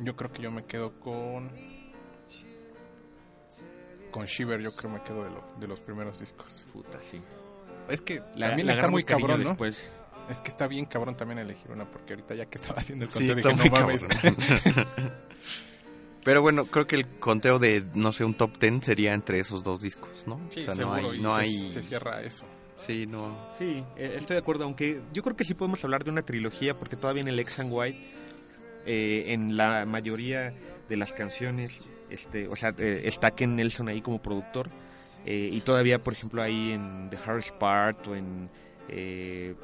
yo 0.00 0.14
creo 0.16 0.30
que 0.32 0.42
yo 0.42 0.50
me 0.50 0.64
quedo 0.64 0.98
con. 1.00 1.50
Con 4.10 4.26
Shiver, 4.26 4.60
yo 4.60 4.74
creo 4.74 4.90
me 4.90 5.00
quedo 5.02 5.24
de, 5.24 5.30
lo- 5.30 5.44
de 5.60 5.68
los 5.68 5.80
primeros 5.80 6.18
discos. 6.18 6.66
Puta, 6.72 7.00
sí. 7.00 7.22
Es 7.88 8.00
que 8.00 8.22
La- 8.34 8.48
también 8.48 8.66
le 8.66 8.72
está 8.74 8.88
muy 8.88 9.04
cabrón, 9.04 9.42
¿no? 9.42 9.48
después. 9.50 9.88
Es 10.28 10.40
que 10.40 10.48
está 10.48 10.66
bien 10.68 10.84
cabrón 10.86 11.16
también 11.16 11.38
elegir 11.38 11.70
una, 11.70 11.84
porque 11.90 12.12
ahorita 12.14 12.34
ya 12.34 12.46
que 12.46 12.58
estaba 12.58 12.80
haciendo 12.80 13.04
el 13.04 13.10
Sí, 13.10 13.26
conteo 13.28 13.36
está 13.52 13.62
dije, 13.64 13.70
no 13.70 13.80
mames. 13.80 14.02
Pero 16.24 16.42
bueno, 16.42 16.64
creo 16.66 16.86
que 16.86 16.96
el 16.96 17.06
conteo 17.06 17.58
de, 17.58 17.84
no 17.94 18.12
sé, 18.12 18.24
un 18.24 18.34
top 18.34 18.58
10 18.58 18.84
sería 18.84 19.14
entre 19.14 19.40
esos 19.40 19.62
dos 19.64 19.80
discos, 19.80 20.24
¿no? 20.26 20.40
Sí, 20.50 20.60
o 20.60 20.64
sea, 20.64 20.74
seguro, 20.74 20.96
no 20.96 20.96
hay... 20.96 21.16
y 21.16 21.20
No 21.20 21.34
se, 21.34 21.40
hay 21.40 21.68
se 21.68 21.82
cierra 21.82 22.22
eso. 22.22 22.44
Sí, 22.76 23.06
no... 23.06 23.36
Sí, 23.58 23.84
eh, 23.96 24.16
estoy 24.18 24.34
de 24.34 24.40
acuerdo, 24.40 24.64
aunque 24.64 25.00
yo 25.12 25.22
creo 25.22 25.36
que 25.36 25.44
sí 25.44 25.54
podemos 25.54 25.82
hablar 25.84 26.04
de 26.04 26.10
una 26.10 26.22
trilogía, 26.22 26.78
porque 26.78 26.96
todavía 26.96 27.22
en 27.22 27.28
el 27.28 27.38
X 27.40 27.60
and 27.60 27.70
White, 27.72 27.98
eh, 28.86 29.24
en 29.28 29.56
la 29.56 29.86
mayoría 29.86 30.54
de 30.88 30.96
las 30.96 31.12
canciones, 31.12 31.80
este, 32.10 32.48
o 32.48 32.56
sea, 32.56 32.74
eh, 32.78 33.02
está 33.04 33.30
Ken 33.30 33.56
Nelson 33.56 33.88
ahí 33.88 34.02
como 34.02 34.20
productor, 34.20 34.68
eh, 35.24 35.50
y 35.52 35.60
todavía, 35.60 36.02
por 36.02 36.14
ejemplo, 36.14 36.42
ahí 36.42 36.72
en 36.72 37.08
The 37.10 37.18
Hardest 37.18 37.52
Part 37.52 38.06
o 38.08 38.16
en 38.16 38.48
eh, 38.88 39.54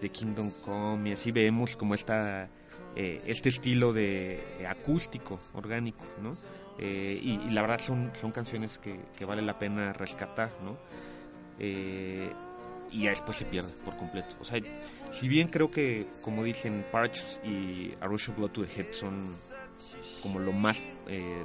The 0.00 0.08
Kingdom 0.08 0.50
Come, 0.64 1.10
y 1.10 1.12
así 1.12 1.30
vemos 1.30 1.76
como 1.76 1.94
esta, 1.94 2.48
eh, 2.96 3.22
este 3.26 3.48
estilo 3.48 3.92
de 3.92 4.66
acústico, 4.68 5.38
orgánico, 5.54 6.04
¿no? 6.22 6.30
Eh, 6.78 7.18
y, 7.22 7.34
y 7.46 7.50
la 7.50 7.62
verdad 7.62 7.78
son, 7.78 8.10
son 8.20 8.32
canciones 8.32 8.78
que, 8.78 9.00
que 9.16 9.24
vale 9.24 9.42
la 9.42 9.58
pena 9.58 9.92
rescatar, 9.92 10.50
¿no? 10.62 10.76
Eh, 11.58 12.30
y 12.90 13.02
ya 13.02 13.10
después 13.10 13.36
se 13.36 13.44
pierde 13.44 13.70
por 13.84 13.96
completo. 13.96 14.36
O 14.40 14.44
sea, 14.44 14.60
si 15.12 15.28
bien 15.28 15.48
creo 15.48 15.70
que, 15.70 16.06
como 16.22 16.44
dicen, 16.44 16.84
Parch 16.92 17.20
y 17.44 17.94
A 18.00 18.06
Rush 18.06 18.30
of 18.30 18.36
Blood 18.36 18.50
to 18.50 18.64
the 18.64 18.80
Head 18.80 18.92
son 18.92 19.34
como 20.22 20.38
lo 20.38 20.52
más, 20.52 20.80
eh, 21.08 21.44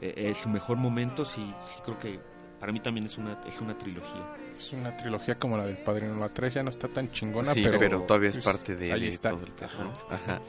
eh, 0.00 0.14
eh, 0.16 0.34
su 0.34 0.48
mejor 0.48 0.76
momento, 0.76 1.24
sí, 1.24 1.54
sí 1.66 1.80
creo 1.84 1.98
que 1.98 2.20
para 2.60 2.72
mí 2.72 2.80
también 2.80 3.06
es 3.06 3.16
una, 3.18 3.40
es 3.46 3.60
una 3.60 3.76
trilogía. 3.76 4.36
Es 4.52 4.72
una 4.72 4.96
trilogía 4.96 5.38
como 5.38 5.56
la 5.56 5.66
del 5.66 5.78
Padrino. 5.78 6.16
La 6.16 6.28
3 6.28 6.54
ya 6.54 6.62
no 6.62 6.70
está 6.70 6.88
tan 6.88 7.10
chingona, 7.10 7.54
sí, 7.54 7.62
pero, 7.62 7.78
pero, 7.78 8.02
todavía 8.02 8.28
es 8.28 8.36
pues, 8.36 8.44
parte 8.44 8.76
de, 8.76 8.92
ahí 8.92 9.00
de 9.02 9.08
está. 9.08 9.30
todo 9.30 9.44
el 9.44 9.54
caso, 9.54 9.82
¿no? 9.82 9.92
Ajá. 10.10 10.40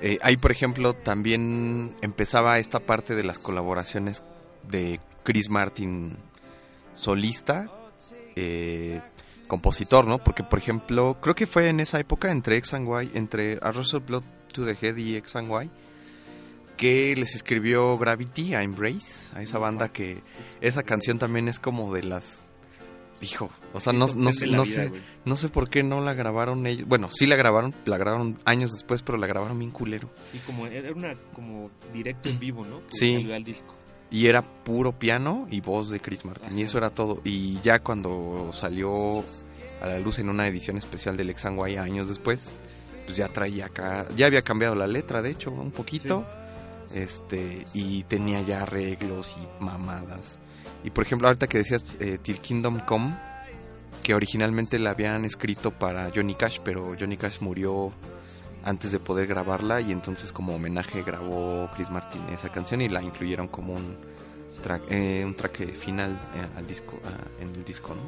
Eh, 0.00 0.18
ahí, 0.22 0.36
por 0.36 0.52
ejemplo, 0.52 0.94
también 0.94 1.96
empezaba 2.02 2.58
esta 2.58 2.80
parte 2.80 3.14
de 3.14 3.24
las 3.24 3.38
colaboraciones 3.38 4.22
de 4.62 5.00
Chris 5.24 5.50
Martin 5.50 6.16
solista, 6.94 7.70
eh, 8.36 9.00
compositor, 9.48 10.06
¿no? 10.06 10.18
Porque, 10.18 10.44
por 10.44 10.58
ejemplo, 10.58 11.18
creo 11.20 11.34
que 11.34 11.46
fue 11.46 11.68
en 11.68 11.80
esa 11.80 11.98
época 11.98 12.30
entre 12.30 12.56
X 12.58 12.74
and 12.74 12.88
Y, 12.88 13.10
entre 13.14 13.58
A 13.62 13.70
Blood 13.70 14.22
to 14.52 14.64
the 14.64 14.76
Head 14.80 14.96
y 14.96 15.16
X 15.16 15.36
and 15.36 15.50
Y, 15.50 15.70
que 16.76 17.16
les 17.16 17.34
escribió 17.34 17.98
Gravity 17.98 18.54
a 18.54 18.62
Embrace, 18.62 19.36
a 19.36 19.42
esa 19.42 19.58
banda 19.58 19.88
que 19.88 20.22
esa 20.60 20.84
canción 20.84 21.18
también 21.18 21.48
es 21.48 21.58
como 21.58 21.92
de 21.92 22.04
las... 22.04 22.44
Dijo, 23.20 23.50
o 23.74 23.80
sea, 23.80 23.92
no, 23.92 24.06
no, 24.14 24.32
sé- 24.32 24.46
no 24.46 24.64
sé, 24.64 24.92
no 25.24 25.34
sé 25.36 25.48
por 25.48 25.68
qué 25.68 25.82
no 25.82 26.00
la 26.00 26.14
grabaron 26.14 26.66
ellos. 26.68 26.86
Bueno, 26.86 27.08
sí 27.12 27.26
la 27.26 27.34
grabaron, 27.34 27.74
la 27.84 27.96
grabaron 27.96 28.38
años 28.44 28.70
después, 28.72 29.02
pero 29.02 29.18
la 29.18 29.26
grabaron 29.26 29.58
bien 29.58 29.72
culero. 29.72 30.08
Y 30.32 30.38
como 30.38 30.66
era 30.68 30.92
una 30.92 31.14
como 31.34 31.70
directo 31.92 32.28
en 32.28 32.38
vivo, 32.38 32.64
¿no? 32.64 32.78
Que 32.88 32.96
Sí. 32.96 33.32
al 33.32 33.42
disco. 33.42 33.74
Y 34.10 34.26
era 34.28 34.42
puro 34.42 34.92
piano 34.98 35.46
y 35.50 35.60
voz 35.60 35.90
de 35.90 35.98
Chris 36.00 36.24
Martin. 36.24 36.56
Y 36.58 36.62
eso 36.62 36.78
era 36.78 36.90
todo. 36.90 37.20
Y 37.24 37.60
ya 37.62 37.80
cuando 37.80 38.50
salió 38.54 39.24
a 39.82 39.86
la 39.86 39.98
luz 39.98 40.18
en 40.20 40.28
una 40.28 40.46
edición 40.46 40.76
especial 40.78 41.16
del 41.16 41.30
Ex 41.30 41.44
and 41.44 41.60
Y 41.68 41.76
años 41.76 42.08
después, 42.08 42.52
pues 43.04 43.16
ya 43.18 43.28
traía 43.28 43.66
acá. 43.66 44.06
Ya 44.16 44.26
había 44.26 44.42
cambiado 44.42 44.74
la 44.76 44.86
letra, 44.86 45.22
de 45.22 45.30
hecho, 45.32 45.50
un 45.50 45.72
poquito. 45.72 46.24
Este, 46.94 47.66
y 47.74 48.04
tenía 48.04 48.40
ya 48.42 48.62
arreglos 48.62 49.34
y 49.36 49.62
mamadas. 49.62 50.38
Y 50.84 50.90
por 50.90 51.04
ejemplo, 51.04 51.28
ahorita 51.28 51.46
que 51.46 51.58
decías 51.58 51.84
eh, 52.00 52.18
Till 52.22 52.40
Kingdom 52.40 52.78
Come, 52.80 53.16
que 54.02 54.14
originalmente 54.14 54.78
la 54.78 54.90
habían 54.90 55.24
escrito 55.24 55.70
para 55.70 56.10
Johnny 56.14 56.34
Cash, 56.34 56.60
pero 56.64 56.94
Johnny 56.98 57.16
Cash 57.16 57.40
murió 57.40 57.92
antes 58.64 58.92
de 58.92 58.98
poder 58.98 59.26
grabarla 59.26 59.80
y 59.80 59.92
entonces 59.92 60.32
como 60.32 60.54
homenaje 60.54 61.02
grabó 61.02 61.70
Chris 61.74 61.90
Martin 61.90 62.22
esa 62.32 62.48
canción 62.48 62.80
y 62.80 62.88
la 62.88 63.02
incluyeron 63.02 63.48
como 63.48 63.74
un 63.74 63.96
track, 64.62 64.82
eh, 64.90 65.22
un 65.24 65.34
track 65.34 65.72
final 65.74 66.18
eh, 66.34 66.46
al 66.56 66.66
disco, 66.66 66.98
en 67.40 67.48
el 67.48 67.64
disco, 67.64 67.94
¿no? 67.94 68.02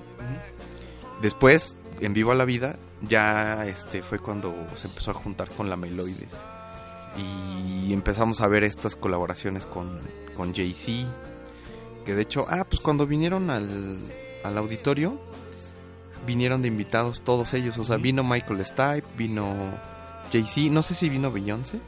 Después, 1.23 1.77
en 2.01 2.15
Viva 2.15 2.35
la 2.35 2.45
Vida, 2.45 2.79
ya 3.03 3.67
este 3.67 4.03
fue 4.03 4.19
cuando 4.19 4.55
se 4.75 4.89
empezó 4.89 5.11
a 5.11 5.15
juntar 5.15 5.51
con 5.51 5.69
la 5.69 5.77
Meloides 5.77 6.37
y 7.19 7.93
empezamos 7.93 8.41
a 8.41 8.47
ver 8.47 8.65
estas 8.65 8.97
colaboraciones 8.97 9.67
con, 9.67 10.01
con 10.37 10.55
Jay-Z, 10.55 11.09
que 12.05 12.15
de 12.15 12.23
hecho, 12.23 12.47
ah, 12.49 12.65
pues 12.69 12.81
cuando 12.81 13.07
vinieron 13.07 13.51
al, 13.51 13.97
al 14.45 14.59
auditorio, 14.59 15.19
vinieron 16.27 16.63
de 16.63 16.69
invitados 16.69 17.23
todos 17.23 17.55
ellos, 17.55 17.79
o 17.79 17.85
sea, 17.85 17.97
vino 17.97 18.23
Michael 18.25 18.65
Stipe, 18.65 19.05
vino 19.17 19.57
Jay-Z, 20.33 20.73
no 20.73 20.83
sé 20.83 20.95
si 20.95 21.09
vino 21.09 21.31
Beyoncé, 21.33 21.79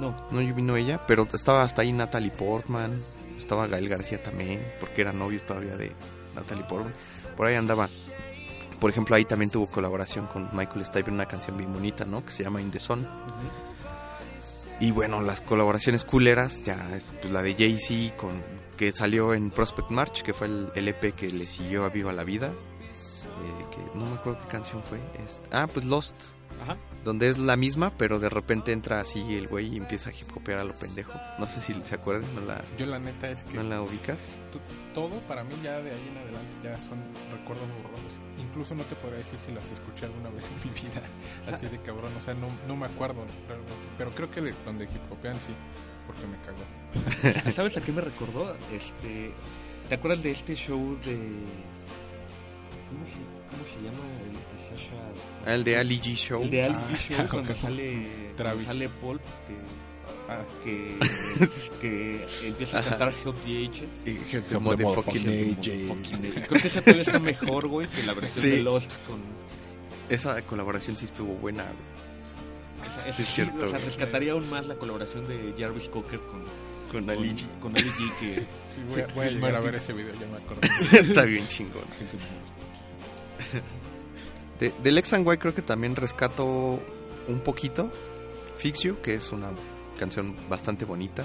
No. 0.00 0.14
no 0.30 0.54
vino 0.54 0.76
ella, 0.76 1.00
pero 1.06 1.26
estaba 1.32 1.62
hasta 1.62 1.82
ahí 1.82 1.92
Natalie 1.92 2.30
Portman, 2.30 2.92
estaba 3.36 3.66
Gael 3.66 3.88
García 3.88 4.22
también, 4.22 4.60
porque 4.80 5.02
era 5.02 5.12
novio 5.12 5.40
todavía 5.46 5.76
de 5.76 5.92
Natalie 6.34 6.64
Portman, 6.64 6.94
por 7.36 7.46
ahí 7.46 7.54
andaba. 7.54 7.88
Por 8.80 8.90
ejemplo, 8.90 9.16
ahí 9.16 9.24
también 9.24 9.50
tuvo 9.50 9.66
colaboración 9.66 10.26
con 10.26 10.48
Michael 10.52 10.86
Stipe 10.86 11.08
en 11.08 11.14
una 11.14 11.26
canción 11.26 11.56
bien 11.56 11.72
bonita, 11.72 12.04
¿no? 12.04 12.24
Que 12.24 12.30
se 12.30 12.44
llama 12.44 12.60
In 12.60 12.70
the 12.70 12.78
Sun. 12.78 13.08
Y 14.78 14.92
bueno, 14.92 15.20
las 15.20 15.40
colaboraciones 15.40 16.04
culeras, 16.04 16.62
ya 16.62 16.94
es 16.94 17.10
pues, 17.20 17.32
la 17.32 17.42
de 17.42 17.54
Jay-Z 17.54 18.16
con 18.16 18.30
que 18.78 18.92
salió 18.92 19.34
en 19.34 19.50
Prospect 19.50 19.90
March, 19.90 20.22
que 20.22 20.32
fue 20.32 20.46
el, 20.46 20.88
EP 20.88 21.12
que 21.14 21.28
le 21.30 21.44
siguió 21.44 21.84
a 21.84 21.90
Viva 21.90 22.12
la 22.14 22.24
Vida. 22.24 22.46
eh, 22.48 23.66
que 23.70 23.98
no 23.98 24.06
me 24.06 24.14
acuerdo 24.16 24.40
qué 24.42 24.48
canción 24.48 24.82
fue. 24.82 24.98
es- 25.24 25.42
ah, 25.52 25.66
pues 25.72 25.84
Lost. 25.84 26.14
Ajá. 26.62 26.76
Donde 27.04 27.28
es 27.28 27.38
la 27.38 27.56
misma, 27.56 27.92
pero 27.96 28.18
de 28.18 28.28
repente 28.28 28.72
entra 28.72 29.00
así 29.00 29.20
el 29.34 29.48
güey 29.48 29.74
y 29.74 29.76
empieza 29.76 30.10
a 30.10 30.12
hip 30.12 30.36
hopear 30.36 30.58
a 30.58 30.64
lo 30.64 30.74
pendejo. 30.74 31.12
No 31.38 31.46
sé 31.46 31.60
si 31.60 31.74
se 31.84 31.94
acuerdan, 31.94 32.34
¿no 32.34 32.40
la, 32.42 32.62
Yo 32.76 32.86
la 32.86 32.98
neta 32.98 33.30
es 33.30 33.42
que 33.44 33.56
no 33.56 33.62
la 33.62 33.82
ubicas? 33.82 34.30
todo 34.98 35.20
para 35.28 35.44
mí 35.44 35.54
ya 35.62 35.80
de 35.80 35.92
ahí 35.92 36.08
en 36.10 36.18
adelante 36.18 36.56
ya 36.62 36.76
son 36.82 36.98
recuerdos 37.30 37.68
borrosos. 37.82 38.18
Incluso 38.36 38.74
no 38.74 38.82
te 38.84 38.96
podría 38.96 39.18
decir 39.18 39.38
si 39.38 39.52
las 39.52 39.70
escuché 39.70 40.06
alguna 40.06 40.28
vez 40.30 40.48
en 40.48 40.56
mi 40.56 40.74
vida, 40.74 41.02
así 41.52 41.68
de 41.68 41.78
cabrón, 41.82 42.10
o 42.16 42.20
sea, 42.20 42.34
no, 42.34 42.48
no 42.66 42.74
me 42.74 42.86
acuerdo 42.86 43.24
realmente. 43.46 43.74
Pero 43.96 44.10
creo 44.12 44.30
que 44.30 44.40
de 44.40 44.54
donde 44.64 44.84
hip 44.86 45.12
hopean 45.12 45.40
sí, 45.40 45.52
porque 46.06 46.26
me 46.26 46.36
cagó. 46.42 47.50
¿Sabes 47.52 47.76
a 47.76 47.80
qué 47.80 47.92
me 47.92 48.00
recordó? 48.00 48.56
Este, 48.72 49.32
¿Te 49.88 49.94
acuerdas 49.94 50.22
de 50.22 50.32
este 50.32 50.54
show 50.56 50.98
de... 51.04 51.18
¿Cómo 52.88 53.06
se, 53.06 53.12
cómo 53.50 53.64
se 53.66 53.82
llama? 53.82 54.04
El 54.24 54.32
de 54.32 54.78
Sasha... 54.78 54.96
Ah, 55.46 55.54
el 55.54 55.64
de 55.64 55.76
Ali 55.76 56.00
G 56.00 56.14
Show. 56.16 56.42
El 56.42 56.50
de 56.50 56.64
Ali 56.64 56.74
Ah, 56.76 56.88
G 56.90 56.96
Show 57.16 57.26
cuando 57.30 57.54
sale, 57.54 57.92
cuando 57.92 58.36
Travis. 58.36 58.66
sale 58.66 58.88
Paul 58.88 59.20
Ah, 60.30 60.42
que, 60.62 60.98
que, 61.80 62.26
que 62.40 62.48
empieza 62.48 62.78
a 62.80 62.84
cantar 62.84 63.14
Help 63.24 63.36
the 63.44 63.66
Agent. 63.66 64.06
Y 64.06 64.10
Help 64.10 64.30
the 64.30 64.40
the 64.42 64.58
Motherfucking 64.58 65.28
Agent. 65.58 66.46
Creo 66.46 66.60
que 66.62 66.68
esa 66.68 66.80
todavía 66.82 67.02
está 67.02 67.18
mejor, 67.18 67.66
güey, 67.68 67.88
que 67.88 68.02
la 68.04 68.12
versión 68.14 68.42
Sí. 68.44 68.50
de 68.50 68.62
Lost 68.62 68.92
con... 69.06 69.20
Esa 70.10 70.40
colaboración 70.42 70.96
sí 70.96 71.04
estuvo 71.06 71.34
buena. 71.34 71.64
güey. 71.64 72.88
Esa, 72.90 73.00
esa 73.08 73.16
Sí, 73.16 73.22
es 73.22 73.28
cierto, 73.28 73.66
o 73.66 73.70
sea, 73.70 73.78
rescataría 73.78 74.32
aún 74.32 74.48
más 74.50 74.66
la 74.66 74.74
colaboración 74.76 75.26
de 75.28 75.54
Jarvis 75.58 75.88
Cocker 75.88 76.20
con, 76.20 76.44
Con 76.92 77.10
Ali 77.10 77.30
G. 77.34 77.58
con 77.60 77.74
Ali 77.76 77.88
G 77.88 78.12
que... 78.20 78.34
sí, 78.74 78.82
voy 78.88 79.00
a, 79.00 79.06
voy 79.08 79.24
a 79.24 79.28
Chris 79.28 79.34
llegar 79.34 79.50
a 79.50 79.52
Martin. 79.52 79.64
ver 79.64 79.74
ese 79.76 79.92
video, 79.94 80.14
ya 80.14 80.26
me 80.26 80.36
acuerdo. 80.36 80.60
Está 81.10 81.22
bien 81.24 81.46
chingón. 81.48 81.82
De, 84.60 84.72
del 84.82 84.98
X 84.98 85.12
and 85.12 85.24
Y 85.32 85.36
creo 85.36 85.54
que 85.54 85.62
también 85.62 85.94
rescato 85.94 86.80
un 87.28 87.40
poquito 87.44 87.92
Fix 88.56 88.80
You, 88.80 89.00
que 89.00 89.14
es 89.14 89.30
una 89.30 89.50
canción 89.98 90.34
bastante 90.48 90.84
bonita. 90.84 91.24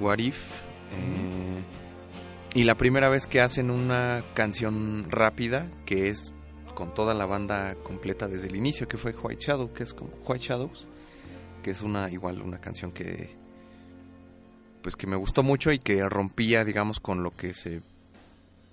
What 0.00 0.18
If. 0.18 0.38
eh, 0.92 1.62
y 2.54 2.62
la 2.62 2.76
primera 2.76 3.08
vez 3.08 3.26
que 3.26 3.40
hacen 3.40 3.70
una 3.70 4.24
canción 4.34 5.04
rápida, 5.10 5.70
que 5.84 6.08
es 6.08 6.32
con 6.74 6.94
toda 6.94 7.12
la 7.12 7.26
banda 7.26 7.74
completa 7.74 8.28
desde 8.28 8.46
el 8.46 8.56
inicio, 8.56 8.88
que 8.88 8.96
fue 8.96 9.12
White 9.12 9.44
Shadow, 9.46 9.72
que 9.72 9.82
es 9.82 9.92
como 9.92 10.10
White 10.26 10.44
Shadows, 10.44 10.86
que 11.62 11.70
es 11.70 11.82
una 11.82 12.10
igual 12.10 12.42
una 12.42 12.60
canción 12.60 12.92
que 12.92 13.36
pues 14.82 14.96
que 14.96 15.06
me 15.06 15.16
gustó 15.16 15.42
mucho 15.42 15.72
y 15.72 15.78
que 15.78 16.06
rompía 16.08 16.64
digamos 16.64 17.00
con 17.00 17.22
lo 17.22 17.30
que 17.30 17.54
se 17.54 17.80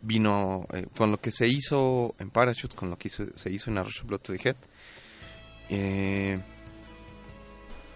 vino 0.01 0.65
eh, 0.73 0.87
con 0.95 1.11
lo 1.11 1.17
que 1.17 1.31
se 1.31 1.47
hizo 1.47 2.15
en 2.19 2.29
Parachute, 2.29 2.75
con 2.75 2.89
lo 2.89 2.97
que 2.97 3.09
se 3.09 3.51
hizo 3.51 3.69
en 3.69 3.77
A 3.77 3.83
Rush 3.83 4.01
of 4.01 4.07
Blood 4.07 4.21
to 4.21 4.33
the 4.33 4.49
Head. 4.49 4.55
Eh, 5.69 6.39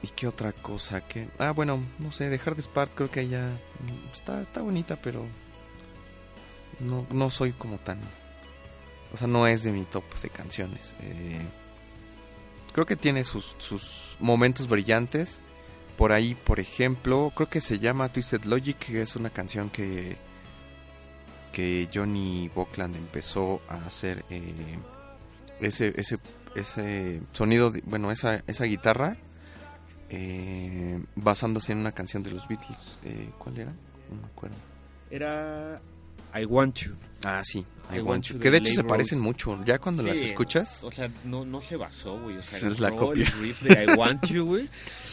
¿Y 0.02 0.08
qué 0.10 0.28
otra 0.28 0.52
cosa? 0.54 1.02
que 1.02 1.28
Ah, 1.40 1.52
bueno, 1.52 1.84
no 2.00 2.12
sé, 2.12 2.30
de 2.30 2.40
Hardest 2.40 2.72
Part 2.72 2.94
creo 2.94 3.10
que 3.10 3.22
ella 3.22 3.50
mm, 3.50 4.14
está, 4.14 4.42
está 4.42 4.62
bonita, 4.62 4.98
pero 5.02 5.26
no, 6.80 7.06
no 7.12 7.30
soy 7.30 7.54
como 7.54 7.78
tan... 7.78 8.00
O 9.14 9.18
sea, 9.18 9.28
no 9.28 9.48
es 9.48 9.64
de 9.64 9.72
mi 9.72 9.84
top 9.84 10.04
de 10.22 10.30
canciones. 10.30 10.96
Eh, 11.02 11.42
creo 12.74 12.86
que 12.86 12.96
tiene 12.96 13.24
sus, 13.24 13.56
sus 13.58 14.18
momentos 14.20 14.68
brillantes. 14.68 15.40
Por 15.98 16.12
ahí, 16.12 16.36
por 16.36 16.60
ejemplo, 16.60 17.32
creo 17.34 17.50
que 17.50 17.62
se 17.62 17.80
llama 17.80 18.10
Twisted 18.10 18.44
Logic, 18.44 18.78
que 18.78 19.02
es 19.02 19.16
una 19.16 19.30
canción 19.30 19.70
que 19.70 20.18
que 21.56 21.88
Johnny 21.94 22.52
Buckland 22.54 22.98
empezó 22.98 23.62
a 23.70 23.76
hacer 23.86 24.26
eh, 24.30 24.78
ese, 25.62 25.94
ese, 25.96 26.20
ese 26.54 27.22
sonido, 27.32 27.72
bueno, 27.86 28.12
esa, 28.12 28.44
esa 28.46 28.66
guitarra, 28.66 29.16
eh, 30.10 31.02
basándose 31.16 31.72
en 31.72 31.78
una 31.78 31.94
canción 31.94 32.24
de 32.24 32.32
los 32.32 32.46
Beatles. 32.50 33.00
Eh, 33.06 33.30
¿Cuál 33.38 33.58
era? 33.58 33.72
No 33.72 34.22
me 34.22 34.28
acuerdo. 34.28 34.58
Era 35.10 35.80
I 36.38 36.44
Want 36.44 36.76
You. 36.76 36.92
Ah, 37.24 37.42
sí, 37.46 37.60
I, 37.90 37.96
I 37.96 37.98
Want 38.00 38.08
Want 38.10 38.26
You. 38.26 38.40
Que 38.40 38.52
de 38.52 38.58
hecho 38.58 38.74
se 38.74 38.84
parecen 38.84 39.22
mucho. 39.22 39.58
Ya 39.64 39.80
cuando 39.80 40.04
las 40.04 40.18
escuchas, 40.18 40.84
O 40.84 40.92
sea, 40.92 41.10
no, 41.24 41.46
no 41.46 41.62
se 41.62 41.78
basó, 41.78 42.20
güey. 42.20 42.36
O 42.36 42.44
sea, 42.44 42.70
Es 42.70 42.82
la 42.82 42.92
copia. 42.92 43.24
el 43.28 43.32
riff 43.32 43.62
de 43.62 43.82
I 43.86 43.96
Want 43.98 44.26
You, 44.26 44.46
güey, 44.46 44.70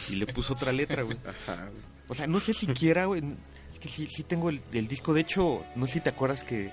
y 0.09 0.15
le 0.15 0.27
puso 0.27 0.55
otra 0.55 0.73
letra, 0.73 1.03
güey. 1.03 1.17
Ajá, 1.25 1.69
O 2.09 2.15
sea, 2.15 2.27
no 2.27 2.41
sé 2.41 2.53
siquiera, 2.53 3.05
güey. 3.05 3.23
Que 3.83 3.89
sí, 3.89 4.07
sí 4.07 4.23
tengo 4.23 4.49
el, 4.49 4.61
el 4.71 4.87
disco. 4.87 5.13
De 5.13 5.19
hecho, 5.19 5.65
no 5.75 5.85
sé 5.87 5.93
si 5.95 5.99
te 5.99 6.09
acuerdas 6.09 6.45
que 6.45 6.71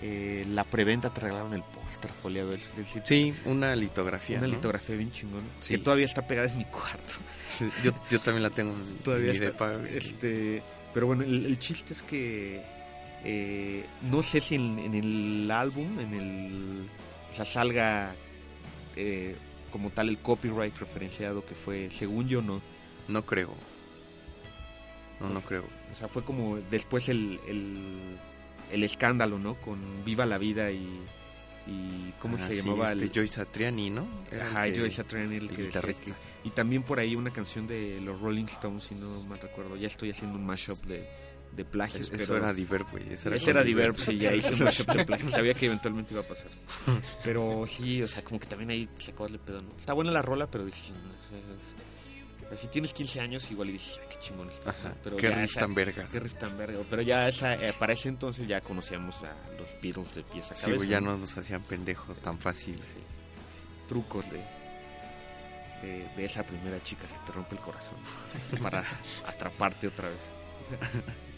eh, 0.00 0.44
la 0.48 0.62
preventa 0.62 1.12
te 1.12 1.20
regalaron 1.22 1.54
el 1.54 1.62
póster 1.64 2.12
foliado. 2.12 2.54
Sí, 3.02 3.34
una 3.46 3.74
litografía. 3.74 4.38
una 4.38 4.46
¿no? 4.46 4.54
litografía 4.54 4.94
bien 4.94 5.10
chingona. 5.10 5.42
Sí. 5.58 5.74
Que 5.74 5.78
todavía 5.82 6.06
está 6.06 6.24
pegada 6.24 6.48
en 6.48 6.58
mi 6.58 6.64
cuarto. 6.66 7.14
Sí, 7.48 7.68
yo, 7.82 7.90
yo 8.08 8.20
también 8.20 8.44
la 8.44 8.50
tengo 8.50 8.72
en 8.74 8.96
Todavía 9.04 9.32
mi 9.32 9.38
está. 9.38 9.46
depa. 9.70 9.88
Este, 9.88 10.62
pero 10.94 11.08
bueno, 11.08 11.24
el, 11.24 11.46
el 11.46 11.58
chiste 11.58 11.94
es 11.94 12.02
que 12.04 12.62
eh, 13.24 13.84
no 14.02 14.22
sé 14.22 14.40
si 14.40 14.54
en, 14.54 14.78
en 14.78 14.94
el 14.94 15.50
álbum, 15.50 15.98
en 15.98 16.14
el, 16.14 16.86
o 17.32 17.34
sea, 17.34 17.44
salga 17.44 18.14
eh, 18.94 19.34
como 19.72 19.90
tal 19.90 20.08
el 20.08 20.18
copyright 20.18 20.76
referenciado 20.78 21.44
que 21.44 21.56
fue, 21.56 21.90
según 21.90 22.28
yo 22.28 22.40
no. 22.40 22.62
No 23.08 23.26
creo. 23.26 23.52
No, 25.20 25.28
no 25.28 25.40
creo. 25.40 25.64
O 25.92 25.94
sea, 25.94 26.08
fue 26.08 26.24
como 26.24 26.56
después 26.70 27.08
el, 27.08 27.38
el, 27.46 28.16
el 28.72 28.82
escándalo, 28.84 29.38
¿no? 29.38 29.54
Con 29.56 29.78
Viva 30.04 30.24
la 30.26 30.38
Vida 30.38 30.70
y, 30.70 30.88
y 31.66 32.12
¿cómo 32.18 32.36
Ah, 32.40 32.46
se 32.46 32.60
sí, 32.60 32.66
llamaba? 32.68 32.92
este 32.92 33.04
el, 33.04 33.12
Joy 33.12 33.28
Satriani, 33.28 33.90
¿no? 33.90 34.06
Era 34.30 34.46
el 34.46 34.56
Ajá, 34.56 34.64
que- 34.64 34.78
Joey 34.78 34.90
Satriani, 34.90 35.36
el 35.36 35.42
el 35.42 35.48
que 35.50 35.56
decía 35.62 35.66
guitarrista. 35.66 36.04
que- 36.06 36.48
y 36.48 36.50
también 36.50 36.82
por 36.82 36.98
ahí 36.98 37.14
una 37.14 37.30
canción 37.30 37.66
de 37.66 38.00
los 38.00 38.20
Rolling 38.20 38.46
Stones, 38.46 38.84
si 38.84 38.94
no 38.96 39.22
mal 39.28 39.38
recuerdo. 39.38 39.76
Ya 39.76 39.86
estoy 39.86 40.10
haciendo 40.10 40.38
un 40.38 40.44
mashup 40.46 40.82
de, 40.86 41.06
de 41.54 41.64
plagios, 41.64 42.08
Eso 42.08 42.16
pero... 42.16 42.36
era 42.38 42.52
Diverb, 42.54 42.90
güey. 42.90 43.12
Ese 43.12 43.28
era, 43.28 43.36
Ese 43.36 43.46
con 43.46 43.56
era 43.56 43.64
Diverb, 43.64 43.96
sí, 43.98 44.16
ya 44.16 44.34
hice 44.34 44.54
un 44.54 44.60
mashup 44.64 44.88
de 44.90 45.04
plagios. 45.04 45.30
Sabía 45.30 45.54
que 45.54 45.66
eventualmente 45.66 46.14
iba 46.14 46.22
a 46.22 46.26
pasar. 46.26 46.50
Pero 47.22 47.64
sí, 47.68 48.02
o 48.02 48.08
sea, 48.08 48.24
como 48.24 48.40
que 48.40 48.46
también 48.46 48.70
ahí 48.70 48.88
se 48.98 49.12
acabas 49.12 49.30
de 49.32 49.38
pedo, 49.38 49.62
¿no? 49.62 49.68
Está 49.78 49.92
buena 49.92 50.10
la 50.10 50.22
rola, 50.22 50.50
pero 50.50 50.64
dices, 50.64 50.90
no, 50.90 50.96
si 52.56 52.66
tienes 52.68 52.92
15 52.92 53.20
años, 53.20 53.50
igual 53.50 53.70
y 53.70 53.72
dices, 53.72 53.98
ay, 54.02 54.08
qué 54.10 54.18
chingón 54.20 54.48
está. 54.50 54.74
Pero 55.02 55.16
qué 55.16 55.28
ya 55.30 55.36
riff 55.36 55.54
tan 55.54 55.74
vergas. 55.74 56.10
Qué 56.10 56.20
riff 56.20 56.34
tan 56.34 56.56
verga. 56.56 56.78
Pero 56.88 57.02
ya 57.02 57.28
esa, 57.28 57.54
eh, 57.54 57.72
para 57.78 57.92
ese 57.92 58.08
entonces 58.08 58.46
ya 58.48 58.60
conocíamos 58.60 59.16
a 59.22 59.34
los 59.58 59.68
Beatles 59.82 60.14
de 60.14 60.22
pieza 60.22 60.54
a 60.54 60.56
Sí, 60.56 60.66
cabeza. 60.66 60.84
ya 60.86 61.00
no 61.00 61.16
nos 61.16 61.36
hacían 61.36 61.62
pendejos 61.62 62.18
tan 62.18 62.38
fácil. 62.38 62.78
Sí, 62.82 62.98
trucos 63.88 64.24
de, 64.30 64.38
de, 65.86 66.08
de 66.16 66.24
esa 66.24 66.42
primera 66.44 66.82
chica 66.82 67.02
que 67.06 67.26
te 67.26 67.32
rompe 67.32 67.54
el 67.56 67.60
corazón 67.60 67.96
para 68.62 68.84
atraparte 69.26 69.88
otra 69.88 70.08
vez. 70.08 70.20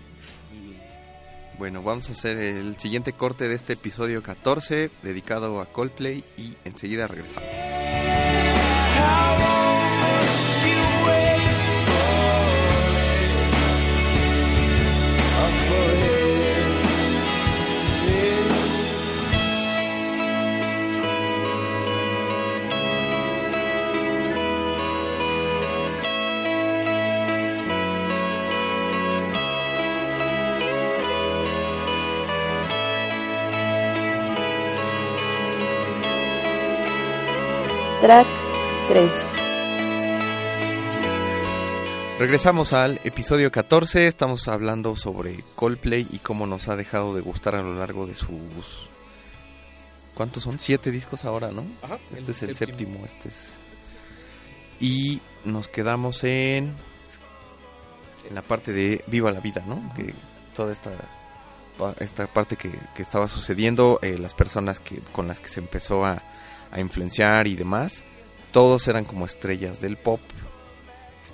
Bueno, 1.57 1.83
vamos 1.85 2.09
a 2.09 2.12
hacer 2.15 2.37
el 2.37 2.77
siguiente 2.81 3.12
corte 3.12 3.49
de 3.49 3.55
este 3.55 3.75
episodio 3.75 4.25
14 4.25 4.91
dedicado 5.05 5.61
a 5.61 5.67
Coldplay 5.67 6.25
y 6.37 6.57
enseguida 6.65 7.07
regresamos. 7.07 7.45
Track 38.05 38.27
3. 38.89 39.11
Regresamos 42.19 42.75
al 42.75 43.01
episodio 43.03 43.51
14, 43.51 44.07
estamos 44.07 44.47
hablando 44.49 44.95
sobre 44.95 45.43
Coldplay 45.55 46.07
y 46.11 46.19
cómo 46.19 46.47
nos 46.47 46.69
ha 46.69 46.77
dejado 46.77 47.15
de 47.15 47.23
gustar 47.23 47.55
a 47.55 47.63
lo 47.63 47.73
largo 47.73 48.07
de 48.07 48.15
sus... 48.15 48.91
¿Cuántos 50.15 50.43
son? 50.43 50.59
Siete 50.59 50.91
discos 50.91 51.25
ahora, 51.25 51.51
¿no? 51.51 51.65
Ajá, 51.81 51.99
Este 52.15 52.33
es 52.33 52.43
el 52.43 52.55
séptimo, 52.55 53.07
este 53.07 53.29
es... 53.29 53.55
Y 54.81 55.23
nos 55.47 55.69
quedamos 55.69 56.25
en... 56.25 56.75
En 58.29 58.35
la 58.35 58.43
parte 58.43 58.75
de 58.75 59.03
Viva 59.07 59.33
la 59.33 59.41
Vida, 59.41 59.65
¿no? 59.67 59.95
Que 59.97 60.13
toda 60.55 60.75
esta, 60.75 60.91
esta 62.01 62.27
parte 62.27 62.57
que, 62.57 62.71
que 62.95 63.01
estaba 63.01 63.29
sucediendo, 63.29 63.99
eh, 64.03 64.19
las 64.19 64.35
personas 64.35 64.79
que 64.79 64.99
con 65.13 65.27
las 65.27 65.41
que 65.41 65.49
se 65.49 65.61
empezó 65.61 66.05
a, 66.05 66.23
a 66.75 66.81
influenciar 66.81 67.47
y 67.47 67.55
demás, 67.55 68.05
todos 68.53 68.87
eran 68.89 69.05
como 69.05 69.25
estrellas 69.25 69.81
del 69.81 69.97
pop. 69.97 70.20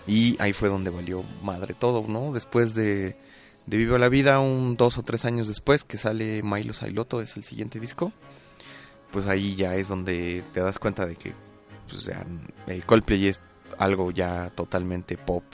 Y 0.06 0.40
ahí 0.40 0.52
fue 0.52 0.68
donde 0.68 0.90
valió 0.90 1.24
madre 1.42 1.74
todo, 1.74 2.04
¿no? 2.06 2.32
Después 2.32 2.74
de, 2.74 3.16
de 3.66 3.76
Viva 3.76 3.98
la 3.98 4.08
Vida, 4.08 4.38
un 4.40 4.76
dos 4.76 4.98
o 4.98 5.02
tres 5.02 5.24
años 5.24 5.48
después, 5.48 5.82
que 5.82 5.96
sale 5.96 6.42
Milo 6.42 6.72
Sailoto, 6.72 7.22
es 7.22 7.36
el 7.36 7.44
siguiente 7.44 7.80
disco, 7.80 8.12
pues 9.10 9.26
ahí 9.26 9.54
ya 9.54 9.74
es 9.76 9.88
donde 9.88 10.44
te 10.52 10.60
das 10.60 10.78
cuenta 10.78 11.06
de 11.06 11.16
que 11.16 11.32
pues, 11.88 12.10
el 12.66 12.84
Coldplay 12.84 13.28
es 13.28 13.42
algo 13.78 14.10
ya 14.10 14.50
totalmente 14.50 15.16
pop. 15.16 15.44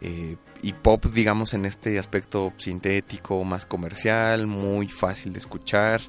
Eh, 0.00 0.36
y 0.62 0.72
pop, 0.72 1.04
digamos, 1.06 1.54
en 1.54 1.64
este 1.64 1.98
aspecto 1.98 2.52
sintético, 2.58 3.44
más 3.44 3.66
comercial, 3.66 4.46
muy 4.46 4.88
fácil 4.88 5.32
de 5.32 5.38
escuchar. 5.38 6.00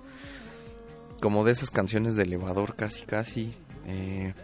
Como 1.25 1.43
de 1.43 1.53
esas 1.53 1.71
canciones 1.71 2.15
de 2.15 2.21
elevador, 2.21 2.75
casi, 2.75 3.01
casi. 3.03 3.51
Eh, 3.87 4.35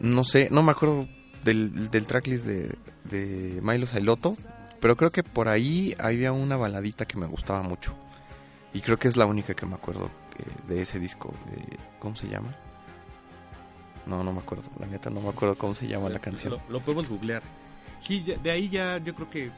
no 0.00 0.24
sé, 0.24 0.48
no 0.50 0.62
me 0.62 0.70
acuerdo 0.72 1.06
del, 1.44 1.90
del 1.90 2.06
tracklist 2.06 2.46
de, 2.46 2.74
de 3.04 3.60
Milo 3.62 3.86
Sailoto, 3.86 4.34
pero 4.80 4.96
creo 4.96 5.12
que 5.12 5.22
por 5.22 5.46
ahí 5.50 5.94
había 5.98 6.32
una 6.32 6.56
baladita 6.56 7.04
que 7.04 7.18
me 7.18 7.26
gustaba 7.26 7.62
mucho. 7.62 7.94
Y 8.72 8.80
creo 8.80 8.98
que 8.98 9.08
es 9.08 9.18
la 9.18 9.26
única 9.26 9.52
que 9.52 9.66
me 9.66 9.74
acuerdo 9.74 10.08
que- 10.34 10.72
de 10.74 10.80
ese 10.80 10.98
disco. 10.98 11.34
¿Cómo 11.98 12.16
se 12.16 12.28
llama? 12.28 12.56
No, 14.06 14.24
no 14.24 14.32
me 14.32 14.38
acuerdo. 14.38 14.64
La 14.80 14.86
neta 14.86 15.10
no 15.10 15.20
me 15.20 15.28
acuerdo 15.28 15.54
cómo 15.54 15.74
se 15.74 15.86
llama 15.86 16.08
la 16.08 16.18
canción. 16.18 16.58
Lo, 16.70 16.80
podemos 16.80 17.10
googlear. 17.10 17.42
Sí, 18.00 18.20
de 18.20 18.50
ahí 18.50 18.70
ya 18.70 18.96
yo 19.04 19.14
creo 19.14 19.28
que 19.28 19.50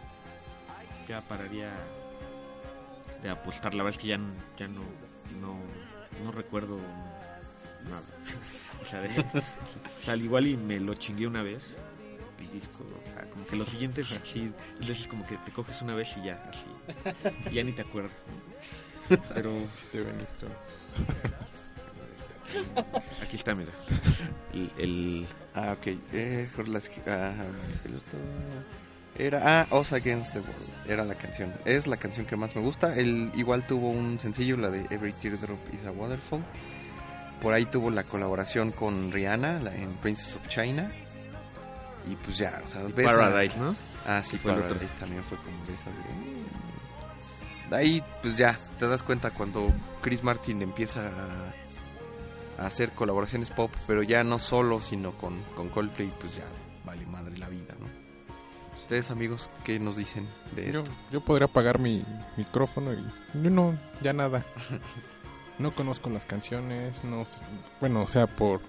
ya 1.09 1.21
pararía 1.21 1.71
de 3.23 3.31
apostar. 3.31 3.75
La 3.75 3.85
verdad 3.85 3.97
es 3.97 4.03
que 4.03 4.09
ya, 4.09 4.19
ya 4.59 4.67
no, 4.67 4.81
no, 5.41 5.55
no 6.25 6.33
recuerdo 6.33 6.79
nada. 7.89 8.03
o, 8.83 8.85
sea, 8.85 9.01
de- 9.01 9.09
o 9.09 10.03
sea, 10.05 10.15
al 10.15 10.23
igual 10.23 10.47
y 10.47 10.57
me 10.57 10.79
lo 10.81 10.95
chingué 10.95 11.27
una 11.27 11.43
vez 11.43 11.65
el 12.41 12.51
disco. 12.53 12.85
O 12.85 13.11
sea, 13.15 13.25
como 13.31 13.47
que 13.47 13.57
los 13.57 13.69
siguientes 13.69 14.13
así, 14.13 14.53
es 14.87 15.07
como 15.07 15.25
que 15.27 15.37
te 15.39 15.53
coges 15.53 15.81
una 15.83 15.95
vez 15.95 16.17
y 16.17 16.25
ya, 16.27 16.43
así. 16.51 16.67
y 17.51 17.55
ya 17.55 17.65
ni 17.65 17.73
te 17.73 17.83
acuerdas. 17.83 18.13
¿no? 19.11 19.17
Pero 19.35 19.53
Si 19.71 19.87
te 19.87 20.01
veniste. 20.01 20.47
aquí 23.23 23.37
está, 23.37 23.55
mira. 23.55 23.71
El, 24.53 24.73
el- 24.79 25.27
Ah, 25.55 25.73
ok. 25.79 25.87
Eh, 26.13 26.49
Jorlas- 26.57 26.91
ah, 27.07 27.33
Sailoto. 27.83 28.17
Era 29.19 29.67
ah, 29.71 29.77
Us 29.77 29.93
Against 29.93 30.35
the 30.35 30.41
World. 30.41 30.89
Era 30.89 31.05
la 31.05 31.15
canción. 31.15 31.53
Es 31.65 31.87
la 31.87 31.97
canción 31.97 32.27
que 32.27 32.37
más 32.37 32.55
me 32.55 32.63
gusta. 32.63 32.95
Él 32.97 33.31
igual 33.35 33.67
tuvo 33.67 33.91
un 33.91 34.21
sencillo, 34.21 34.57
la 34.57 34.69
de 34.69 34.87
Every 34.91 35.13
Teardrop 35.13 35.59
is 35.73 35.85
a 35.87 35.91
Waterfall. 35.91 36.45
Por 37.41 37.53
ahí 37.53 37.67
tuvo 37.67 37.91
la 37.91 38.03
colaboración 38.03 38.73
con 38.73 39.13
Rihanna 39.13 39.61
la, 39.61 39.75
en 39.75 39.95
Princess 39.97 40.37
of 40.37 40.47
China. 40.49 40.91
Y 42.07 42.15
pues 42.17 42.39
ya, 42.39 42.61
o 42.65 42.67
sea, 42.67 42.83
ves 42.83 43.07
Paradise, 43.07 43.59
¿no? 43.59 43.75
Ah, 44.07 44.23
sí, 44.23 44.39
Fue 44.39 44.53
Paradise 44.53 44.85
otro. 44.85 44.99
también 45.01 45.25
fue 45.25 45.39
como 45.39 45.57
de 45.65 45.75
esas 45.75 45.95
de... 45.97 47.71
De 47.71 47.77
ahí, 47.77 48.03
pues 48.23 48.37
ya, 48.37 48.57
te 48.79 48.87
das 48.87 49.03
cuenta 49.03 49.33
cuando 49.33 49.73
Chris 50.01 50.23
Martin 50.23 50.63
empieza 50.63 51.01
a, 51.01 52.63
a 52.63 52.67
hacer 52.67 52.93
colaboraciones 52.93 53.51
pop, 53.51 53.73
pero 53.89 54.05
ya 54.05 54.23
no 54.23 54.39
solo, 54.39 54.81
sino 54.81 55.13
con, 55.13 55.43
con 55.57 55.69
Coldplay, 55.69 56.13
pues 56.21 56.37
ya 56.37 56.45
vale 56.85 57.05
madre 57.07 57.37
la 57.39 57.49
vida, 57.49 57.75
¿no? 57.81 58.06
Ustedes, 58.87 59.11
amigos, 59.11 59.51
¿qué 59.65 59.81
nos 59.81 59.97
dicen 59.97 60.29
de 60.55 60.71
Yo, 60.71 60.79
esto? 60.83 60.93
yo 61.11 61.21
podría 61.21 61.47
apagar 61.47 61.81
mi 61.81 62.05
micrófono 62.37 62.93
y 62.93 63.05
yo 63.43 63.51
no, 63.51 63.77
ya 64.01 64.13
nada. 64.13 64.47
No 65.59 65.75
conozco 65.75 66.09
las 66.11 66.25
canciones, 66.25 67.03
no 67.03 67.25
bueno, 67.81 68.03
o 68.03 68.09
sea, 68.09 68.27
por 68.29 68.61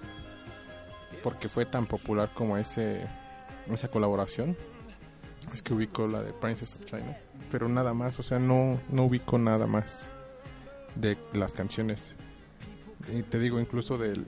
porque 1.21 1.49
fue 1.49 1.65
tan 1.65 1.85
popular 1.85 2.31
como 2.33 2.57
ese 2.57 3.05
esa 3.69 3.89
colaboración. 3.89 4.57
Es 5.53 5.61
que 5.61 5.73
ubico 5.75 6.07
la 6.07 6.23
de 6.23 6.31
Princess 6.33 6.75
of 6.75 6.85
China, 6.85 7.15
pero 7.51 7.67
nada 7.69 7.93
más, 7.93 8.17
o 8.19 8.23
sea, 8.23 8.39
no 8.39 8.79
no 8.89 9.03
ubico 9.03 9.37
nada 9.37 9.67
más 9.67 10.09
de 10.95 11.15
las 11.33 11.53
canciones. 11.53 12.15
Y 13.13 13.21
te 13.21 13.37
digo 13.37 13.59
incluso 13.59 13.97
del 13.99 14.25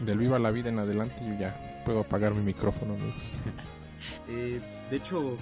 del 0.00 0.18
Viva 0.18 0.40
la 0.40 0.50
vida 0.50 0.70
en 0.70 0.80
adelante 0.80 1.22
yo 1.24 1.38
ya 1.38 1.82
puedo 1.84 2.00
apagar 2.00 2.34
mi 2.34 2.42
micrófono, 2.42 2.94
amigos. 2.94 3.34
Eh, 4.28 4.60
de 4.90 4.96
hecho, 4.96 5.36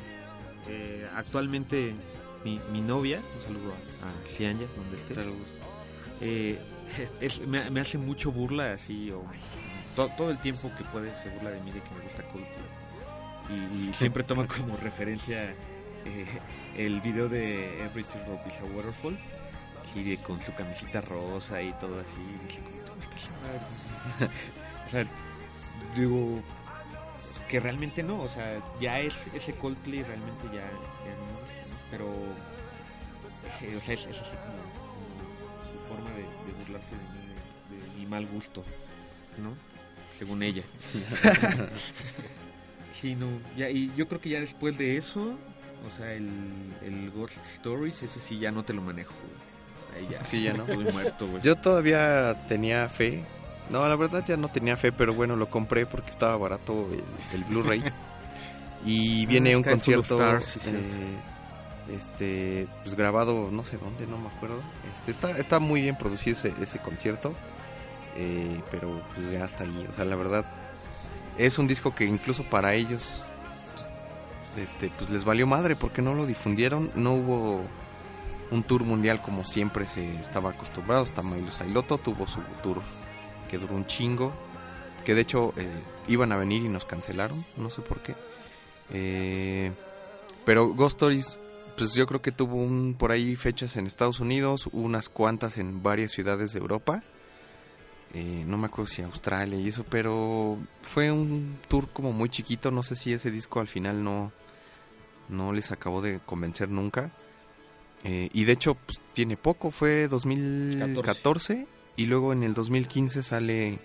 eh, 0.69 1.07
actualmente 1.15 1.95
mi, 2.45 2.61
mi 2.73 2.81
novia, 2.81 3.21
un 3.35 3.41
saludo 3.43 3.73
a, 3.73 4.07
a 4.07 4.27
Cianya, 4.29 4.67
donde 4.77 4.97
esté, 4.97 5.15
eh, 6.21 6.59
es- 7.21 7.41
me, 7.47 7.71
me 7.71 7.81
hace 7.81 7.99
mucho 7.99 8.31
burla 8.33 8.73
así, 8.73 9.11
o 9.11 9.25
to- 9.97 10.11
todo 10.17 10.31
el 10.31 10.39
tiempo 10.39 10.71
que 10.77 10.85
puede 10.85 11.15
se 11.23 11.29
burla 11.31 11.51
de 11.51 11.61
mí 11.61 11.71
de 11.71 11.81
que 11.81 11.95
me 11.95 12.01
gusta 12.03 12.23
Coldplay. 12.25 12.67
Y, 13.51 13.91
y 13.91 13.95
siempre 13.95 14.25
toma 14.25 14.47
como 14.47 14.77
referencia 14.79 15.55
eh, 16.07 16.27
el 16.77 17.01
video 17.03 17.29
de 17.29 17.85
Every 17.85 18.05
Teardrop 18.05 18.47
is 18.47 18.59
a 18.61 18.65
Waterfall, 18.65 19.17
con 20.27 20.41
su 20.41 20.53
camisita 20.55 21.01
rosa 21.03 21.61
y 21.63 21.73
todo 21.75 22.01
así. 22.01 22.17
y 22.21 22.47
dice, 22.47 22.61
¿cómo 22.63 22.83
te 22.85 23.07
gusta 23.07 23.17
esa 23.17 23.33
madre?". 23.43 24.31
o 24.87 24.91
sea, 24.91 25.07
digo, 25.95 26.43
que 27.49 27.61
realmente 27.61 28.03
no, 28.03 28.23
o 28.23 28.29
sea, 28.29 28.63
ya 28.81 29.01
es 29.01 29.15
ese 29.35 29.55
Coldplay 29.55 30.03
realmente 30.03 30.45
ya, 30.47 30.63
ya 30.63 31.15
no. 31.17 31.45
Pero, 31.91 32.07
eh, 33.63 33.77
o 33.77 33.81
sea, 33.81 33.95
es, 33.95 34.07
es 34.07 34.21
así 34.21 34.37
como, 34.37 34.59
como 34.83 35.63
su 35.71 35.79
forma 35.89 36.11
de, 36.11 36.23
de 36.23 36.59
burlarse 36.59 36.93
de 36.93 37.03
mí, 37.03 37.35
de, 37.71 37.93
de 37.93 37.99
mi 37.99 38.07
mal 38.07 38.27
gusto, 38.27 38.65
¿no? 39.43 39.55
Según 40.19 40.43
ella. 40.43 40.63
sí, 42.93 43.15
no, 43.15 43.29
ya, 43.57 43.69
y 43.71 43.93
yo 43.97 44.09
creo 44.09 44.21
que 44.21 44.31
ya 44.31 44.41
después 44.41 44.79
de 44.79 44.97
eso, 44.97 45.37
o 45.87 45.91
sea, 45.97 46.13
el, 46.13 46.29
el 46.83 47.11
Ghost 47.11 47.45
Stories, 47.47 48.03
ese 48.03 48.21
sí 48.21 48.39
ya 48.39 48.51
no 48.51 48.65
te 48.65 48.73
lo 48.73 48.83
manejo, 48.83 49.15
güey. 49.15 49.45
Ahí 49.95 50.09
ya. 50.11 50.25
Sí, 50.27 50.43
ya 50.43 50.53
no. 50.55 50.65
Muerto, 50.67 51.27
güey. 51.27 51.43
Yo 51.43 51.57
todavía 51.57 52.47
tenía 52.49 52.89
fe. 52.89 53.25
No, 53.71 53.87
la 53.89 53.97
verdad 53.97 54.25
ya 54.27 54.37
no 54.37 54.49
tenía 54.49 54.77
fe, 54.77 54.93
pero 54.93 55.15
bueno, 55.15 55.37
lo 55.37 55.49
compré 55.51 55.87
porque 55.87 56.11
estaba 56.11 56.37
barato 56.37 56.89
el, 56.93 57.05
el 57.33 57.45
Blu-ray. 57.45 57.83
Y 58.87 59.25
viene 59.27 59.57
un 59.57 59.65
Sky 59.65 59.71
concierto 59.71 60.15
Stars, 60.17 60.59
sí, 60.61 60.71
eh, 60.71 61.95
este 61.97 62.69
pues 62.83 62.95
grabado 62.97 63.51
no 63.51 63.65
sé 63.65 63.79
dónde, 63.79 64.07
no 64.07 64.19
me 64.19 64.29
acuerdo. 64.29 64.61
Este 64.95 65.11
está 65.11 65.39
está 65.39 65.59
muy 65.59 65.81
bien 65.81 65.97
producido 65.97 66.37
ese, 66.37 66.53
ese 66.61 66.79
concierto. 66.81 67.33
eh, 68.17 68.61
pero 68.71 69.03
pues 69.15 69.31
ya 69.31 69.45
hasta 69.45 69.65
ahí, 69.65 69.87
o 69.89 69.93
sea, 69.93 70.05
la 70.05 70.17
verdad 70.17 70.45
es 71.39 71.59
un 71.59 71.67
disco 71.67 71.95
que 71.95 72.05
incluso 72.05 72.45
para 72.45 72.75
ellos 72.75 73.25
este 74.59 74.91
pues 74.99 75.11
les 75.11 75.25
valió 75.25 75.47
madre 75.47 75.77
porque 75.77 76.03
no 76.03 76.15
lo 76.15 76.27
difundieron, 76.27 76.91
no 76.95 77.15
hubo 77.15 77.63
un 78.51 78.63
tour 78.65 78.85
mundial 78.85 79.23
como 79.23 79.45
siempre 79.45 79.87
se 79.87 80.13
estaba 80.21 80.51
acostumbrado. 80.51 81.03
Hasta 81.05 81.23
Milo 81.23 81.51
Sailoto 81.51 81.97
tuvo 81.99 82.27
su 82.27 82.41
tour 82.63 82.83
que 83.51 83.59
duró 83.59 83.75
un 83.75 83.87
chingo. 83.87 84.33
Que 85.05 85.15
de 85.15 85.21
hecho 85.21 85.53
eh, 85.57 85.69
iban 86.09 86.33
a 86.33 86.37
venir 86.37 86.63
y 86.63 86.69
nos 86.69 86.85
cancelaron, 86.85 87.45
no 87.57 87.71
sé 87.71 87.83
por 87.83 88.01
qué. 88.01 88.15
Eh, 88.91 89.73
pero 90.45 90.69
Ghost 90.69 90.97
Stories, 90.97 91.39
pues 91.77 91.95
yo 91.95 92.07
creo 92.07 92.23
que 92.23 92.33
tuvo 92.33 92.57
un, 92.57 92.95
por 92.99 93.13
ahí 93.13 93.37
fechas 93.37 93.77
en 93.77 93.87
Estados 93.87 94.21
Unidos, 94.21 94.69
unas 94.73 95.09
cuantas 95.09 95.59
en 95.59 95.83
varias 95.83 96.13
ciudades 96.13 96.53
de 96.53 96.59
Europa. 96.59 97.03
Eh, 98.15 98.45
no 98.47 98.59
me 98.59 98.67
acuerdo 98.67 98.87
si 98.91 99.03
Australia 99.03 99.59
y 99.59 99.69
eso, 99.69 99.85
pero 99.91 100.57
fue 100.83 101.11
un 101.11 101.59
tour 101.69 101.89
como 101.89 102.13
muy 102.13 102.29
chiquito. 102.29 102.71
No 102.71 102.83
sé 102.83 102.97
si 102.97 103.13
ese 103.13 103.31
disco 103.31 103.61
al 103.61 103.67
final 103.67 104.05
no, 104.05 104.33
no 105.29 105.53
les 105.53 105.73
acabó 105.73 106.01
de 106.01 106.21
convencer 106.25 106.69
nunca. 106.69 107.11
Eh, 108.05 108.29
y 108.33 108.45
de 108.45 108.53
hecho, 108.53 108.75
pues, 108.75 109.01
tiene 109.15 109.37
poco, 109.37 109.71
fue 109.71 110.09
2014 110.09 111.67
y 111.97 112.07
luego 112.07 112.33
en 112.33 112.43
el 112.43 112.55
2015 112.55 113.23
sale 113.23 113.79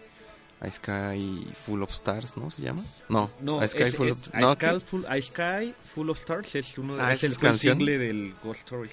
A 0.62 0.70
Sky 0.70 1.48
Full 1.66 1.82
of 1.84 1.92
Stars, 1.92 2.36
¿no? 2.38 2.50
¿Se 2.52 2.62
llama? 2.62 2.84
No, 3.08 3.30
No, 3.42 3.60
A 3.62 3.68
Sky 3.68 3.84
es- 3.84 3.96
Full 3.96 4.08
es- 4.08 4.12
of 4.14 4.34
¿no? 4.34 4.54
Sky. 4.54 4.66
Full, 4.86 5.06
A 5.08 5.22
Sky 5.22 5.74
Full 5.96 6.10
of 6.10 6.20
Stars 6.20 6.56
es 6.56 6.78
uno 6.78 6.96
de 6.96 7.02
Ah, 7.02 7.14
es 7.14 7.24
¿esa 7.24 7.50
el 7.52 7.60
single 7.60 7.98
del 7.98 8.34
Ghost 8.44 8.60
Story. 8.62 8.90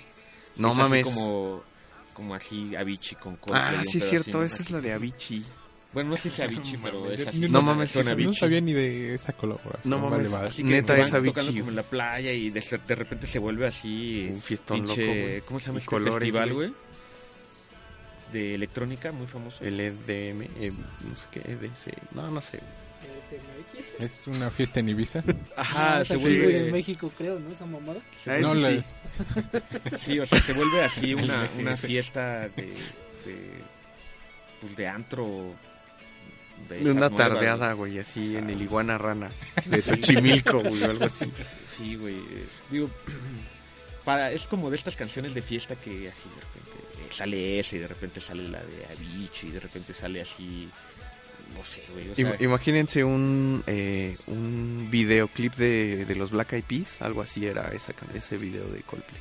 No 0.56 0.68
Es 0.68 0.72
así 0.74 0.82
mames. 0.82 1.04
como 1.04 1.62
como 2.12 2.34
así 2.34 2.74
Avicii 2.74 3.18
con 3.18 3.36
Coldplay, 3.36 3.76
Ah, 3.78 3.82
sí 3.84 3.98
es 3.98 4.08
cierto, 4.08 4.40
así, 4.40 4.54
esa 4.54 4.62
es 4.62 4.70
¿no? 4.70 4.76
la 4.78 4.82
de 4.82 4.92
Avicii. 4.94 5.44
Bueno, 5.92 6.10
no 6.10 6.16
sé 6.16 6.30
si 6.30 6.40
Avicii, 6.40 6.76
pero 6.82 7.10
es 7.12 7.26
así. 7.26 7.40
No 7.48 7.60
sab- 7.60 7.64
mames, 7.64 7.90
suena 7.90 8.10
no 8.10 8.14
Avicii. 8.14 8.34
sabía 8.34 8.60
ni 8.62 8.72
de 8.72 9.14
esa 9.14 9.34
colaboración. 9.34 9.82
No 9.84 9.98
mames, 9.98 10.30
vale. 10.32 10.48
Así 10.48 10.62
que 10.62 10.68
Neta, 10.70 10.96
es 10.96 11.12
Avicii. 11.12 11.34
tocando 11.34 11.52
como 11.60 11.70
en 11.70 11.76
la 11.76 11.82
playa 11.82 12.32
y 12.32 12.48
de, 12.48 12.80
de 12.88 12.94
repente 12.94 13.26
se 13.26 13.38
vuelve 13.38 13.66
así... 13.66 14.28
Un 14.32 14.40
fiestón 14.40 14.86
pinche- 14.86 14.96
loco, 15.06 15.20
güey. 15.20 15.40
¿Cómo 15.42 15.60
se 15.60 15.66
llama 15.66 15.78
Y 15.78 15.80
este 15.80 15.90
colores, 15.90 16.14
festival, 16.14 16.52
güey. 16.54 16.72
De 18.32 18.54
electrónica, 18.54 19.12
muy 19.12 19.26
famoso. 19.26 19.62
El 19.64 19.80
EDM, 19.80 20.42
eh, 20.60 20.72
no 21.08 21.14
sé 21.14 21.26
qué, 21.30 21.40
EDC, 21.40 21.94
no, 22.14 22.30
no 22.30 22.40
sé. 22.40 22.60
Es 23.98 24.26
una 24.26 24.50
fiesta 24.50 24.80
en 24.80 24.88
Ibiza. 24.88 25.22
Ajá, 25.56 25.98
Ah, 25.98 26.04
se 26.04 26.16
sí, 26.16 26.20
sí, 26.22 26.24
güey, 26.24 26.36
en 26.38 26.42
vuelve... 26.42 26.72
México, 26.72 27.12
creo, 27.16 27.38
¿no? 27.38 27.50
Esa 27.52 27.66
mamada. 27.66 28.00
Ah, 28.26 28.38
No, 28.40 28.52
ese 28.54 28.60
la- 28.62 28.70
sí. 28.70 28.84
Sí, 29.98 30.18
o 30.20 30.26
sea, 30.26 30.40
se 30.40 30.52
vuelve 30.52 30.82
así 30.84 31.14
una, 31.14 31.48
una 31.58 31.76
fiesta 31.76 32.48
de... 32.50 32.62
de 33.24 33.60
pues 34.60 34.76
de 34.76 34.88
antro... 34.88 35.54
De, 36.70 36.90
una 36.90 37.10
tardeada, 37.10 37.74
güey, 37.74 37.98
así 37.98 38.34
en 38.36 38.48
el 38.48 38.62
Iguana 38.62 38.96
Rana 38.96 39.30
de 39.66 39.82
Xochimilco, 39.82 40.60
güey, 40.60 40.82
o 40.84 40.90
algo 40.90 41.04
así. 41.04 41.30
Sí, 41.76 41.96
güey. 41.96 42.16
eh, 42.16 42.46
Digo, 42.70 42.88
para, 44.06 44.32
es 44.32 44.46
como 44.46 44.70
de 44.70 44.76
estas 44.76 44.96
canciones 44.96 45.34
de 45.34 45.42
fiesta 45.42 45.76
que 45.76 46.08
así 46.08 46.28
de 46.30 46.40
repente 46.40 46.78
eh, 46.98 47.06
sale 47.10 47.58
esa 47.58 47.76
y 47.76 47.80
de 47.80 47.88
repente 47.88 48.20
sale 48.22 48.48
la 48.48 48.60
de 48.64 48.86
Avicii 48.86 49.50
y 49.50 49.52
de 49.52 49.60
repente 49.60 49.92
sale 49.92 50.22
así... 50.22 50.70
No 51.54 51.64
sé, 51.64 51.82
güey. 51.92 52.10
O 52.10 52.14
sea, 52.14 52.24
Im- 52.38 52.42
Imagínense 52.42 53.04
un, 53.04 53.62
eh, 53.66 54.16
un 54.26 54.88
videoclip 54.90 55.54
de, 55.54 56.04
de 56.04 56.14
los 56.16 56.30
Black 56.30 56.52
Eyed 56.54 56.64
Peas, 56.64 57.00
algo 57.00 57.22
así 57.22 57.46
era 57.46 57.70
esa, 57.72 57.92
ese 58.14 58.36
video 58.36 58.66
de 58.68 58.82
Coldplay. 58.82 59.20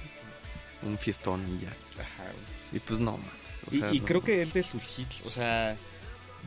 Un 0.83 0.97
fiestón 0.97 1.41
y 1.57 1.63
ya. 1.65 1.69
ajá, 2.01 2.23
güey. 2.23 2.45
Y 2.73 2.79
pues 2.79 2.99
no 2.99 3.17
más. 3.17 3.63
o 3.71 3.75
Y, 3.75 3.79
sea, 3.79 3.93
y 3.93 3.99
no- 3.99 4.05
creo 4.05 4.23
que 4.23 4.41
es 4.41 4.53
de 4.53 4.63
sus 4.63 4.83
hits, 4.99 5.21
o 5.25 5.29
sea, 5.29 5.77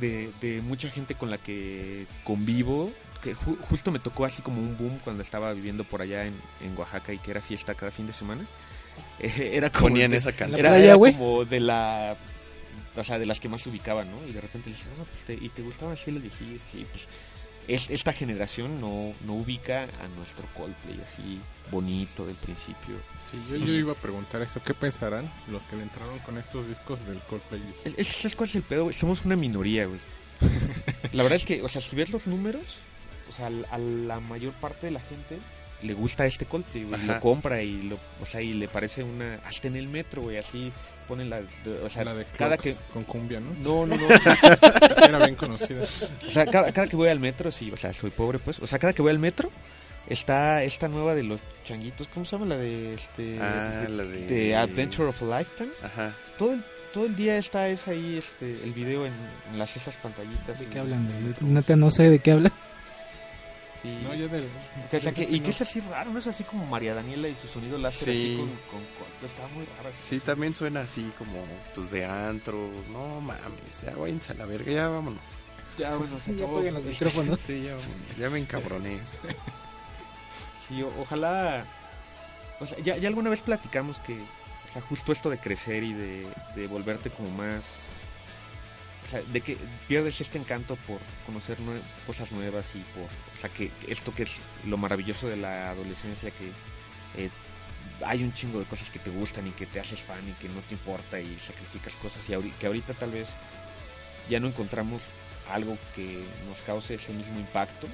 de, 0.00 0.30
de 0.40 0.60
mucha 0.62 0.90
gente 0.90 1.14
con 1.14 1.30
la 1.30 1.38
que 1.38 2.06
convivo, 2.24 2.92
que 3.22 3.34
ju- 3.34 3.58
justo 3.60 3.90
me 3.90 3.98
tocó 3.98 4.24
así 4.24 4.42
como 4.42 4.60
un 4.60 4.76
boom 4.76 4.98
cuando 5.04 5.22
estaba 5.22 5.52
viviendo 5.52 5.84
por 5.84 6.02
allá 6.02 6.24
en, 6.24 6.34
en 6.60 6.76
Oaxaca 6.78 7.12
y 7.12 7.18
que 7.18 7.30
era 7.32 7.40
fiesta 7.42 7.74
cada 7.74 7.90
fin 7.92 8.06
de 8.06 8.12
semana. 8.12 8.44
Eh, 9.20 9.50
era 9.54 9.70
como 9.70 9.82
ponían 9.90 10.10
de- 10.10 10.16
esa 10.16 10.32
canción. 10.32 10.58
era, 10.58 10.70
playa, 10.70 10.84
era 10.86 10.94
como 10.98 11.44
de 11.44 11.60
la 11.60 12.16
o 12.96 13.04
sea 13.04 13.16
de 13.20 13.26
las 13.26 13.38
que 13.38 13.48
más 13.48 13.60
se 13.60 13.68
ubicaban 13.68 14.10
no 14.10 14.26
y 14.26 14.32
de 14.32 14.40
repente 14.40 14.70
le 14.70 14.76
dije 14.76 14.88
no, 14.98 15.04
pues 15.04 15.24
te- 15.24 15.44
y 15.44 15.48
te 15.50 15.62
gustaban 15.62 15.94
así 15.94 16.10
los 16.10 16.20
viejitos 16.20 16.60
sí 16.72 16.84
pues 16.90 17.04
es 17.68 17.90
esta 17.90 18.12
generación 18.12 18.80
no 18.80 19.12
no 19.24 19.34
ubica 19.34 19.84
a 19.84 20.08
nuestro 20.16 20.46
Coldplay 20.56 21.00
así 21.00 21.40
bonito 21.70 22.26
del 22.26 22.34
principio 22.36 22.96
Sí, 23.30 23.38
yo, 23.50 23.56
yo 23.58 23.72
iba 23.74 23.92
a 23.92 23.96
preguntar 23.96 24.40
eso. 24.42 24.60
¿Qué 24.64 24.72
pensarán 24.74 25.30
los 25.48 25.62
que 25.64 25.76
le 25.76 25.82
entraron 25.82 26.18
con 26.20 26.38
estos 26.38 26.66
discos 26.66 26.98
del 27.06 27.20
Coldplay? 27.20 27.62
Es, 27.84 27.94
es- 27.98 28.08
¿Sabes 28.16 28.34
cuál 28.34 28.48
es 28.48 28.54
el 28.56 28.62
pedo, 28.62 28.84
güey? 28.84 28.96
Somos 28.96 29.22
una 29.26 29.36
minoría, 29.36 29.84
güey. 29.86 30.00
La 31.12 31.22
verdad 31.22 31.36
es 31.36 31.44
que, 31.44 31.62
o 31.62 31.68
sea, 31.68 31.80
si 31.82 31.94
ves 31.94 32.08
los 32.10 32.26
números, 32.26 32.62
o 33.28 33.32
sea, 33.32 33.46
al- 33.46 33.66
a 33.70 33.78
la 33.78 34.20
mayor 34.20 34.52
parte 34.54 34.86
de 34.86 34.92
la 34.92 35.00
gente 35.00 35.38
le 35.82 35.94
gusta 35.94 36.26
este 36.26 36.44
Coldplay, 36.44 36.84
güey. 36.84 37.00
Lo 37.04 37.20
compra 37.20 37.62
y 37.62 37.82
lo, 37.82 37.98
o 38.20 38.26
sea, 38.26 38.40
y 38.42 38.52
le 38.52 38.66
parece 38.66 39.04
una... 39.04 39.36
Hasta 39.46 39.68
en 39.68 39.76
el 39.76 39.86
metro, 39.86 40.22
güey, 40.22 40.36
así 40.36 40.72
ponen 41.06 41.30
la... 41.30 41.40
de- 41.40 41.80
o 41.84 41.88
sea, 41.88 42.04
la 42.04 42.14
de 42.14 42.24
cada 42.36 42.56
que... 42.58 42.74
Con 42.92 43.04
cumbia, 43.04 43.38
¿no? 43.38 43.52
No, 43.62 43.86
no, 43.86 43.96
no. 43.96 44.08
Era 45.06 45.18
bien 45.24 45.36
conocida. 45.36 45.84
O 46.26 46.30
sea, 46.32 46.46
cada, 46.46 46.72
cada 46.72 46.88
que 46.88 46.96
voy 46.96 47.08
al 47.08 47.20
metro, 47.20 47.52
sí, 47.52 47.70
o 47.70 47.76
sea, 47.76 47.92
soy 47.92 48.10
pobre, 48.10 48.40
pues. 48.40 48.58
O 48.58 48.66
sea, 48.66 48.80
cada 48.80 48.92
que 48.92 49.02
voy 49.02 49.12
al 49.12 49.20
metro, 49.20 49.52
está 50.08 50.64
esta 50.64 50.88
nueva 50.88 51.14
de 51.14 51.22
los 51.22 51.40
changuitos, 51.64 52.08
¿cómo 52.08 52.26
se 52.26 52.32
llama? 52.32 52.46
La 52.46 52.56
de, 52.56 52.94
este... 52.94 53.38
Ah, 53.40 53.82
de, 53.82 53.88
la 53.90 54.02
de... 54.02 54.26
de 54.26 54.56
Adventure 54.56 55.08
of 55.10 55.22
a 55.22 55.38
Lifetime. 55.38 55.70
Ajá. 55.84 56.12
Todo 56.38 56.54
el, 56.54 56.64
todo 56.92 57.06
el 57.06 57.14
día 57.14 57.36
está 57.38 57.68
es 57.68 57.86
ahí, 57.86 58.16
este, 58.18 58.50
el 58.64 58.72
video 58.72 59.06
en, 59.06 59.12
en 59.52 59.58
las 59.60 59.76
esas 59.76 59.96
pantallitas. 59.96 60.58
¿De 60.58 60.66
qué 60.66 60.80
hablan? 60.80 61.06
güey? 61.40 61.52
Neta, 61.52 61.76
no 61.76 61.92
sé 61.92 62.10
de 62.10 62.18
qué 62.18 62.32
hablan. 62.32 62.52
Sí. 63.82 64.00
No, 64.02 64.12
ya 64.14 64.26
del... 64.26 64.48
Que, 64.90 64.98
que- 65.12 65.22
y 65.30 65.40
que 65.40 65.50
es 65.50 65.60
así 65.62 65.80
raro, 65.80 66.10
¿no? 66.12 66.18
Es 66.18 66.26
así 66.26 66.42
como 66.44 66.66
María 66.66 66.94
Daniela 66.94 67.28
y 67.28 67.36
su 67.36 67.46
sonido 67.46 67.78
láser 67.78 68.08
Sí. 68.08 68.14
así 68.14 68.36
con, 68.36 68.48
con, 68.80 68.86
con- 68.96 69.26
Está 69.26 69.46
muy 69.48 69.64
raro. 69.76 69.88
así. 69.90 70.00
Sí, 70.02 70.20
también 70.20 70.54
suena 70.54 70.80
así 70.80 71.12
como, 71.16 71.44
pues, 71.74 71.90
de 71.90 72.04
antro. 72.04 72.70
No 72.92 73.20
mames, 73.20 73.82
ya 73.84 73.94
váyanse 73.94 74.32
a 74.32 74.34
la 74.34 74.46
verga, 74.46 74.72
ya 74.72 74.88
vámonos. 74.88 75.22
Ya, 75.78 75.94
bueno, 75.96 76.18
se 76.18 76.32
Ya 76.34 76.38
acabó. 76.42 76.56
apaguen 76.58 76.74
los 76.74 76.82
micrófonos. 76.84 77.38
Sí, 77.46 77.62
ya, 77.62 77.76
ya 78.20 78.30
me 78.30 78.38
encabroné. 78.40 78.98
Sí, 80.68 80.82
o- 80.82 80.92
ojalá... 81.00 81.64
O 82.60 82.66
sea, 82.66 82.78
ya, 82.80 82.96
ya 82.96 83.08
alguna 83.08 83.30
vez 83.30 83.42
platicamos 83.42 83.98
que... 84.00 84.14
O 84.14 84.72
sea, 84.72 84.82
justo 84.82 85.12
esto 85.12 85.30
de 85.30 85.38
crecer 85.38 85.82
y 85.82 85.92
de, 85.94 86.26
de 86.54 86.66
volverte 86.66 87.10
como 87.10 87.30
más... 87.30 87.64
O 89.08 89.10
sea, 89.10 89.22
de 89.22 89.40
que 89.40 89.56
pierdes 89.88 90.20
este 90.20 90.36
encanto 90.36 90.76
por 90.86 90.98
conocer 91.24 91.56
cosas 92.06 92.30
nuevas 92.30 92.70
y 92.74 92.80
por... 92.94 93.04
O 93.04 93.40
sea, 93.40 93.48
que 93.48 93.70
esto 93.86 94.14
que 94.14 94.24
es 94.24 94.40
lo 94.66 94.76
maravilloso 94.76 95.28
de 95.28 95.36
la 95.36 95.70
adolescencia, 95.70 96.30
que 96.30 96.48
eh, 97.16 97.30
hay 98.04 98.22
un 98.22 98.34
chingo 98.34 98.58
de 98.58 98.66
cosas 98.66 98.90
que 98.90 98.98
te 98.98 99.10
gustan 99.10 99.46
y 99.46 99.50
que 99.52 99.64
te 99.64 99.80
haces 99.80 100.02
fan 100.02 100.28
y 100.28 100.32
que 100.32 100.48
no 100.48 100.60
te 100.60 100.74
importa 100.74 101.18
y 101.20 101.38
sacrificas 101.38 101.94
cosas 101.94 102.22
y 102.28 102.50
que 102.60 102.66
ahorita 102.66 102.92
tal 102.94 103.12
vez 103.12 103.28
ya 104.28 104.40
no 104.40 104.48
encontramos 104.48 105.00
algo 105.50 105.78
que 105.94 106.22
nos 106.46 106.60
cause 106.66 106.94
ese 106.94 107.12
mismo 107.12 107.40
impacto, 107.40 107.86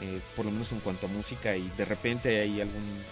eh, 0.00 0.20
por 0.34 0.46
lo 0.46 0.50
menos 0.50 0.72
en 0.72 0.80
cuanto 0.80 1.06
a 1.06 1.10
música 1.10 1.56
y 1.56 1.70
de 1.76 1.84
repente 1.84 2.40
hay 2.40 2.60
algún 2.60 3.04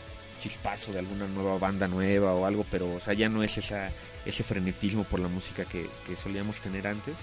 chispazo 0.43 0.93
de 0.93 0.99
alguna 0.99 1.26
nueva 1.26 1.59
banda 1.59 1.86
nueva 1.86 2.34
o 2.34 2.47
algo, 2.47 2.66
pero 2.70 2.93
o 2.95 3.01
sea, 3.01 3.14
ya 3.14 3.28
no 3.28 3.43
es 3.43 3.59
esa, 3.59 3.90
ese 4.24 4.43
frenetismo 4.43 5.05
por 5.05 5.20
la 5.20 5.28
música 5.28 5.64
que, 5.64 5.88
que 6.07 6.16
solíamos 6.16 6.61
tener 6.61 6.86
antes. 6.86 7.14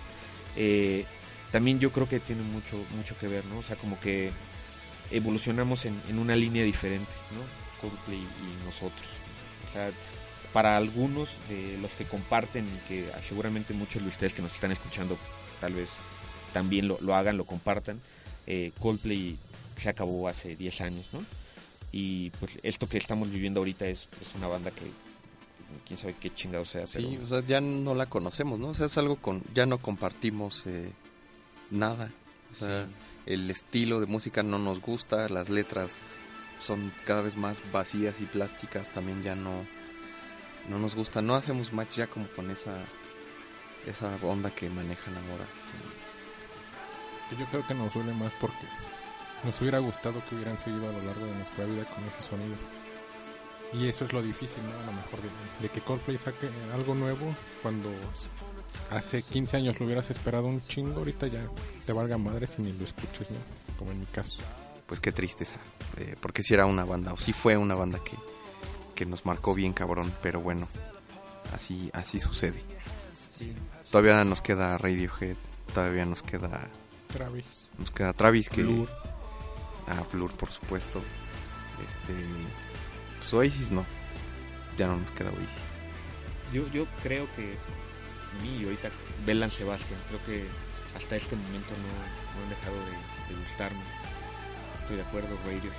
Eh, 0.56 1.06
también 1.52 1.80
yo 1.80 1.92
creo 1.92 2.08
que 2.08 2.20
tiene 2.20 2.44
mucho, 2.44 2.78
mucho 2.96 3.18
que 3.20 3.28
ver, 3.28 3.46
¿no? 3.46 3.60
O 3.60 3.64
sea, 3.64 3.76
como 3.76 4.00
que 4.00 4.32
evolucionamos 5.12 5.86
en, 5.86 6.00
en 6.08 6.20
una 6.20 6.36
línea 6.36 6.64
diferente, 6.64 7.12
¿no? 7.32 7.82
Coldplay 7.82 8.20
y 8.20 8.66
nosotros. 8.66 9.08
O 9.70 9.74
sea, 9.74 9.92
para 10.54 10.78
algunos 10.78 11.30
de 11.50 11.78
los 11.80 11.92
que 11.92 12.06
comparten 12.06 12.66
y 12.68 12.88
que 12.88 13.12
seguramente 13.28 13.74
muchos 13.74 14.02
de 14.02 14.10
ustedes 14.10 14.34
que 14.34 14.42
nos 14.42 14.54
están 14.54 14.72
escuchando 14.72 15.18
tal 15.60 15.74
vez 15.74 15.90
también 16.54 16.88
lo, 16.88 16.98
lo 17.02 17.16
hagan, 17.16 17.38
lo 17.38 17.46
compartan, 17.46 18.00
eh, 18.48 18.72
Coldplay 18.80 19.38
se 19.78 19.90
acabó 19.90 20.28
hace 20.28 20.56
10 20.56 20.82
años, 20.82 21.06
¿no? 21.14 21.24
Y 21.92 22.30
pues 22.32 22.60
esto 22.64 22.88
que 22.88 22.98
estamos 22.98 23.32
viviendo 23.32 23.62
ahorita 23.62 23.88
es, 23.88 24.08
es 24.22 24.36
una 24.36 24.48
banda 24.48 24.72
que 24.72 24.84
quién 25.88 26.00
sabe 26.00 26.16
qué 26.20 26.34
chingado 26.34 26.66
sea, 26.66 26.88
Sí, 26.88 27.08
pero 27.12 27.24
o 27.24 27.28
sea, 27.28 27.48
ya 27.48 27.62
no 27.62 27.96
la 27.96 28.08
conocemos, 28.08 28.60
¿no? 28.60 28.70
O 28.70 28.74
sea, 28.74 28.88
es 28.88 28.98
algo 28.98 29.18
con... 29.18 29.44
Ya 29.54 29.66
no 29.66 29.80
compartimos 29.80 30.66
eh, 30.68 30.92
nada. 31.72 32.12
O 32.52 32.56
sea, 32.56 32.88
el 33.26 33.50
estilo 33.50 34.00
de 34.00 34.08
música 34.08 34.44
no 34.44 34.60
nos 34.60 34.82
gusta, 34.82 35.30
las 35.30 35.50
letras 35.50 35.92
son 36.62 36.92
cada 37.06 37.22
vez 37.22 37.38
más 37.38 37.62
vacías 37.72 38.20
y 38.22 38.26
plásticas, 38.26 38.90
también 38.90 39.24
ya 39.24 39.36
no... 39.36 39.66
No 40.70 40.78
nos 40.78 40.94
gusta, 40.94 41.22
no 41.22 41.36
hacemos 41.36 41.74
match 41.74 41.98
ya 41.98 42.08
como 42.08 42.28
con 42.30 42.52
esa... 42.52 42.76
Esa 43.88 44.14
onda 44.24 44.52
que 44.52 44.70
manejan 44.70 45.16
ahora. 45.16 45.46
Yo 47.40 47.46
creo 47.46 47.66
que 47.66 47.74
nos 47.74 47.94
duele 47.94 48.14
más 48.14 48.34
porque 48.42 48.68
nos 49.44 49.60
hubiera 49.62 49.80
gustado 49.80 50.24
que 50.28 50.36
hubieran 50.36 50.60
seguido 50.60 50.90
a 50.90 50.92
lo 50.92 51.02
largo 51.02 51.26
de 51.26 51.34
nuestra 51.36 51.66
vida 51.66 51.86
con 51.86 52.04
ese 52.06 52.22
sonido. 52.22 52.56
Y 53.74 53.88
eso 53.88 54.06
es 54.06 54.14
lo 54.14 54.22
difícil, 54.22 54.64
¿no? 54.64 54.80
A 54.80 54.86
lo 54.86 54.94
mejor 54.94 55.22
de, 55.22 55.30
de 55.62 55.70
que 55.70 55.82
Coldplay 55.82 56.18
saque 56.18 56.50
algo 56.74 56.96
nuevo 56.96 57.36
cuando 57.62 57.90
hace 58.90 59.22
15 59.22 59.58
años 59.58 59.80
lo 59.80 59.86
hubieras 59.86 60.10
esperado 60.10 60.48
un 60.48 60.60
chingo, 60.60 61.00
ahorita 61.00 61.28
ya 61.28 61.42
te 61.86 61.94
valga 61.94 62.18
madre 62.18 62.48
si 62.48 62.62
ni 62.62 62.72
lo 62.74 62.84
escuches, 62.84 63.30
¿no? 63.30 63.38
Como 63.78 63.92
en 63.92 64.00
mi 64.00 64.06
caso. 64.08 64.42
Pues 64.88 65.00
qué 65.00 65.12
tristeza, 65.12 65.58
eh, 65.98 66.16
porque 66.20 66.42
si 66.42 66.56
era 66.56 66.66
una 66.66 66.84
banda, 66.84 67.14
o 67.14 67.18
sí 67.18 67.32
fue 67.32 67.56
una 67.58 67.76
banda 67.76 68.00
que, 68.04 68.18
que 68.96 69.06
nos 69.06 69.24
marcó 69.24 69.54
bien 69.54 69.72
cabrón, 69.72 70.12
pero 70.24 70.42
bueno, 70.42 70.68
así, 71.54 71.92
así 71.94 72.20
sucede. 72.20 72.64
Todavía 73.92 74.24
nos 74.24 74.42
queda 74.42 74.78
Radiohead, 74.80 75.38
todavía 75.74 76.06
nos 76.06 76.24
queda 76.24 76.68
Travis. 77.14 77.70
nos 77.78 77.92
queda 77.92 78.14
Travis 78.14 78.50
que 78.50 78.64
Blur. 78.64 78.90
Ah 79.90 80.04
Blur 80.12 80.32
por 80.32 80.50
supuesto. 80.50 81.02
Este 81.88 82.14
pues 83.18 83.34
Oasis 83.34 83.72
no. 83.72 83.86
Ya 84.78 84.88
no 84.88 84.98
nos 84.98 85.12
queda 85.12 85.30
Oasis. 85.30 85.50
yo, 86.54 86.68
yo 86.72 86.86
creo 87.04 87.28
que 87.36 87.54
a 87.54 88.42
mí 88.44 88.58
y 88.62 88.64
ahorita 88.66 88.90
Belan 89.26 89.52
Sebastian, 89.52 90.00
creo 90.08 90.24
que 90.26 90.46
hasta 90.96 91.16
este 91.16 91.36
momento 91.36 91.70
no, 91.72 92.38
no 92.38 92.44
han 92.44 92.50
dejado 92.50 92.76
de, 92.86 93.34
de 93.34 93.44
gustarme. 93.44 93.82
Estoy 94.80 94.96
de 94.98 95.02
acuerdo, 95.04 95.36
Radiohead, 95.46 95.70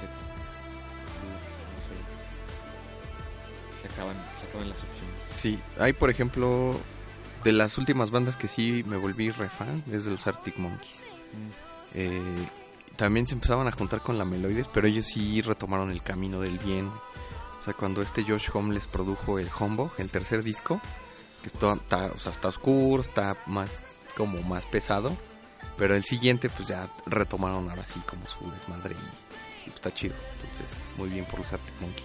no 1.30 1.78
sé. 1.86 1.96
Se 3.82 3.88
acaban, 3.92 4.16
se 4.40 4.48
acaban 4.48 4.68
las 4.68 4.78
opciones. 4.78 5.16
Sí, 5.30 5.58
hay 5.78 5.92
por 5.92 6.10
ejemplo 6.10 6.78
de 7.44 7.52
las 7.52 7.78
últimas 7.78 8.10
bandas 8.10 8.36
que 8.36 8.48
sí 8.48 8.84
me 8.86 8.96
volví 8.96 9.30
re 9.30 9.48
fan 9.48 9.82
es 9.90 10.04
de 10.04 10.10
los 10.12 10.26
Arctic 10.26 10.58
Monkeys. 10.58 11.04
Eh, 11.94 12.20
también 13.00 13.26
se 13.26 13.32
empezaban 13.32 13.66
a 13.66 13.72
juntar 13.72 14.02
con 14.02 14.18
la 14.18 14.26
Meloides, 14.26 14.68
pero 14.68 14.86
ellos 14.86 15.06
sí 15.06 15.40
retomaron 15.40 15.90
el 15.90 16.02
camino 16.02 16.38
del 16.38 16.58
bien. 16.58 16.86
O 16.88 17.62
sea, 17.62 17.72
cuando 17.72 18.02
este 18.02 18.24
Josh 18.24 18.50
Homme 18.52 18.74
les 18.74 18.86
produjo 18.86 19.38
el 19.38 19.48
Hombo, 19.58 19.90
el 19.96 20.10
tercer 20.10 20.42
disco, 20.42 20.82
que 21.40 21.46
está, 21.48 21.72
está, 21.72 22.12
o 22.14 22.18
sea, 22.18 22.30
está 22.30 22.48
oscuro, 22.48 23.00
está 23.00 23.38
más 23.46 23.70
como 24.18 24.42
más 24.42 24.66
pesado. 24.66 25.16
Pero 25.78 25.96
el 25.96 26.04
siguiente, 26.04 26.50
pues 26.50 26.68
ya 26.68 26.90
retomaron 27.06 27.70
ahora 27.70 27.86
sí 27.86 27.98
como 28.06 28.28
su 28.28 28.50
desmadre 28.50 28.94
y, 28.94 29.70
y 29.70 29.72
está 29.72 29.94
chido. 29.94 30.14
Entonces, 30.34 30.78
muy 30.98 31.08
bien 31.08 31.24
por 31.24 31.40
los 31.40 31.50
Arctic 31.50 31.80
Monkeys. 31.80 32.04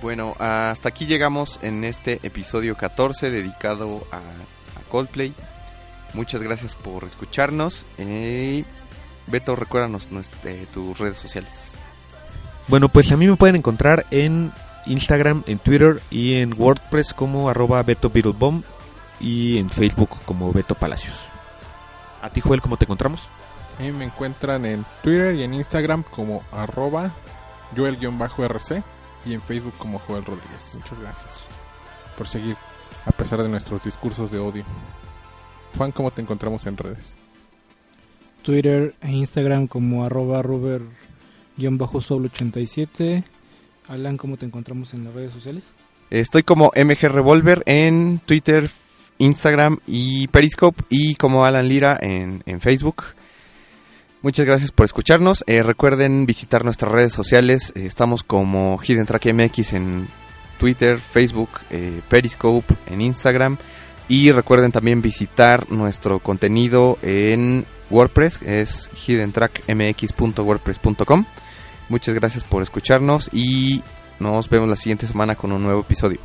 Bueno, 0.00 0.36
hasta 0.38 0.88
aquí 0.88 1.06
llegamos 1.06 1.58
en 1.62 1.82
este 1.82 2.20
episodio 2.22 2.76
14 2.76 3.32
dedicado 3.32 4.06
a, 4.12 4.18
a 4.18 4.88
Coldplay. 4.88 5.34
Muchas 6.14 6.42
gracias 6.42 6.76
por 6.76 7.02
escucharnos. 7.02 7.86
Eh, 7.98 8.64
Beto, 9.30 9.56
recuérdanos 9.56 10.08
eh, 10.44 10.66
tus 10.72 10.98
redes 10.98 11.16
sociales. 11.16 11.50
Bueno, 12.68 12.88
pues 12.88 13.10
a 13.12 13.16
mí 13.16 13.26
me 13.26 13.36
pueden 13.36 13.56
encontrar 13.56 14.06
en 14.10 14.52
Instagram, 14.86 15.42
en 15.46 15.58
Twitter 15.58 16.00
y 16.10 16.34
en 16.34 16.54
WordPress 16.56 17.14
como 17.14 17.48
arroba 17.48 17.82
Beto 17.82 18.10
Beetlebomb 18.10 18.62
y 19.18 19.58
en 19.58 19.70
Facebook 19.70 20.10
como 20.24 20.52
Beto 20.52 20.74
Palacios. 20.74 21.16
¿A 22.22 22.30
ti, 22.30 22.40
Joel, 22.40 22.60
cómo 22.60 22.76
te 22.76 22.84
encontramos? 22.84 23.22
Y 23.78 23.92
me 23.92 24.04
encuentran 24.04 24.66
en 24.66 24.84
Twitter 25.02 25.34
y 25.34 25.42
en 25.42 25.54
Instagram 25.54 26.02
como 26.02 26.42
arroba 26.52 27.10
Joel-RC 27.76 28.82
y 29.24 29.34
en 29.34 29.42
Facebook 29.42 29.74
como 29.78 29.98
Joel 30.00 30.24
Rodríguez. 30.24 30.62
Muchas 30.74 30.98
gracias 30.98 31.40
por 32.16 32.28
seguir 32.28 32.56
a 33.06 33.12
pesar 33.12 33.42
de 33.42 33.48
nuestros 33.48 33.84
discursos 33.84 34.30
de 34.30 34.38
odio. 34.38 34.64
Juan, 35.76 35.92
¿cómo 35.92 36.10
te 36.10 36.20
encontramos 36.20 36.66
en 36.66 36.76
redes? 36.76 37.16
Twitter 38.42 38.94
e 39.00 39.12
Instagram 39.12 39.66
como 39.66 40.04
arroba 40.04 40.42
Ruber-Sol87. 40.42 43.24
Alan, 43.88 44.16
¿cómo 44.16 44.36
te 44.36 44.46
encontramos 44.46 44.94
en 44.94 45.04
las 45.04 45.14
redes 45.14 45.32
sociales? 45.32 45.74
Estoy 46.10 46.42
como 46.42 46.72
MG 46.76 47.08
Revolver 47.08 47.62
en 47.66 48.20
Twitter, 48.24 48.70
Instagram 49.18 49.78
y 49.86 50.26
Periscope 50.28 50.82
y 50.88 51.14
como 51.14 51.44
Alan 51.44 51.68
Lira 51.68 51.98
en, 52.00 52.42
en 52.46 52.60
Facebook. 52.60 53.04
Muchas 54.22 54.44
gracias 54.44 54.70
por 54.70 54.84
escucharnos. 54.84 55.42
Eh, 55.46 55.62
recuerden 55.62 56.26
visitar 56.26 56.62
nuestras 56.62 56.92
redes 56.92 57.14
sociales. 57.14 57.72
Eh, 57.74 57.86
estamos 57.86 58.22
como 58.22 58.78
Hidden 58.78 59.06
Track 59.06 59.32
MX 59.32 59.72
en 59.72 60.08
Twitter, 60.58 60.98
Facebook, 60.98 61.48
eh, 61.70 62.02
Periscope, 62.08 62.74
en 62.86 63.00
Instagram. 63.00 63.56
Y 64.08 64.30
recuerden 64.32 64.72
también 64.72 65.00
visitar 65.00 65.70
nuestro 65.70 66.18
contenido 66.18 66.98
en 67.00 67.64
WordPress, 67.90 68.40
es 68.42 68.90
hiddentrackmx.wordpress.com. 69.06 71.24
Muchas 71.88 72.14
gracias 72.14 72.44
por 72.44 72.62
escucharnos 72.62 73.30
y 73.32 73.82
nos 74.18 74.48
vemos 74.48 74.68
la 74.68 74.76
siguiente 74.76 75.06
semana 75.06 75.34
con 75.34 75.52
un 75.52 75.62
nuevo 75.62 75.80
episodio. 75.80 76.20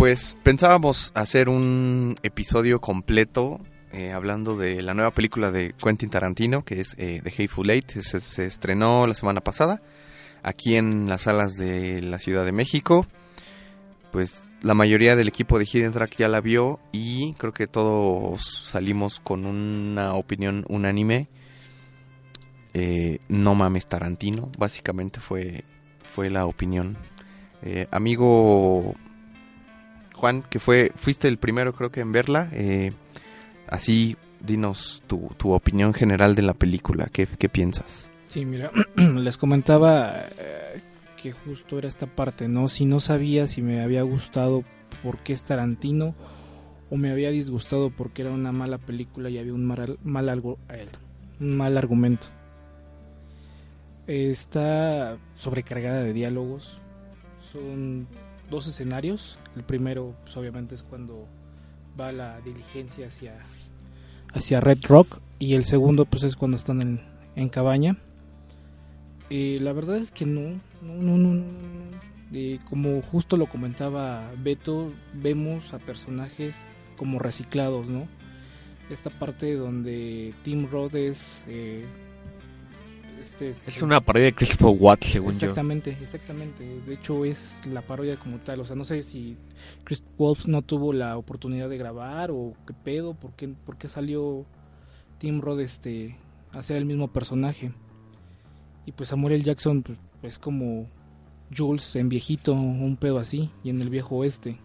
Pues 0.00 0.38
pensábamos 0.42 1.12
hacer 1.14 1.50
un 1.50 2.16
episodio 2.22 2.80
completo 2.80 3.60
eh, 3.92 4.12
hablando 4.12 4.56
de 4.56 4.80
la 4.80 4.94
nueva 4.94 5.10
película 5.10 5.50
de 5.50 5.74
Quentin 5.74 6.08
Tarantino, 6.08 6.64
que 6.64 6.80
es 6.80 6.94
eh, 6.96 7.20
The 7.22 7.28
Hateful 7.28 7.68
Eight. 7.68 7.90
Se, 7.90 8.20
se 8.20 8.46
estrenó 8.46 9.06
la 9.06 9.12
semana 9.12 9.42
pasada 9.42 9.82
aquí 10.42 10.76
en 10.76 11.06
las 11.06 11.20
salas 11.24 11.58
de 11.58 12.00
la 12.00 12.18
Ciudad 12.18 12.46
de 12.46 12.52
México. 12.52 13.06
Pues 14.10 14.42
la 14.62 14.72
mayoría 14.72 15.16
del 15.16 15.28
equipo 15.28 15.58
de 15.58 15.66
Hidden 15.66 15.92
Track 15.92 16.16
ya 16.16 16.28
la 16.28 16.40
vio 16.40 16.80
y 16.92 17.34
creo 17.34 17.52
que 17.52 17.66
todos 17.66 18.68
salimos 18.70 19.20
con 19.20 19.44
una 19.44 20.14
opinión 20.14 20.64
unánime. 20.70 21.28
Eh, 22.72 23.18
no 23.28 23.54
mames 23.54 23.86
Tarantino, 23.86 24.50
básicamente 24.56 25.20
fue, 25.20 25.62
fue 26.08 26.30
la 26.30 26.46
opinión. 26.46 26.96
Eh, 27.60 27.86
amigo 27.90 28.94
Juan, 30.20 30.42
que 30.42 30.58
fue, 30.58 30.92
fuiste 30.96 31.28
el 31.28 31.38
primero 31.38 31.72
creo 31.72 31.90
que 31.90 32.00
en 32.00 32.12
verla, 32.12 32.50
eh, 32.52 32.92
así 33.66 34.16
dinos 34.40 35.02
tu, 35.06 35.30
tu 35.38 35.52
opinión 35.52 35.94
general 35.94 36.34
de 36.34 36.42
la 36.42 36.52
película, 36.52 37.08
¿qué, 37.10 37.26
qué 37.26 37.48
piensas? 37.48 38.10
Sí, 38.28 38.44
mira, 38.44 38.70
les 38.96 39.38
comentaba 39.38 40.12
eh, 40.38 40.82
que 41.20 41.32
justo 41.32 41.78
era 41.78 41.88
esta 41.88 42.06
parte, 42.06 42.48
¿no? 42.48 42.68
Si 42.68 42.84
no 42.84 43.00
sabía 43.00 43.46
si 43.46 43.62
me 43.62 43.82
había 43.82 44.02
gustado 44.02 44.62
porque 45.02 45.32
es 45.32 45.42
Tarantino 45.42 46.14
o 46.90 46.96
me 46.96 47.10
había 47.10 47.30
disgustado 47.30 47.88
porque 47.90 48.22
era 48.22 48.30
una 48.30 48.52
mala 48.52 48.76
película 48.76 49.30
y 49.30 49.38
había 49.38 49.54
un 49.54 49.64
mal, 49.64 49.98
mal, 50.04 50.28
algo, 50.28 50.58
eh, 50.68 50.86
un 51.40 51.56
mal 51.56 51.78
argumento. 51.78 52.26
Está 54.06 55.16
sobrecargada 55.36 56.02
de 56.02 56.12
diálogos. 56.12 56.78
Son 57.52 58.06
dos 58.50 58.66
escenarios. 58.66 59.38
El 59.56 59.62
primero, 59.62 60.14
pues, 60.24 60.36
obviamente, 60.36 60.74
es 60.74 60.82
cuando 60.82 61.26
va 61.98 62.12
la 62.12 62.40
diligencia 62.40 63.06
hacia, 63.06 63.38
hacia 64.34 64.60
Red 64.60 64.80
Rock. 64.86 65.20
Y 65.38 65.54
el 65.54 65.64
segundo, 65.64 66.04
pues, 66.04 66.24
es 66.24 66.36
cuando 66.36 66.56
están 66.56 66.82
en, 66.82 67.00
en 67.36 67.48
cabaña. 67.48 67.96
Eh, 69.30 69.58
la 69.60 69.72
verdad 69.72 69.96
es 69.96 70.10
que 70.10 70.26
no, 70.26 70.60
no, 70.82 71.16
no, 71.16 71.16
no. 71.16 71.44
Eh, 72.32 72.58
como 72.68 73.00
justo 73.02 73.36
lo 73.36 73.46
comentaba 73.46 74.30
Beto, 74.38 74.92
vemos 75.14 75.72
a 75.72 75.78
personajes 75.78 76.56
como 76.96 77.18
reciclados, 77.18 77.88
¿no? 77.88 78.06
Esta 78.90 79.10
parte 79.10 79.54
donde 79.54 80.34
Tim 80.42 80.68
Roth 80.70 80.94
es... 80.94 81.44
eh, 81.46 81.86
este, 83.20 83.50
Es 83.50 83.68
este- 83.68 83.84
una 83.84 84.00
parodia 84.00 84.26
de 84.26 84.34
Christopher 84.34 84.76
Watts, 84.78 85.06
según 85.06 85.32
yo. 85.32 85.48
Exactamente, 85.48 85.96
exactamente. 86.00 86.80
De 86.86 86.94
hecho 86.94 87.24
es 87.24 87.66
la 87.66 87.82
parodia 87.82 88.16
como 88.16 88.38
tal. 88.38 88.60
O 88.60 88.64
sea, 88.64 88.76
no 88.76 88.84
sé 88.84 89.02
si 89.02 89.36
Chris 89.84 90.02
Wolf 90.18 90.46
no 90.46 90.62
tuvo 90.62 90.92
la 90.92 91.16
oportunidad 91.16 91.68
de 91.68 91.78
grabar 91.78 92.30
o 92.30 92.54
qué 92.66 92.72
pedo, 92.72 93.14
por 93.14 93.32
qué, 93.32 93.48
por 93.48 93.76
qué 93.76 93.88
salió 93.88 94.44
Tim 95.18 95.40
Roth 95.40 95.60
este, 95.60 96.16
a 96.52 96.58
hacer 96.58 96.76
el 96.76 96.86
mismo 96.86 97.08
personaje. 97.08 97.72
Y 98.86 98.92
pues 98.92 99.10
Samuel 99.10 99.34
L. 99.34 99.44
Jackson 99.44 99.82
pues, 99.82 99.98
es 100.22 100.38
como 100.38 100.86
Jules 101.56 101.94
en 101.96 102.08
viejito, 102.08 102.52
un 102.54 102.96
pedo 102.96 103.18
así, 103.18 103.50
y 103.62 103.70
en 103.70 103.82
el 103.82 103.90
viejo 103.90 104.16
oeste. 104.16 104.58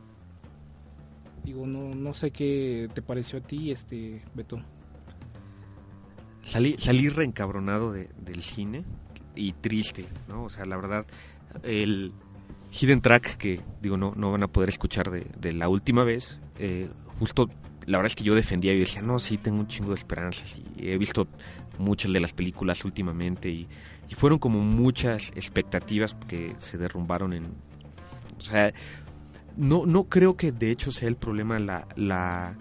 Digo, 1.43 1.67
no, 1.67 1.93
no 1.93 2.13
sé 2.13 2.31
qué 2.31 2.89
te 2.93 3.01
pareció 3.01 3.39
a 3.39 3.41
ti, 3.41 3.71
este 3.71 4.21
Beto. 4.33 4.59
Salí, 6.45 6.75
salí 6.79 7.09
reencabronado 7.09 7.91
de- 7.91 8.09
del 8.17 8.41
cine 8.41 8.85
y 9.35 9.51
triste, 9.53 10.05
¿no? 10.29 10.43
O 10.45 10.49
sea, 10.49 10.63
la 10.65 10.77
verdad, 10.77 11.05
el 11.63 12.13
hidden 12.71 13.01
track 13.01 13.35
que, 13.37 13.61
digo, 13.81 13.97
no, 13.97 14.13
no 14.15 14.31
van 14.31 14.43
a 14.43 14.47
poder 14.47 14.69
escuchar 14.69 15.09
de, 15.11 15.25
de 15.39 15.53
la 15.53 15.67
última 15.69 16.03
vez, 16.03 16.39
eh, 16.59 16.89
justo, 17.19 17.49
la 17.87 17.97
verdad 17.97 18.11
es 18.11 18.15
que 18.15 18.23
yo 18.23 18.35
defendía 18.35 18.73
y 18.73 18.79
decía, 18.79 19.01
no, 19.01 19.17
sí, 19.19 19.37
tengo 19.37 19.59
un 19.59 19.67
chingo 19.67 19.89
de 19.89 19.95
esperanzas 19.95 20.55
y 20.77 20.87
he 20.89 20.97
visto 20.97 21.27
muchas 21.79 22.13
de 22.13 22.19
las 22.19 22.31
películas 22.33 22.85
últimamente 22.85 23.49
y, 23.49 23.67
y 24.09 24.15
fueron 24.15 24.37
como 24.39 24.59
muchas 24.59 25.31
expectativas 25.35 26.15
que 26.27 26.55
se 26.59 26.77
derrumbaron 26.77 27.33
en... 27.33 27.45
O 28.37 28.41
sea, 28.41 28.71
no, 29.57 29.85
no 29.85 30.03
creo 30.05 30.37
que 30.37 30.51
de 30.51 30.69
hecho 30.71 30.91
sea 30.91 31.07
el 31.07 31.15
problema 31.15 31.57
la... 31.59 31.87
la 31.95 32.55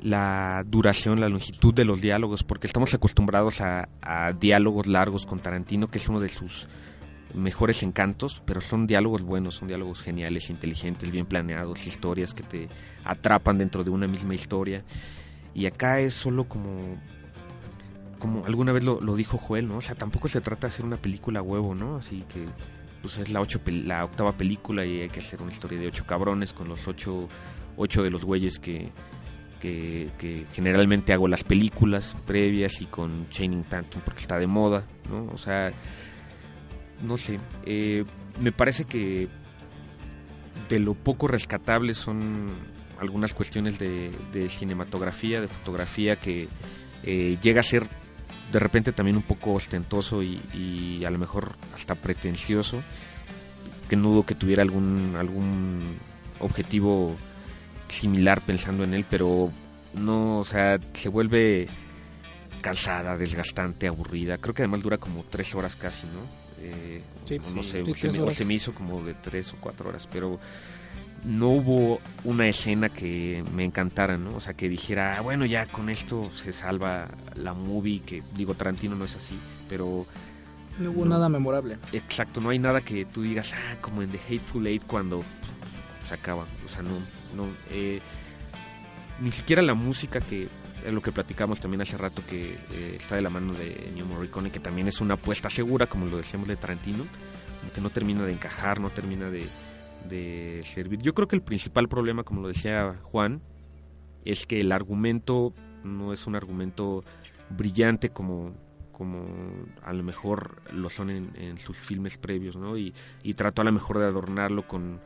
la 0.00 0.64
duración, 0.66 1.20
la 1.20 1.28
longitud 1.28 1.74
de 1.74 1.84
los 1.84 2.00
diálogos, 2.00 2.44
porque 2.44 2.66
estamos 2.66 2.94
acostumbrados 2.94 3.60
a, 3.60 3.88
a 4.00 4.32
diálogos 4.32 4.86
largos 4.86 5.26
con 5.26 5.40
Tarantino, 5.40 5.88
que 5.88 5.98
es 5.98 6.08
uno 6.08 6.20
de 6.20 6.28
sus 6.28 6.68
mejores 7.34 7.82
encantos, 7.82 8.42
pero 8.44 8.60
son 8.60 8.86
diálogos 8.86 9.22
buenos, 9.22 9.56
son 9.56 9.68
diálogos 9.68 10.00
geniales, 10.00 10.50
inteligentes, 10.50 11.10
bien 11.10 11.26
planeados, 11.26 11.86
historias 11.86 12.34
que 12.34 12.42
te 12.42 12.68
atrapan 13.04 13.58
dentro 13.58 13.84
de 13.84 13.90
una 13.90 14.06
misma 14.06 14.34
historia. 14.34 14.84
Y 15.54 15.66
acá 15.66 16.00
es 16.00 16.14
solo 16.14 16.44
como 16.44 16.96
como 18.18 18.44
alguna 18.46 18.72
vez 18.72 18.82
lo, 18.82 19.00
lo 19.00 19.14
dijo 19.14 19.38
Joel, 19.38 19.68
¿no? 19.68 19.76
O 19.76 19.80
sea, 19.80 19.94
tampoco 19.94 20.26
se 20.26 20.40
trata 20.40 20.66
de 20.66 20.74
hacer 20.74 20.84
una 20.84 20.96
película 20.96 21.40
huevo, 21.40 21.74
¿no? 21.74 21.96
Así 21.96 22.24
que 22.28 22.46
pues 23.00 23.16
es 23.18 23.30
la 23.30 23.40
ocho 23.40 23.60
la 23.66 24.04
octava 24.04 24.32
película 24.32 24.84
y 24.84 25.02
hay 25.02 25.08
que 25.08 25.20
hacer 25.20 25.40
una 25.40 25.52
historia 25.52 25.78
de 25.78 25.86
ocho 25.86 26.04
cabrones 26.04 26.52
con 26.52 26.68
los 26.68 26.86
ocho 26.88 27.28
ocho 27.76 28.02
de 28.02 28.10
los 28.10 28.24
güeyes 28.24 28.58
que 28.58 28.90
que, 29.60 30.46
generalmente 30.52 31.12
hago 31.12 31.28
las 31.28 31.44
películas 31.44 32.16
previas 32.26 32.80
y 32.80 32.86
con 32.86 33.28
Channing 33.30 33.64
Tatum 33.64 34.02
porque 34.04 34.20
está 34.20 34.38
de 34.38 34.46
moda, 34.46 34.84
¿no? 35.10 35.30
O 35.32 35.38
sea, 35.38 35.72
no 37.02 37.18
sé, 37.18 37.38
eh, 37.64 38.04
me 38.40 38.52
parece 38.52 38.84
que 38.84 39.28
de 40.68 40.78
lo 40.78 40.94
poco 40.94 41.28
rescatable 41.28 41.94
son 41.94 42.46
algunas 43.00 43.32
cuestiones 43.32 43.78
de, 43.78 44.48
cinematografía, 44.48 45.40
de 45.40 45.48
fotografía 45.48 46.16
que 46.16 46.48
eh, 47.04 47.38
llega 47.40 47.60
a 47.60 47.64
ser 47.64 47.86
de 48.52 48.58
repente 48.58 48.92
también 48.92 49.16
un 49.16 49.22
poco 49.22 49.52
ostentoso 49.52 50.22
y, 50.22 50.40
y 50.54 51.04
a 51.04 51.10
lo 51.10 51.18
mejor 51.18 51.56
hasta 51.74 51.94
pretencioso 51.94 52.82
que 53.88 53.96
no 53.96 54.10
dudo 54.10 54.26
que 54.26 54.34
tuviera 54.34 54.62
algún, 54.62 55.14
algún 55.16 55.96
objetivo 56.40 57.16
similar 57.88 58.40
pensando 58.40 58.84
en 58.84 58.94
él, 58.94 59.04
pero 59.08 59.50
no, 59.94 60.38
o 60.40 60.44
sea, 60.44 60.78
se 60.92 61.08
vuelve 61.08 61.66
cansada, 62.60 63.16
desgastante, 63.16 63.86
aburrida. 63.86 64.38
Creo 64.38 64.54
que 64.54 64.62
además 64.62 64.82
dura 64.82 64.98
como 64.98 65.24
tres 65.24 65.54
horas 65.54 65.76
casi, 65.76 66.06
¿no? 66.06 66.20
Eh, 66.60 67.02
Sí, 67.24 67.38
no 67.54 67.62
sí, 67.62 67.70
sé, 67.70 67.84
sí, 67.84 67.94
se, 67.94 68.10
me, 68.10 68.18
o 68.20 68.22
horas. 68.22 68.34
se 68.36 68.44
me 68.46 68.54
hizo 68.54 68.74
como 68.74 69.02
de 69.04 69.14
tres 69.14 69.52
o 69.52 69.56
cuatro 69.60 69.90
horas, 69.90 70.08
pero 70.10 70.40
no 71.24 71.48
hubo 71.50 72.00
una 72.24 72.48
escena 72.48 72.88
que 72.88 73.44
me 73.54 73.64
encantara, 73.64 74.16
¿no? 74.16 74.34
O 74.36 74.40
sea, 74.40 74.54
que 74.54 74.68
dijera, 74.68 75.18
"Ah, 75.18 75.20
bueno, 75.20 75.44
ya 75.44 75.66
con 75.66 75.90
esto 75.90 76.30
se 76.34 76.52
salva 76.52 77.08
la 77.34 77.52
movie, 77.54 78.00
que 78.00 78.22
digo, 78.34 78.54
Tarantino 78.54 78.96
no 78.96 79.04
es 79.04 79.14
así, 79.14 79.38
pero 79.68 80.06
No 80.78 80.90
hubo 80.90 81.04
No. 81.04 81.10
nada 81.10 81.28
memorable. 81.28 81.76
exacto, 81.92 82.40
no 82.40 82.50
hay 82.50 82.58
nada 82.60 82.80
que 82.80 83.04
tú 83.04 83.22
digas, 83.22 83.52
ah, 83.52 83.76
como 83.80 84.00
en 84.02 84.10
The 84.10 84.18
Hateful 84.18 84.66
Eight 84.66 84.84
cuando 84.86 85.22
se 86.06 86.14
acaba, 86.14 86.46
o 86.64 86.68
sea, 86.68 86.82
no, 86.82 86.90
no, 87.34 87.46
eh, 87.70 88.00
ni 89.20 89.30
siquiera 89.30 89.62
la 89.62 89.74
música 89.74 90.20
que 90.20 90.48
es 90.84 90.92
lo 90.92 91.02
que 91.02 91.12
platicamos 91.12 91.60
también 91.60 91.80
hace 91.80 91.96
rato 91.96 92.22
que 92.28 92.54
eh, 92.54 92.96
está 92.96 93.16
de 93.16 93.22
la 93.22 93.30
mano 93.30 93.52
de 93.54 93.90
New 93.94 94.06
Morricone, 94.06 94.50
que 94.50 94.60
también 94.60 94.88
es 94.88 95.00
una 95.00 95.14
apuesta 95.14 95.50
segura, 95.50 95.86
como 95.86 96.06
lo 96.06 96.16
decíamos 96.16 96.48
de 96.48 96.56
Tarantino, 96.56 97.04
que 97.74 97.80
no 97.80 97.90
termina 97.90 98.24
de 98.24 98.32
encajar, 98.32 98.80
no 98.80 98.90
termina 98.90 99.30
de, 99.30 99.48
servir. 100.62 101.00
Yo 101.02 101.14
creo 101.14 101.28
que 101.28 101.36
el 101.36 101.42
principal 101.42 101.88
problema, 101.88 102.22
como 102.22 102.40
lo 102.40 102.48
decía 102.48 102.96
Juan, 103.02 103.42
es 104.24 104.46
que 104.46 104.60
el 104.60 104.72
argumento 104.72 105.52
no 105.84 106.12
es 106.12 106.26
un 106.26 106.34
argumento 106.34 107.04
brillante 107.50 108.10
como 108.10 108.54
como 108.92 109.28
a 109.84 109.92
lo 109.92 110.02
mejor 110.02 110.60
lo 110.72 110.90
son 110.90 111.10
en, 111.10 111.30
en 111.36 111.58
sus 111.58 111.76
filmes 111.76 112.18
previos, 112.18 112.56
¿no? 112.56 112.76
Y, 112.76 112.92
y 113.22 113.34
trató 113.34 113.62
a 113.62 113.64
lo 113.64 113.70
mejor 113.70 113.98
de 113.98 114.06
adornarlo 114.06 114.66
con 114.66 115.00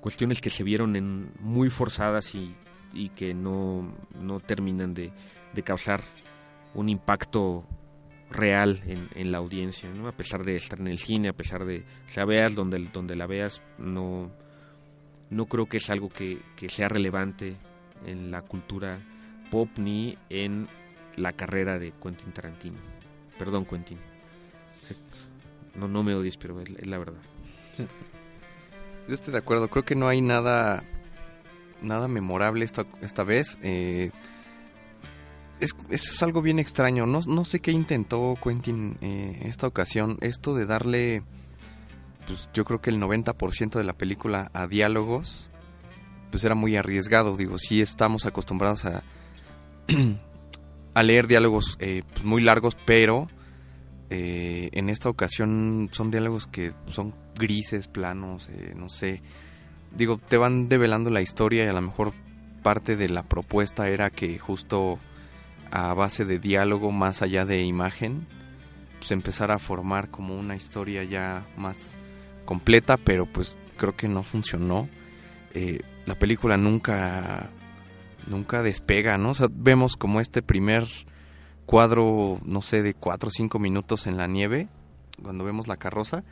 cuestiones 0.00 0.40
que 0.40 0.50
se 0.50 0.64
vieron 0.64 0.96
en 0.96 1.30
muy 1.40 1.70
forzadas 1.70 2.34
y, 2.34 2.54
y 2.96 3.10
que 3.10 3.34
no, 3.34 3.92
terminan 4.46 4.94
de, 4.94 5.12
causar 5.64 6.02
un 6.74 6.88
impacto 6.88 7.64
real 8.30 8.82
en, 8.86 9.32
la 9.32 9.38
audiencia. 9.38 9.90
A 10.06 10.12
pesar 10.12 10.44
de 10.44 10.56
estar 10.56 10.80
en 10.80 10.88
el 10.88 10.98
cine, 10.98 11.28
a 11.28 11.32
pesar 11.32 11.64
de, 11.64 11.84
o 12.08 12.12
sea, 12.12 12.24
veas 12.24 12.54
donde, 12.54 12.78
la 13.16 13.26
veas, 13.26 13.62
no, 13.78 14.30
no 15.30 15.46
creo 15.46 15.66
que 15.66 15.78
es 15.78 15.90
algo 15.90 16.08
que, 16.08 16.40
sea 16.68 16.88
relevante 16.88 17.56
en 18.04 18.30
la 18.30 18.42
cultura 18.42 19.00
pop 19.50 19.68
ni 19.78 20.18
en 20.28 20.68
la 21.16 21.32
carrera 21.32 21.78
de 21.78 21.92
Quentin 21.92 22.32
Tarantino. 22.32 22.78
Perdón, 23.38 23.64
Quentin. 23.64 23.98
No, 25.74 26.02
me 26.02 26.14
odies, 26.14 26.36
pero 26.36 26.60
es 26.60 26.86
la 26.86 26.98
verdad. 26.98 27.20
Yo 29.08 29.14
estoy 29.14 29.32
de 29.32 29.38
acuerdo, 29.38 29.68
creo 29.68 29.84
que 29.84 29.94
no 29.94 30.08
hay 30.08 30.20
nada 30.20 30.82
nada 31.82 32.08
memorable 32.08 32.64
esta, 32.64 32.86
esta 33.02 33.22
vez. 33.22 33.58
eh, 33.62 34.10
es, 35.60 35.74
es 35.90 36.22
algo 36.22 36.42
bien 36.42 36.58
extraño. 36.58 37.06
No, 37.06 37.20
no 37.26 37.44
sé 37.44 37.60
qué 37.60 37.70
intentó 37.72 38.36
Quentin 38.42 38.98
eh, 39.00 39.40
esta 39.44 39.66
ocasión. 39.66 40.18
Esto 40.20 40.54
de 40.54 40.66
darle, 40.66 41.22
pues 42.26 42.48
yo 42.52 42.64
creo 42.64 42.80
que 42.80 42.90
el 42.90 43.00
90% 43.00 43.70
de 43.70 43.84
la 43.84 43.94
película 43.94 44.50
a 44.52 44.66
diálogos, 44.66 45.50
pues 46.30 46.44
era 46.44 46.54
muy 46.54 46.76
arriesgado. 46.76 47.36
Digo, 47.36 47.58
sí 47.58 47.80
estamos 47.80 48.26
acostumbrados 48.26 48.84
a, 48.84 49.02
a 50.94 51.02
leer 51.02 51.26
diálogos 51.26 51.76
eh, 51.80 52.02
pues, 52.12 52.24
muy 52.24 52.42
largos, 52.42 52.76
pero 52.84 53.28
eh, 54.10 54.70
en 54.72 54.88
esta 54.88 55.08
ocasión 55.08 55.88
son 55.92 56.10
diálogos 56.10 56.46
que 56.46 56.72
son 56.88 57.14
grises, 57.38 57.88
planos, 57.88 58.48
eh, 58.48 58.74
no 58.76 58.88
sé. 58.88 59.22
Digo, 59.96 60.18
te 60.18 60.36
van 60.36 60.68
develando 60.68 61.10
la 61.10 61.22
historia 61.22 61.64
y 61.64 61.68
a 61.68 61.72
lo 61.72 61.82
mejor 61.82 62.12
parte 62.62 62.96
de 62.96 63.08
la 63.08 63.22
propuesta 63.22 63.88
era 63.88 64.10
que 64.10 64.38
justo 64.38 64.98
a 65.70 65.94
base 65.94 66.24
de 66.24 66.38
diálogo 66.38 66.92
más 66.92 67.22
allá 67.22 67.44
de 67.44 67.62
imagen, 67.62 68.26
pues 68.98 69.10
empezara 69.10 69.54
a 69.54 69.58
formar 69.58 70.10
como 70.10 70.38
una 70.38 70.56
historia 70.56 71.02
ya 71.04 71.44
más 71.56 71.96
completa, 72.44 72.96
pero 72.96 73.26
pues 73.26 73.56
creo 73.76 73.96
que 73.96 74.08
no 74.08 74.22
funcionó. 74.22 74.88
Eh, 75.54 75.80
la 76.06 76.14
película 76.14 76.56
nunca 76.56 77.50
nunca 78.26 78.62
despega, 78.62 79.18
¿no? 79.18 79.30
O 79.30 79.34
sea, 79.34 79.48
vemos 79.50 79.96
como 79.96 80.20
este 80.20 80.42
primer 80.42 80.86
cuadro, 81.66 82.38
no 82.44 82.62
sé, 82.62 82.82
de 82.82 82.94
4 82.94 83.28
o 83.28 83.30
5 83.30 83.58
minutos 83.58 84.06
en 84.06 84.16
la 84.16 84.26
nieve, 84.26 84.68
cuando 85.22 85.44
vemos 85.44 85.68
la 85.68 85.76
carroza, 85.76 86.24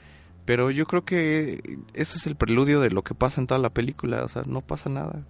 pero 0.45 0.70
yo 0.70 0.87
creo 0.87 1.05
que 1.05 1.78
ese 1.95 2.18
es 2.18 2.26
el 2.26 2.37
preludio 2.37 2.80
de 2.80 2.91
lo 2.91 3.03
que 3.03 3.14
pasa 3.14 3.41
en 3.41 3.47
toda 3.47 3.61
la 3.61 3.70
película, 3.70 4.24
o 4.24 4.28
sea, 4.28 4.43
no 4.47 4.61
pasa 4.61 4.89
nada. 4.89 5.24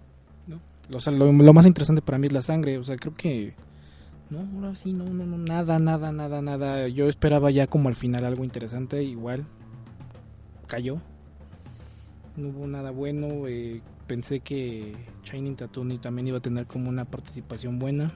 O 0.93 0.99
sea, 0.99 1.11
lo, 1.13 1.31
más 1.31 1.65
interesante 1.65 2.01
para 2.01 2.17
mí 2.17 2.27
es 2.27 2.33
la 2.33 2.41
sangre. 2.41 2.77
O 2.77 2.83
sea, 2.83 2.95
creo 2.95 3.13
que. 3.15 3.53
No, 4.29 4.39
ahora 4.55 4.75
sí, 4.75 4.93
no, 4.93 5.05
no, 5.05 5.25
no, 5.25 5.37
nada, 5.37 5.79
nada, 5.79 6.11
nada, 6.11 6.41
nada. 6.41 6.87
Yo 6.87 7.07
esperaba 7.07 7.51
ya 7.51 7.67
como 7.67 7.89
al 7.89 7.95
final 7.95 8.25
algo 8.25 8.43
interesante. 8.43 9.03
Igual. 9.03 9.45
Cayó. 10.67 10.99
No 12.35 12.49
hubo 12.49 12.67
nada 12.67 12.91
bueno. 12.91 13.47
eh, 13.47 13.81
pensé 14.07 14.41
que 14.41 14.93
Shining 15.23 15.55
Tattoo 15.55 15.87
también 15.99 16.27
iba 16.27 16.37
a 16.37 16.41
tener 16.41 16.67
como 16.67 16.89
una 16.89 17.05
participación 17.05 17.79
buena. 17.79 18.13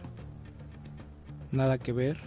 Nada 1.52 1.78
que 1.78 1.92
ver. 1.92 2.18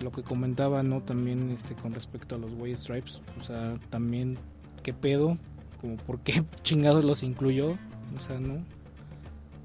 Lo 0.00 0.10
que 0.10 0.22
comentaba, 0.22 0.82
¿no? 0.82 1.02
También 1.02 1.50
este 1.50 1.74
con 1.74 1.92
respecto 1.92 2.34
a 2.34 2.38
los 2.38 2.52
White 2.54 2.78
Stripes. 2.78 3.20
O 3.40 3.44
sea, 3.44 3.74
también, 3.90 4.38
¿qué 4.82 4.92
pedo? 4.92 5.36
Como, 5.80 5.96
¿por 5.96 6.20
qué 6.20 6.44
chingados 6.62 7.04
los 7.04 7.22
incluyó? 7.22 7.72
O 7.72 8.22
sea, 8.26 8.38
no. 8.38 8.64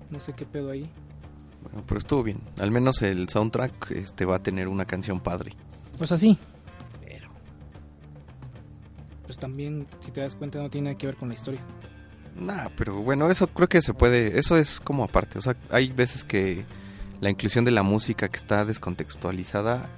No 0.09 0.20
sé 0.20 0.34
qué 0.34 0.45
pedo 0.45 0.72
ahí. 0.72 0.89
Bueno, 1.63 1.84
pero 1.88 1.99
estuvo 1.99 2.24
bien. 2.24 2.39
Al 2.59 2.72
menos 2.72 3.01
el 3.01 3.28
soundtrack 3.28 3.91
este 3.91 4.26
va 4.26 4.36
a 4.36 4.43
tener 4.43 4.68
una 4.68 4.86
canción 4.86 5.20
padre. 5.20 5.53
Pues 5.97 6.11
así. 6.11 6.38
Pero. 7.03 7.30
Pues 9.24 9.38
también, 9.38 9.88
si 10.01 10.11
te 10.11 10.22
das 10.22 10.36
cuenta, 10.36 10.61
no 10.61 10.70
tiene 10.70 10.89
nada 10.89 10.97
que 10.97 11.07
ver 11.07 11.15
con 11.15 11.30
la 11.30 11.36
historia. 11.36 11.61
Nah, 12.39 12.70
pero 12.76 13.01
bueno, 13.01 13.30
eso 13.32 13.47
creo 13.47 13.68
que 13.68 13.82
se 13.82 13.93
puede, 13.93 14.38
eso 14.38 14.57
es 14.57 14.80
como 14.80 15.03
aparte, 15.03 15.39
o 15.39 15.41
sea, 15.41 15.55
hay 15.72 15.91
veces 15.91 16.24
que 16.24 16.65
la 17.22 17.30
inclusión 17.30 17.65
de 17.65 17.72
la 17.72 17.84
música 17.84 18.28
que 18.30 18.38
está 18.38 18.63
descontextualizada 18.65 19.89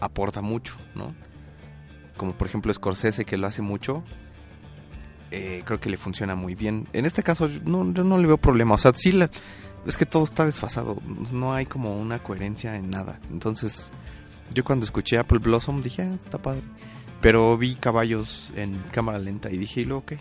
aporta 0.00 0.40
mucho, 0.42 0.76
¿no? 0.94 1.14
Como 2.16 2.32
por 2.32 2.46
ejemplo 2.46 2.72
Scorsese 2.72 3.24
que 3.24 3.36
lo 3.36 3.46
hace 3.46 3.62
mucho, 3.62 4.02
eh, 5.30 5.62
creo 5.64 5.80
que 5.80 5.90
le 5.90 5.96
funciona 5.96 6.34
muy 6.34 6.54
bien. 6.54 6.86
En 6.92 7.06
este 7.06 7.22
caso 7.22 7.48
no, 7.64 7.92
yo 7.92 8.04
no 8.04 8.18
le 8.18 8.26
veo 8.26 8.36
problema, 8.38 8.74
o 8.74 8.78
sea, 8.78 8.92
sí, 8.94 9.12
la- 9.12 9.30
es 9.86 9.96
que 9.96 10.06
todo 10.06 10.24
está 10.24 10.44
desfasado, 10.46 10.96
no 11.32 11.52
hay 11.52 11.66
como 11.66 11.96
una 12.00 12.22
coherencia 12.22 12.74
en 12.76 12.90
nada. 12.90 13.20
Entonces, 13.30 13.92
yo 14.52 14.64
cuando 14.64 14.84
escuché 14.84 15.18
Apple 15.18 15.38
Blossom 15.40 15.80
dije, 15.82 16.02
ah, 16.02 16.14
está 16.24 16.38
padre. 16.38 16.62
Pero 17.20 17.56
vi 17.56 17.74
caballos 17.74 18.52
en 18.56 18.78
cámara 18.92 19.18
lenta 19.18 19.50
y 19.50 19.56
dije, 19.58 19.80
¿y 19.82 19.84
luego 19.84 20.04
qué? 20.04 20.18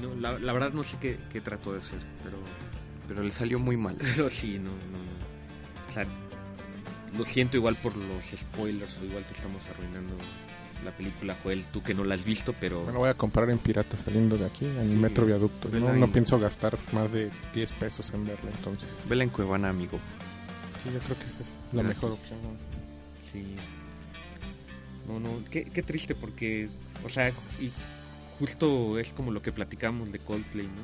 No. 0.00 0.14
La, 0.16 0.52
verdad 0.52 0.72
no 0.72 0.82
sé 0.84 0.96
qué, 1.00 1.18
qué 1.30 1.40
trató 1.40 1.72
de 1.72 1.78
hacer, 1.78 1.98
pero, 2.22 2.36
Pero 3.08 3.22
le 3.22 3.30
salió 3.30 3.58
muy 3.58 3.76
mal. 3.76 3.96
pero 4.16 4.30
sí, 4.30 4.58
no, 4.58 4.70
no, 4.70 4.98
no. 4.98 5.88
O 5.88 5.92
sea, 5.92 6.06
lo 7.16 7.24
siento 7.24 7.56
igual 7.56 7.76
por 7.76 7.96
los 7.96 8.24
spoilers 8.36 8.98
o 8.98 9.04
igual 9.04 9.24
que 9.26 9.34
estamos 9.34 9.62
arruinando 9.66 10.16
la 10.84 10.92
película, 10.92 11.36
Joel, 11.42 11.64
tú 11.72 11.82
que 11.82 11.94
no 11.94 12.04
la 12.04 12.14
has 12.14 12.24
visto, 12.24 12.54
pero... 12.60 12.84
Me 12.84 12.92
lo 12.92 12.98
voy 13.00 13.08
a 13.08 13.14
comprar 13.14 13.48
en 13.50 13.58
pirata 13.58 13.96
saliendo 13.96 14.36
de 14.36 14.46
aquí, 14.46 14.66
en 14.66 14.88
Sí, 14.88 14.94
Metro 14.94 15.24
Viaducto. 15.24 15.68
No, 15.70 15.92
no 15.94 16.12
pienso 16.12 16.38
gastar 16.38 16.76
más 16.92 17.12
de 17.12 17.30
10 17.54 17.72
pesos 17.72 18.10
en 18.12 18.26
verla, 18.26 18.50
entonces. 18.54 18.90
Vela 19.08 19.24
en 19.24 19.30
Cuevana, 19.30 19.70
amigo. 19.70 19.98
Sí, 20.82 20.90
yo 20.92 20.98
creo 21.00 21.18
que 21.18 21.24
esa 21.24 21.42
es 21.42 21.56
la 21.72 21.82
mejor 21.82 22.12
opción. 22.12 22.38
¿no? 22.42 22.50
Sí. 23.32 23.56
No, 25.08 25.20
no, 25.20 25.44
qué, 25.50 25.64
qué 25.64 25.82
triste 25.82 26.14
porque, 26.14 26.68
o 27.04 27.08
sea, 27.08 27.30
y 27.60 27.70
justo 28.38 28.98
es 28.98 29.12
como 29.12 29.30
lo 29.30 29.42
que 29.42 29.52
platicamos 29.52 30.12
de 30.12 30.18
Coldplay, 30.18 30.66
¿no? 30.66 30.82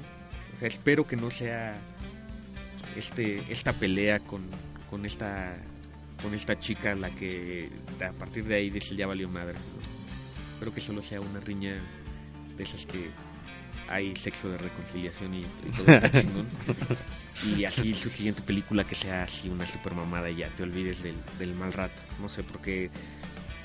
O 0.54 0.58
sea, 0.58 0.68
espero 0.68 1.06
que 1.06 1.16
no 1.16 1.30
sea 1.30 1.78
este 2.96 3.42
esta 3.48 3.72
pelea 3.72 4.20
con, 4.20 4.42
con 4.88 5.06
esta 5.06 5.56
con 6.22 6.34
esta 6.34 6.58
chica 6.58 6.94
la 6.94 7.10
que 7.10 7.70
a 8.06 8.12
partir 8.12 8.44
de 8.44 8.56
ahí 8.56 8.70
dice 8.70 8.96
ya 8.96 9.06
valió 9.06 9.28
madre. 9.28 9.54
¿no? 9.54 10.52
Espero 10.54 10.74
que 10.74 10.80
solo 10.80 11.02
sea 11.02 11.20
una 11.20 11.40
riña 11.40 11.76
de 12.56 12.62
esas 12.62 12.84
que 12.84 13.10
hay 13.88 14.14
sexo 14.14 14.48
de 14.48 14.58
reconciliación 14.58 15.34
y, 15.34 15.42
todo 15.76 15.94
está 15.94 16.10
chingón. 16.20 16.46
Y 17.56 17.64
así 17.64 17.94
su 17.94 18.10
siguiente 18.10 18.42
película 18.42 18.84
que 18.84 18.94
sea 18.94 19.22
así 19.24 19.48
una 19.48 19.66
super 19.66 19.94
mamada 19.94 20.30
y 20.30 20.36
ya 20.36 20.48
te 20.50 20.62
olvides 20.62 21.02
del, 21.02 21.16
del 21.38 21.54
mal 21.54 21.72
rato. 21.72 22.02
No 22.20 22.28
sé, 22.28 22.42
porque 22.42 22.90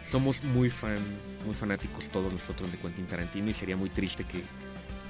somos 0.10 0.44
muy 0.44 0.70
fan, 0.70 1.00
muy 1.46 1.54
fanáticos 1.54 2.10
todos 2.10 2.32
nosotros 2.32 2.72
de 2.72 2.78
Quentin 2.78 3.06
Tarantino 3.06 3.50
y 3.50 3.54
sería 3.54 3.76
muy 3.76 3.90
triste 3.90 4.24
que 4.24 4.42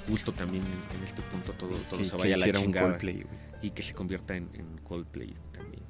justo 0.08 0.32
también 0.32 0.64
en, 0.64 0.98
en 0.98 1.04
este 1.04 1.22
punto 1.22 1.52
todo, 1.52 1.70
todo 1.90 1.98
que, 1.98 2.04
se 2.04 2.10
que 2.10 2.16
vaya 2.16 2.34
a 2.34 2.38
la 2.38 2.44
hiciera 2.46 2.58
un 2.58 2.64
chingada 2.66 2.88
Coldplay, 2.88 3.26
y 3.62 3.70
que 3.70 3.82
se 3.82 3.94
convierta 3.94 4.36
en, 4.36 4.50
en 4.54 4.78
Coldplay 4.78 5.34
también. 5.52 5.82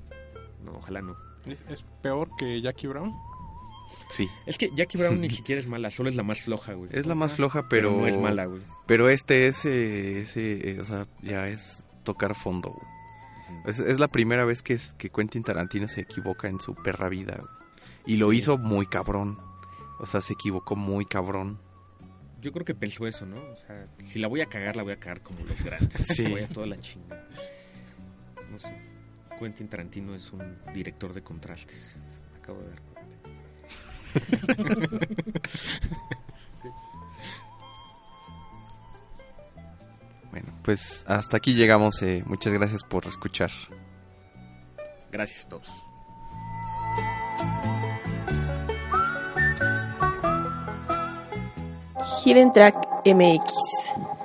No, 0.65 0.73
ojalá 0.73 1.03
no. 1.03 1.17
¿Es, 1.47 1.65
es 1.69 1.85
peor 2.03 2.29
que 2.39 2.61
Jackie 2.61 2.89
Brown? 2.89 3.15
Sí. 4.09 4.29
Es 4.47 4.59
que 4.59 4.71
Jackie 4.75 4.99
Brown 4.99 5.21
ni 5.21 5.31
siquiera 5.31 5.61
es 5.61 5.67
mala, 5.67 5.91
solo 5.91 6.09
es 6.09 6.17
la 6.17 6.23
más 6.23 6.41
floja, 6.41 6.75
güey. 6.75 6.91
Es 6.93 7.07
la 7.07 7.15
más 7.15 7.33
floja, 7.33 7.69
pero... 7.69 7.91
no 7.91 8.07
es 8.07 8.19
mala, 8.19 8.47
güey. 8.47 8.63
Pero 8.87 9.09
este, 9.09 9.49
ese, 9.49 10.21
ese, 10.21 10.71
eh, 10.71 10.81
o 10.81 10.85
sea, 10.85 11.07
ya 11.23 11.49
es 11.49 11.85
tocar 12.05 12.35
fondo, 12.35 12.71
güey. 12.71 12.97
Es, 13.67 13.79
es 13.79 13.99
la 13.99 14.09
primera 14.09 14.45
vez 14.45 14.63
que, 14.63 14.75
es, 14.75 14.95
que 14.95 15.11
Quentin 15.11 15.43
Tarantino 15.43 15.89
se 15.89 16.01
equivoca 16.01 16.49
en 16.49 16.61
su 16.61 16.75
perra 16.75 17.09
vida, 17.09 17.37
güey. 17.39 17.51
Y 18.07 18.17
lo 18.17 18.33
hizo 18.33 18.59
muy 18.59 18.87
cabrón. 18.87 19.39
O 19.99 20.07
sea, 20.07 20.21
se 20.21 20.35
equivocó 20.35 20.77
muy 20.77 21.05
cabrón. 21.07 21.59
Yo 22.41 22.53
creo 22.53 22.65
que 22.65 22.75
pensó 22.75 23.07
eso, 23.07 23.25
¿no? 23.27 23.39
O 23.53 23.57
sea, 23.57 23.87
si 24.05 24.19
la 24.19 24.29
voy 24.29 24.41
a 24.43 24.47
cagar, 24.47 24.77
la 24.77 24.83
voy 24.83 24.93
a 24.93 25.01
cagar 25.01 25.21
como 25.23 25.41
los 25.41 25.63
grandes. 25.65 26.07
Sí. 26.15 26.27
Voy 26.29 26.43
a 26.43 26.49
toda 26.49 26.67
la 26.67 26.79
chingada. 26.79 27.27
No 28.51 28.59
sé. 28.59 28.73
Quentin 29.39 29.69
Tarantino 29.69 30.15
es 30.15 30.33
un 30.33 30.59
director 30.73 31.13
de 31.13 31.23
contrastes. 31.23 31.97
Me 32.33 32.39
acabo 32.39 32.61
de 32.63 32.69
dar 32.71 32.81
cuenta. 32.83 33.07
Bueno, 40.31 40.53
pues 40.63 41.05
hasta 41.09 41.37
aquí 41.39 41.55
llegamos. 41.55 42.03
eh, 42.03 42.23
muchas 42.27 42.53
gracias 42.53 42.83
por 42.85 43.07
escuchar. 43.07 43.51
Gracias 45.11 45.47
a 45.47 45.49
todos. 45.49 45.71
Hidden 52.27 52.51
Track 52.51 52.75
MX. 53.07 54.16